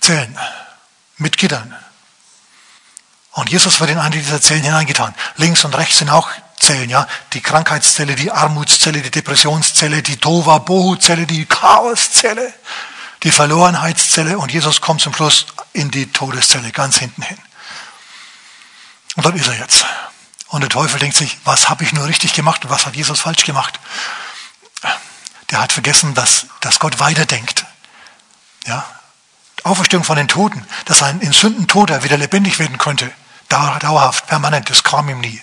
Zellen 0.00 0.36
mit 1.18 1.36
Gittern. 1.38 1.76
Und 3.32 3.50
Jesus 3.50 3.80
wird 3.80 3.90
in 3.90 3.98
eine 3.98 4.16
dieser 4.16 4.40
Zellen 4.40 4.62
hineingetan. 4.62 5.14
Links 5.36 5.64
und 5.64 5.74
rechts 5.74 5.98
sind 5.98 6.10
auch 6.10 6.30
Zellen, 6.60 6.90
ja. 6.90 7.08
Die 7.32 7.40
Krankheitszelle, 7.40 8.14
die 8.14 8.30
Armutszelle, 8.30 9.00
die 9.00 9.10
Depressionszelle, 9.10 10.02
die 10.02 10.18
Tova-Bohu-Zelle, 10.18 11.26
die 11.26 11.46
Chaoszelle, 11.46 12.52
die 13.22 13.32
Verlorenheitszelle. 13.32 14.38
Und 14.38 14.52
Jesus 14.52 14.82
kommt 14.82 15.00
zum 15.00 15.14
Schluss 15.14 15.46
in 15.72 15.90
die 15.90 16.12
Todeszelle, 16.12 16.70
ganz 16.72 16.98
hinten 16.98 17.22
hin. 17.22 17.38
Und 19.16 19.24
dort 19.24 19.34
ist 19.34 19.48
er 19.48 19.58
jetzt. 19.58 19.86
Und 20.48 20.60
der 20.60 20.70
Teufel 20.70 21.00
denkt 21.00 21.16
sich, 21.16 21.38
was 21.44 21.70
habe 21.70 21.84
ich 21.84 21.94
nur 21.94 22.06
richtig 22.06 22.34
gemacht 22.34 22.64
und 22.64 22.70
was 22.70 22.84
hat 22.84 22.94
Jesus 22.94 23.20
falsch 23.20 23.44
gemacht? 23.44 23.80
Der 25.50 25.60
hat 25.60 25.72
vergessen, 25.72 26.14
dass, 26.14 26.46
dass 26.60 26.78
Gott 26.78 27.00
weiterdenkt. 27.00 27.64
Ja, 28.66 28.84
Auferstehung 29.64 30.04
von 30.04 30.16
den 30.16 30.28
Toten, 30.28 30.66
dass 30.84 31.02
ein 31.02 31.20
in 31.20 31.32
Sünden 31.32 31.66
Toter 31.66 32.04
wieder 32.04 32.18
lebendig 32.18 32.58
werden 32.58 32.78
könnte 32.78 33.10
dauerhaft, 33.52 34.26
permanent, 34.26 34.70
das 34.70 34.82
kam 34.82 35.08
ihm 35.08 35.20
nie. 35.20 35.40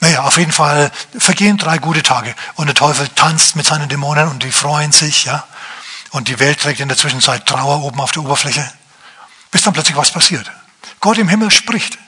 Naja, 0.00 0.22
auf 0.22 0.36
jeden 0.36 0.52
Fall 0.52 0.90
vergehen 1.18 1.56
drei 1.56 1.78
gute 1.78 2.02
Tage 2.02 2.34
und 2.54 2.66
der 2.66 2.74
Teufel 2.74 3.08
tanzt 3.08 3.56
mit 3.56 3.66
seinen 3.66 3.88
Dämonen 3.88 4.28
und 4.28 4.42
die 4.42 4.52
freuen 4.52 4.92
sich, 4.92 5.24
ja. 5.24 5.44
Und 6.10 6.28
die 6.28 6.38
Welt 6.38 6.60
trägt 6.60 6.80
in 6.80 6.88
der 6.88 6.96
Zwischenzeit 6.96 7.46
Trauer 7.46 7.82
oben 7.82 8.00
auf 8.00 8.12
der 8.12 8.22
Oberfläche, 8.22 8.70
bis 9.50 9.62
dann 9.62 9.72
plötzlich 9.72 9.96
was 9.96 10.10
passiert. 10.10 10.50
Gott 11.00 11.18
im 11.18 11.28
Himmel 11.28 11.50
spricht. 11.50 11.98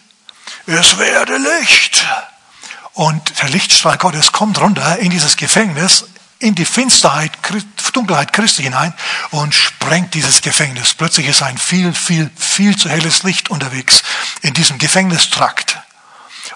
Es 0.66 0.98
werde 0.98 1.36
Licht. 1.36 2.06
Und 2.92 3.40
der 3.40 3.48
Lichtstrahl 3.48 3.96
Gottes 3.96 4.32
kommt 4.32 4.60
runter 4.60 4.98
in 4.98 5.10
dieses 5.10 5.36
Gefängnis 5.36 6.04
in 6.40 6.54
die 6.54 6.64
Finsterheit, 6.64 7.42
Dunkelheit 7.92 8.32
Christi 8.32 8.62
hinein 8.62 8.94
und 9.30 9.54
sprengt 9.54 10.14
dieses 10.14 10.40
Gefängnis. 10.40 10.94
Plötzlich 10.94 11.26
ist 11.26 11.42
ein 11.42 11.58
viel, 11.58 11.94
viel, 11.94 12.30
viel 12.36 12.76
zu 12.76 12.88
helles 12.88 13.22
Licht 13.22 13.50
unterwegs 13.50 14.02
in 14.42 14.54
diesem 14.54 14.78
Gefängnistrakt. 14.78 15.78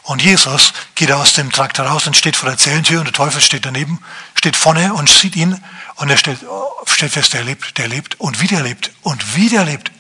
Und 0.03 0.23
Jesus 0.23 0.73
geht 0.95 1.13
aus 1.13 1.35
dem 1.35 1.53
Trakt 1.53 1.79
heraus 1.79 2.07
und 2.07 2.17
steht 2.17 2.37
vor 2.37 2.49
der 2.49 2.59
Zellentür 2.59 3.01
und 3.01 3.07
der 3.07 3.13
Teufel 3.13 3.41
steht 3.41 3.67
daneben, 3.67 4.03
steht 4.35 4.57
vorne 4.57 4.95
und 4.95 5.09
sieht 5.09 5.37
ihn 5.37 5.63
und 5.97 6.11
er 6.11 6.17
stellt, 6.17 6.41
stellt 6.87 7.13
fest, 7.13 7.35
der 7.35 7.45
lebt, 7.45 7.79
der 7.79 7.89
lebt 7.89 8.19
und 8.19 8.41
wieder 8.41 8.63
lebt 8.63 8.91
und 9.03 9.37
wieder 9.37 9.65
lebt. 9.65 9.93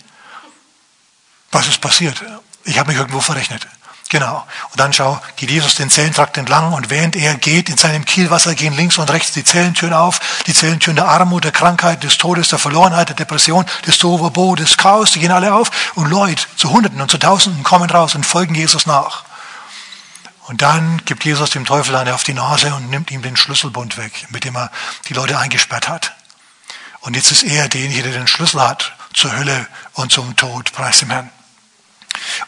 Was 1.53 1.69
ist 1.69 1.81
passiert? 1.81 2.23
Ich 2.65 2.79
habe 2.79 2.91
mich 2.91 2.99
irgendwo 2.99 3.21
verrechnet. 3.21 3.67
Genau. 4.13 4.47
Und 4.71 4.79
dann 4.79 4.93
schau, 4.93 5.19
geht 5.37 5.51
Jesus 5.51 5.75
den 5.75 5.89
Zellentrakt 5.89 6.37
entlang 6.37 6.75
und 6.75 6.91
während 6.91 7.17
er 7.17 7.35
geht, 7.37 7.71
in 7.71 7.79
seinem 7.79 8.05
Kielwasser 8.05 8.55
gehen 8.55 8.77
links 8.77 8.99
und 8.99 9.11
rechts 9.11 9.33
die 9.33 9.43
Zellentüren 9.43 9.95
auf, 9.95 10.21
die 10.47 10.53
Zellentüren 10.53 10.97
der 10.97 11.09
Armut, 11.09 11.45
der 11.45 11.51
Krankheit, 11.51 12.03
des 12.03 12.19
Todes, 12.19 12.51
der 12.51 12.59
Verlorenheit, 12.59 13.09
der 13.09 13.17
Depression, 13.17 13.65
des 13.87 13.97
Toverbo, 13.97 14.55
des 14.55 14.77
Chaos, 14.77 15.13
die 15.13 15.21
gehen 15.21 15.33
alle 15.33 15.55
auf 15.55 15.71
und 15.95 16.11
Leute 16.11 16.45
zu 16.57 16.71
Hunderten 16.71 17.01
und 17.01 17.11
zu 17.11 17.17
Tausenden 17.17 17.63
kommen 17.63 17.89
raus 17.89 18.15
und 18.15 18.27
folgen 18.27 18.55
Jesus 18.55 18.85
nach. 18.85 19.25
Und 20.43 20.61
dann 20.61 21.01
gibt 21.07 21.25
Jesus 21.25 21.49
dem 21.49 21.65
Teufel 21.65 21.97
eine 21.97 22.15
auf 22.15 22.23
die 22.23 22.35
Nase 22.35 22.75
und 22.75 22.91
nimmt 22.91 23.11
ihm 23.11 23.23
den 23.23 23.39
Schlüsselbund 23.39 23.97
weg, 23.97 24.27
mit 24.29 24.45
dem 24.45 24.57
er 24.57 24.71
die 25.09 25.15
Leute 25.15 25.39
eingesperrt 25.39 25.89
hat. 25.89 26.13
Und 27.01 27.17
jetzt 27.17 27.33
ist 27.33 27.45
er 27.45 27.67
derjenige, 27.71 28.03
der 28.03 28.13
den 28.13 28.29
Schlüssel 28.29 28.61
hat 28.61 28.93
zur 29.15 29.35
Hölle 29.35 29.67
und 29.95 30.13
zum 30.13 30.37
Tod, 30.37 30.71
preis 30.75 30.99
dem 30.99 31.09
Herrn. 31.09 31.31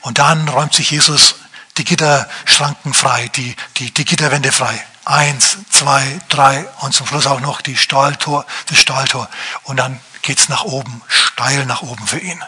Und 0.02 0.18
dann 0.18 0.46
räumt 0.46 0.74
sich 0.74 0.90
Jesus 0.90 1.36
die 1.76 1.84
Gitterschranken 1.84 2.94
frei, 2.94 3.28
die, 3.28 3.56
die, 3.76 3.92
die 3.92 4.04
Gitterwände 4.04 4.52
frei. 4.52 4.84
Eins, 5.04 5.58
zwei, 5.70 6.20
drei 6.28 6.66
und 6.80 6.94
zum 6.94 7.06
Schluss 7.06 7.26
auch 7.26 7.40
noch 7.40 7.60
die 7.60 7.76
Stahltor, 7.76 8.46
das 8.66 8.78
Stahltor. 8.78 9.28
Und 9.64 9.76
dann 9.76 10.00
geht's 10.22 10.48
nach 10.48 10.64
oben, 10.64 11.02
steil 11.08 11.66
nach 11.66 11.82
oben 11.82 12.06
für 12.06 12.18
ihn. 12.18 12.42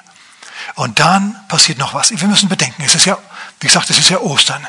Und 0.75 1.01
dann 1.01 1.37
passiert 1.49 1.79
noch 1.79 1.95
was. 1.95 2.11
Wir 2.11 2.29
müssen 2.29 2.49
bedenken, 2.49 2.83
es 2.83 2.95
ist 2.95 3.05
ja, 3.05 3.19
wie 3.61 3.67
gesagt, 3.67 3.91
es 3.91 3.99
ist 3.99 4.11
ja 4.11 4.19
Ostern. 4.19 4.67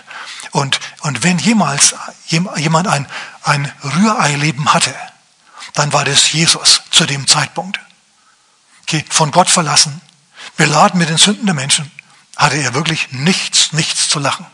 Und, 0.52 0.80
und 1.02 1.24
wenn 1.24 1.38
jemals 1.40 1.96
jemand 2.28 2.88
ein, 2.88 3.08
ein 3.44 3.72
Rührei-Leben 3.84 4.74
hatte, 4.74 4.94
dann 5.74 5.94
war 5.94 6.06
das 6.06 6.32
Jesus 6.32 6.82
zu 6.92 7.06
dem 7.06 7.28
Zeitpunkt. 7.28 7.80
Okay, 8.84 9.06
von 9.10 9.32
Gott 9.32 9.50
verlassen, 9.50 10.02
beladen 10.56 10.98
mit 10.98 11.10
den 11.10 11.18
Sünden 11.18 11.46
der 11.46 11.56
Menschen, 11.56 11.92
hatte 12.38 12.58
er 12.58 12.74
wirklich 12.74 13.12
nichts, 13.12 13.74
nichts 13.74 14.08
zu 14.10 14.20
lachen. 14.20 14.46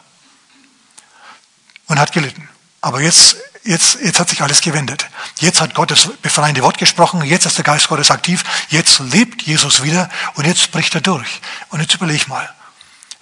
Und 1.87 1.99
hat 1.99 2.13
gelitten. 2.13 2.49
Aber 2.81 3.01
jetzt, 3.01 3.35
jetzt, 3.63 3.99
jetzt 4.01 4.19
hat 4.19 4.29
sich 4.29 4.41
alles 4.41 4.61
gewendet. 4.61 5.05
Jetzt 5.39 5.61
hat 5.61 5.75
Gott 5.75 5.91
das 5.91 6.07
befreiende 6.21 6.63
Wort 6.63 6.77
gesprochen, 6.77 7.23
jetzt 7.23 7.45
ist 7.45 7.57
der 7.57 7.63
Geist 7.63 7.87
Gottes 7.87 8.09
aktiv, 8.09 8.43
jetzt 8.69 8.99
lebt 8.99 9.43
Jesus 9.43 9.83
wieder 9.83 10.09
und 10.35 10.45
jetzt 10.45 10.71
bricht 10.71 10.95
er 10.95 11.01
durch. 11.01 11.41
Und 11.69 11.81
jetzt 11.81 11.93
überleg 11.93 12.27
mal, 12.27 12.49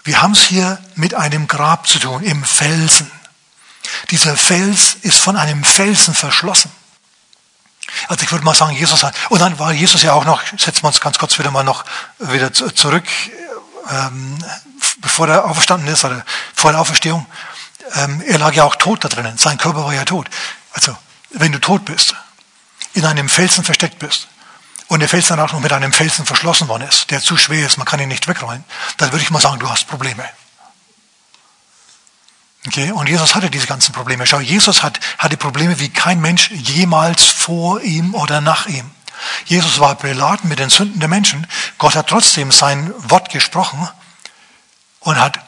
wir 0.03 0.22
haben 0.22 0.34
es 0.34 0.43
hier 0.43 0.80
mit 0.95 1.14
einem 1.14 1.47
Grab 1.47 1.88
zu 1.88 1.99
tun, 1.99 2.24
im 2.24 2.43
Felsen. 2.43 3.12
Dieser 4.09 4.38
Fels 4.38 4.95
ist 5.01 5.18
von 5.18 5.38
einem 5.38 5.64
Felsen 5.64 6.14
verschlossen. 6.14 6.72
Also 8.07 8.24
ich 8.24 8.32
würde 8.32 8.45
mal 8.45 8.55
sagen, 8.55 8.76
Jesus 8.76 9.03
hat, 9.03 9.16
und 9.30 9.39
dann 9.39 9.59
war 9.59 9.74
Jesus 9.74 10.01
ja 10.03 10.14
auch 10.14 10.26
noch, 10.26 10.41
setzen 10.57 10.84
wir 10.84 10.88
uns 10.88 11.01
ganz 11.01 11.18
kurz 11.18 11.38
wieder 11.38 11.51
mal 11.51 11.64
noch 11.64 11.84
wieder 12.20 12.53
zurück, 12.53 13.03
ähm, 13.89 14.38
bevor 14.99 15.27
er 15.27 15.45
auferstanden 15.45 15.88
ist 15.91 16.03
oder 16.03 16.23
vor 16.53 16.71
der 16.71 16.82
Auferstehung. 16.82 17.25
Ähm, 17.95 18.21
er 18.25 18.39
lag 18.39 18.53
ja 18.53 18.63
auch 18.63 18.75
tot 18.75 19.03
da 19.03 19.09
drinnen, 19.09 19.38
sein 19.38 19.57
Körper 19.57 19.86
war 19.86 19.93
ja 19.93 20.05
tot. 20.05 20.29
Also, 20.73 20.97
wenn 21.32 21.51
du 21.51 21.59
tot 21.59 21.86
bist, 21.86 22.15
in 22.93 23.05
einem 23.05 23.29
Felsen 23.29 23.63
versteckt 23.63 23.99
bist, 23.99 24.27
und 24.91 24.99
der 24.99 25.07
Felsen 25.07 25.38
dann 25.38 25.45
auch 25.45 25.53
noch 25.53 25.61
mit 25.61 25.71
einem 25.71 25.93
Felsen 25.93 26.25
verschlossen 26.25 26.67
worden 26.67 26.86
ist, 26.86 27.11
der 27.11 27.21
zu 27.21 27.38
schwer 27.38 27.65
ist, 27.65 27.77
man 27.77 27.86
kann 27.86 28.01
ihn 28.01 28.09
nicht 28.09 28.27
wegrollen, 28.27 28.65
dann 28.97 29.13
würde 29.13 29.23
ich 29.23 29.32
mal 29.32 29.39
sagen, 29.39 29.57
du 29.57 29.69
hast 29.69 29.88
Probleme. 29.88 30.25
Okay? 32.67 32.91
Und 32.91 33.07
Jesus 33.07 33.34
hatte 33.34 33.49
diese 33.49 33.67
ganzen 33.67 33.93
Probleme. 33.93 34.27
Schau, 34.27 34.41
Jesus 34.41 34.84
hat, 34.84 34.99
hatte 35.17 35.38
Probleme 35.38 35.79
wie 35.79 35.88
kein 35.88 36.19
Mensch 36.19 36.51
jemals 36.51 37.23
vor 37.23 37.79
ihm 37.79 38.13
oder 38.13 38.41
nach 38.41 38.65
ihm. 38.65 38.91
Jesus 39.45 39.80
war 39.80 39.95
beladen 39.95 40.49
mit 40.49 40.59
den 40.59 40.69
Sünden 40.69 40.99
der 40.99 41.09
Menschen. 41.09 41.47
Gott 41.78 41.95
hat 41.95 42.07
trotzdem 42.07 42.51
sein 42.51 42.93
Wort 43.09 43.30
gesprochen 43.30 43.88
und 44.99 45.19
hat 45.19 45.39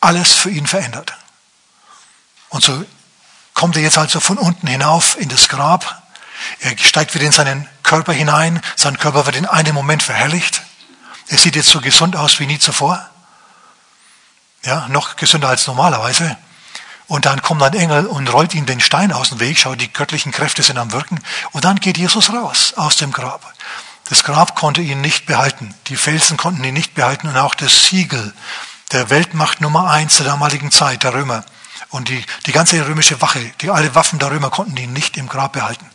alles 0.00 0.32
für 0.32 0.50
ihn 0.50 0.66
verändert. 0.66 1.14
Und 2.48 2.62
so 2.62 2.84
kommt 3.54 3.76
er 3.76 3.82
jetzt 3.82 3.98
also 3.98 4.20
von 4.20 4.38
unten 4.38 4.66
hinauf 4.66 5.18
in 5.18 5.28
das 5.28 5.48
Grab. 5.48 6.02
Er 6.60 6.76
steigt 6.78 7.14
wieder 7.14 7.24
in 7.24 7.32
seinen 7.32 7.68
Körper 7.82 8.12
hinein. 8.12 8.60
Sein 8.76 8.98
Körper 8.98 9.26
wird 9.26 9.36
in 9.36 9.46
einem 9.46 9.74
Moment 9.74 10.02
verherrlicht. 10.02 10.62
Er 11.28 11.38
sieht 11.38 11.56
jetzt 11.56 11.70
so 11.70 11.80
gesund 11.80 12.16
aus 12.16 12.40
wie 12.40 12.46
nie 12.46 12.58
zuvor. 12.58 13.08
Ja, 14.64 14.88
noch 14.88 15.16
gesünder 15.16 15.48
als 15.48 15.66
normalerweise. 15.66 16.36
Und 17.06 17.26
dann 17.26 17.42
kommt 17.42 17.62
ein 17.62 17.74
Engel 17.74 18.06
und 18.06 18.32
rollt 18.32 18.54
ihm 18.54 18.66
den 18.66 18.80
Stein 18.80 19.12
aus 19.12 19.30
dem 19.30 19.40
Weg. 19.40 19.58
Schau, 19.58 19.74
die 19.74 19.92
göttlichen 19.92 20.32
Kräfte 20.32 20.62
sind 20.62 20.78
am 20.78 20.92
Wirken. 20.92 21.20
Und 21.52 21.64
dann 21.64 21.80
geht 21.80 21.98
Jesus 21.98 22.32
raus 22.32 22.74
aus 22.76 22.96
dem 22.96 23.12
Grab. 23.12 23.52
Das 24.08 24.24
Grab 24.24 24.56
konnte 24.56 24.80
ihn 24.80 25.00
nicht 25.00 25.26
behalten. 25.26 25.74
Die 25.88 25.96
Felsen 25.96 26.36
konnten 26.36 26.64
ihn 26.64 26.74
nicht 26.74 26.94
behalten. 26.94 27.28
Und 27.28 27.36
auch 27.36 27.54
das 27.54 27.86
Siegel 27.86 28.32
der 28.92 29.10
Weltmacht 29.10 29.60
Nummer 29.60 29.90
eins 29.90 30.18
der 30.18 30.26
damaligen 30.26 30.70
Zeit, 30.70 31.02
der 31.02 31.14
Römer. 31.14 31.44
Und 31.90 32.08
die, 32.08 32.24
die 32.46 32.52
ganze 32.52 32.86
römische 32.86 33.20
Wache, 33.20 33.40
die 33.60 33.70
alle 33.70 33.94
Waffen 33.94 34.18
der 34.18 34.30
Römer 34.30 34.50
konnten 34.50 34.76
ihn 34.76 34.92
nicht 34.92 35.16
im 35.16 35.28
Grab 35.28 35.52
behalten. 35.52 35.86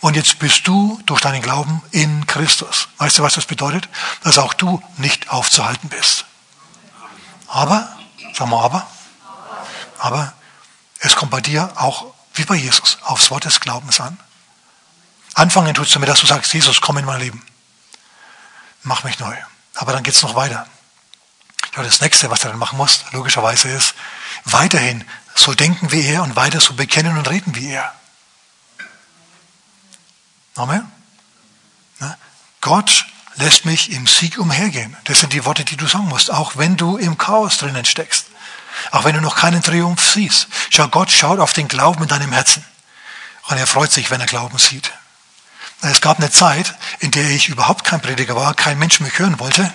Und 0.00 0.16
jetzt 0.16 0.38
bist 0.38 0.66
du 0.66 1.00
durch 1.06 1.20
deinen 1.20 1.42
Glauben 1.42 1.82
in 1.90 2.26
Christus. 2.26 2.88
Weißt 2.98 3.18
du, 3.18 3.22
was 3.22 3.34
das 3.34 3.46
bedeutet? 3.46 3.88
Dass 4.22 4.38
auch 4.38 4.54
du 4.54 4.82
nicht 4.96 5.30
aufzuhalten 5.30 5.88
bist. 5.88 6.24
Aber, 7.48 7.88
sag 8.32 8.48
mal 8.48 8.64
aber, 8.64 8.86
aber 10.04 10.34
es 10.98 11.16
kommt 11.16 11.30
bei 11.30 11.40
dir 11.40 11.72
auch, 11.76 12.12
wie 12.34 12.44
bei 12.44 12.56
Jesus, 12.56 12.98
aufs 13.04 13.30
Wort 13.30 13.46
des 13.46 13.60
Glaubens 13.60 14.00
an. 14.00 14.18
Anfangen 15.32 15.72
tust 15.72 15.94
du 15.94 15.98
mit, 15.98 16.10
dass 16.10 16.20
du 16.20 16.26
sagst, 16.26 16.52
Jesus, 16.52 16.82
komm 16.82 16.98
in 16.98 17.06
mein 17.06 17.20
Leben. 17.20 17.42
Mach 18.82 19.02
mich 19.04 19.18
neu. 19.18 19.34
Aber 19.74 19.94
dann 19.94 20.02
geht 20.02 20.14
es 20.14 20.20
noch 20.20 20.34
weiter. 20.34 20.66
Das 21.72 22.02
nächste, 22.02 22.30
was 22.30 22.40
du 22.40 22.48
dann 22.48 22.58
machen 22.58 22.76
musst, 22.76 23.06
logischerweise 23.12 23.70
ist, 23.70 23.94
weiterhin 24.44 25.08
so 25.34 25.54
denken 25.54 25.90
wie 25.90 26.06
er 26.06 26.22
und 26.22 26.36
weiter 26.36 26.60
so 26.60 26.74
bekennen 26.74 27.16
und 27.16 27.30
reden 27.30 27.54
wie 27.54 27.70
er. 27.70 27.94
Amen. 30.54 30.92
Gott 32.60 33.06
lässt 33.36 33.64
mich 33.64 33.90
im 33.90 34.06
Sieg 34.06 34.36
umhergehen. 34.38 34.94
Das 35.04 35.20
sind 35.20 35.32
die 35.32 35.46
Worte, 35.46 35.64
die 35.64 35.78
du 35.78 35.86
sagen 35.86 36.08
musst, 36.08 36.30
auch 36.30 36.58
wenn 36.58 36.76
du 36.76 36.98
im 36.98 37.16
Chaos 37.16 37.56
drinnen 37.56 37.86
steckst. 37.86 38.26
Auch 38.90 39.04
wenn 39.04 39.14
du 39.14 39.20
noch 39.20 39.36
keinen 39.36 39.62
Triumph 39.62 40.04
siehst. 40.12 40.48
Schau, 40.70 40.88
Gott 40.88 41.10
schaut 41.10 41.38
auf 41.38 41.52
den 41.52 41.68
Glauben 41.68 42.02
in 42.02 42.08
deinem 42.08 42.32
Herzen. 42.32 42.64
Und 43.48 43.58
er 43.58 43.66
freut 43.66 43.92
sich, 43.92 44.10
wenn 44.10 44.20
er 44.20 44.26
Glauben 44.26 44.58
sieht. 44.58 44.92
Es 45.82 46.00
gab 46.00 46.18
eine 46.18 46.30
Zeit, 46.30 46.74
in 47.00 47.10
der 47.10 47.28
ich 47.30 47.48
überhaupt 47.48 47.84
kein 47.84 48.00
Prediger 48.00 48.36
war, 48.36 48.54
kein 48.54 48.78
Mensch 48.78 49.00
mich 49.00 49.18
hören 49.18 49.38
wollte 49.38 49.70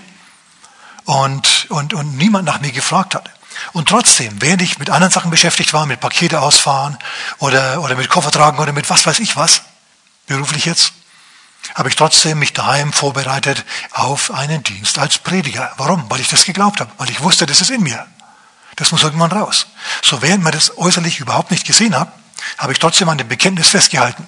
und, 1.06 1.68
und, 1.70 1.94
und 1.94 2.18
niemand 2.18 2.46
nach 2.46 2.62
mir 2.62 2.72
gefragt 2.72 3.16
hat. 3.16 3.30
Und 3.74 3.90
trotzdem, 3.90 4.42
während 4.42 4.62
ich 4.62 4.80
mit 4.80 4.90
anderen 4.90 5.12
Sachen 5.12 5.32
beschäftigt 5.32 5.74
war, 5.74 5.86
mit 5.86 6.00
Pakete 6.00 6.42
ausfahren 6.42 6.98
oder, 7.40 7.82
oder 7.82 7.96
mit 7.96 8.10
Koffer 8.10 8.32
tragen 8.32 8.58
oder 8.60 8.74
mit 8.74 8.90
was 8.90 9.06
weiß 9.06 9.20
ich 9.20 9.36
was, 9.36 9.62
beruflich 10.28 10.66
jetzt, 10.66 10.94
habe 11.76 11.90
ich 11.90 11.96
trotzdem 11.96 12.40
mich 12.40 12.54
daheim 12.54 12.94
vorbereitet 12.94 13.66
auf 13.92 14.32
einen 14.32 14.64
Dienst 14.64 14.98
als 14.98 15.18
Prediger. 15.18 15.72
Warum? 15.78 16.10
Weil 16.10 16.22
ich 16.22 16.30
das 16.30 16.46
geglaubt 16.46 16.80
habe, 16.80 16.92
weil 16.98 17.10
ich 17.10 17.22
wusste, 17.22 17.46
das 17.46 17.62
ist 17.62 17.70
in 17.70 17.82
mir. 17.82 18.08
Das 18.80 18.94
muss 18.94 19.04
irgendwann 19.04 19.32
raus. 19.32 19.68
So 20.02 20.22
während 20.22 20.42
man 20.42 20.54
das 20.54 20.78
äußerlich 20.78 21.20
überhaupt 21.20 21.52
nicht 21.52 21.68
gesehen 21.68 22.00
hat, 22.00 22.12
habe 22.58 22.72
ich 22.72 22.80
trotzdem 22.80 23.10
an 23.10 23.18
dem 23.18 23.28
Bekenntnis 23.28 23.68
festgehalten. 23.68 24.26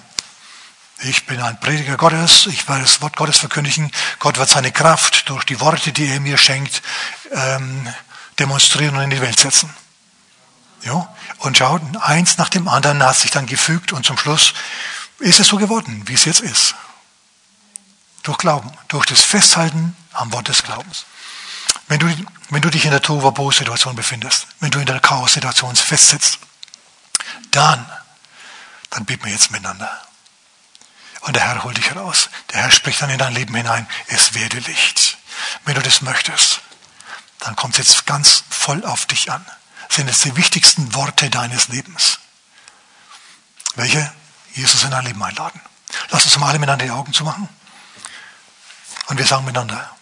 Ich 1.04 1.24
bin 1.26 1.40
ein 1.40 1.58
Prediger 1.58 1.96
Gottes, 1.96 2.46
ich 2.46 2.68
werde 2.68 2.82
das 2.82 3.00
Wort 3.00 3.16
Gottes 3.16 3.38
verkündigen. 3.38 3.90
Gott 4.18 4.36
wird 4.36 4.50
seine 4.50 4.70
Kraft 4.70 5.28
durch 5.30 5.44
die 5.44 5.58
Worte, 5.58 5.90
die 5.92 6.06
er 6.06 6.20
mir 6.20 6.36
schenkt, 6.36 6.82
ähm, 7.32 7.88
demonstrieren 8.38 8.94
und 8.94 9.02
in 9.02 9.10
die 9.10 9.22
Welt 9.22 9.40
setzen. 9.40 9.74
Jo? 10.82 11.08
Und 11.38 11.56
schaut, 11.56 11.80
eins 12.00 12.36
nach 12.36 12.50
dem 12.50 12.68
anderen 12.68 13.02
hat 13.02 13.16
sich 13.16 13.30
dann 13.30 13.46
gefügt 13.46 13.92
und 13.92 14.04
zum 14.04 14.18
Schluss 14.18 14.52
ist 15.18 15.40
es 15.40 15.48
so 15.48 15.56
geworden, 15.56 16.02
wie 16.06 16.14
es 16.14 16.26
jetzt 16.26 16.40
ist. 16.40 16.74
Durch 18.22 18.36
Glauben, 18.36 18.70
durch 18.88 19.06
das 19.06 19.22
Festhalten 19.22 19.96
am 20.12 20.30
Wort 20.32 20.48
des 20.48 20.62
Glaubens. 20.62 21.06
Wenn 21.92 21.98
du, 21.98 22.26
wenn 22.48 22.62
du 22.62 22.70
dich 22.70 22.86
in 22.86 22.90
der 22.90 23.02
Tovabo-Situation 23.02 23.94
befindest, 23.94 24.46
wenn 24.60 24.70
du 24.70 24.78
in 24.78 24.86
der 24.86 24.98
Chaos-Situation 24.98 25.76
festsitzt, 25.76 26.38
dann, 27.50 27.86
dann 28.88 29.04
beten 29.04 29.26
wir 29.26 29.32
jetzt 29.32 29.50
miteinander. 29.50 30.00
Und 31.20 31.36
der 31.36 31.42
Herr 31.42 31.62
holt 31.62 31.76
dich 31.76 31.94
raus. 31.94 32.30
Der 32.50 32.62
Herr 32.62 32.70
spricht 32.70 33.02
dann 33.02 33.10
in 33.10 33.18
dein 33.18 33.34
Leben 33.34 33.54
hinein, 33.54 33.86
es 34.06 34.32
werde 34.32 34.58
Licht. 34.60 35.18
Wenn 35.66 35.74
du 35.74 35.82
das 35.82 36.00
möchtest, 36.00 36.62
dann 37.40 37.56
kommt 37.56 37.74
es 37.74 37.86
jetzt 37.86 38.06
ganz 38.06 38.44
voll 38.48 38.86
auf 38.86 39.04
dich 39.04 39.30
an. 39.30 39.44
Das 39.88 39.96
sind 39.96 40.08
jetzt 40.08 40.24
die 40.24 40.34
wichtigsten 40.34 40.94
Worte 40.94 41.28
deines 41.28 41.68
Lebens. 41.68 42.20
Welche? 43.74 44.10
Jesus 44.54 44.82
in 44.82 44.92
dein 44.92 45.04
Leben 45.04 45.22
einladen. 45.22 45.60
Lass 46.08 46.24
uns 46.24 46.38
mal 46.38 46.48
alle 46.48 46.58
miteinander 46.58 46.86
die 46.86 46.90
Augen 46.90 47.12
zumachen. 47.12 47.50
Und 49.08 49.18
wir 49.18 49.26
sagen 49.26 49.44
miteinander, 49.44 49.94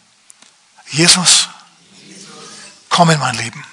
Jesus, 0.93 1.49
Komm 2.91 3.11
in 3.11 3.19
mein 3.19 3.35
Leben. 3.37 3.65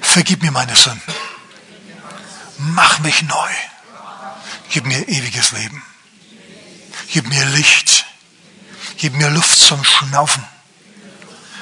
Vergib 0.00 0.42
mir 0.42 0.50
meine 0.50 0.74
Sünden. 0.74 1.14
Mach 2.58 3.00
mich 3.00 3.22
neu. 3.22 3.50
Gib 4.70 4.86
mir 4.86 5.06
ewiges 5.08 5.52
Leben. 5.52 5.82
Gib 7.12 7.28
mir 7.28 7.44
Licht. 7.44 8.06
Gib 8.96 9.14
mir 9.14 9.28
Luft 9.28 9.58
zum 9.58 9.84
Schnaufen. 9.84 10.42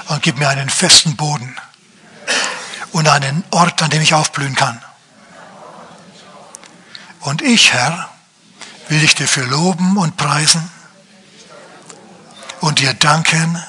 Und 0.07 0.23
gib 0.23 0.39
mir 0.39 0.49
einen 0.49 0.71
festen 0.71 1.17
Boden. 1.17 1.57
Und 2.93 3.09
einen 3.09 3.43
Ort, 3.51 3.83
an 3.83 3.91
dem 3.91 4.03
ich 4.03 4.15
aufblühen 4.15 4.55
kann. 4.55 4.81
Und 7.21 7.43
ich, 7.43 7.73
Herr, 7.73 8.11
will 8.89 9.01
dich 9.01 9.15
dafür 9.15 9.47
loben 9.47 9.97
und 9.97 10.17
preisen 10.17 10.71
und 12.61 12.79
dir 12.79 12.95
danken 12.95 13.63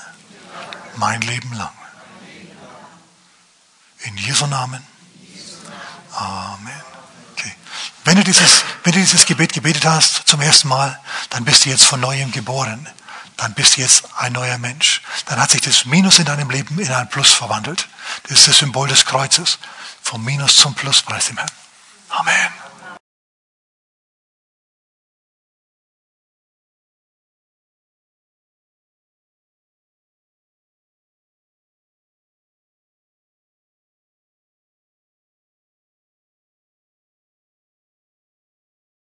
mein 0.97 1.21
Leben 1.21 1.53
lang. 1.53 1.71
In 4.05 4.17
Jesu 4.17 4.45
Namen. 4.45 4.85
Amen. 6.13 6.81
Okay. 7.33 7.51
Wenn, 8.03 8.17
du 8.17 8.23
dieses, 8.23 8.63
wenn 8.83 8.93
du 8.93 8.99
dieses 8.99 9.25
Gebet 9.25 9.51
gebetet 9.53 9.85
hast 9.85 10.27
zum 10.27 10.41
ersten 10.41 10.67
Mal, 10.67 10.99
dann 11.31 11.43
bist 11.43 11.65
du 11.65 11.69
jetzt 11.69 11.83
von 11.83 11.99
neuem 11.99 12.31
geboren. 12.31 12.87
Dann 13.37 13.53
bist 13.53 13.75
du 13.75 13.81
jetzt 13.81 14.05
ein 14.17 14.33
neuer 14.33 14.57
Mensch. 14.57 15.01
Dann 15.25 15.41
hat 15.41 15.51
sich 15.51 15.61
das 15.61 15.85
Minus 15.85 16.19
in 16.19 16.25
deinem 16.25 16.49
Leben 16.49 16.79
in 16.79 16.91
ein 16.91 17.09
Plus 17.09 17.33
verwandelt. 17.33 17.89
Das 18.23 18.39
ist 18.39 18.47
das 18.47 18.59
Symbol 18.59 18.87
des 18.87 19.05
Kreuzes. 19.05 19.59
Vom 20.01 20.23
Minus 20.23 20.55
zum 20.55 20.75
Plus, 20.75 21.01
preis 21.01 21.27
dem 21.27 21.37
Herrn. 21.37 21.51
Amen. 22.09 22.64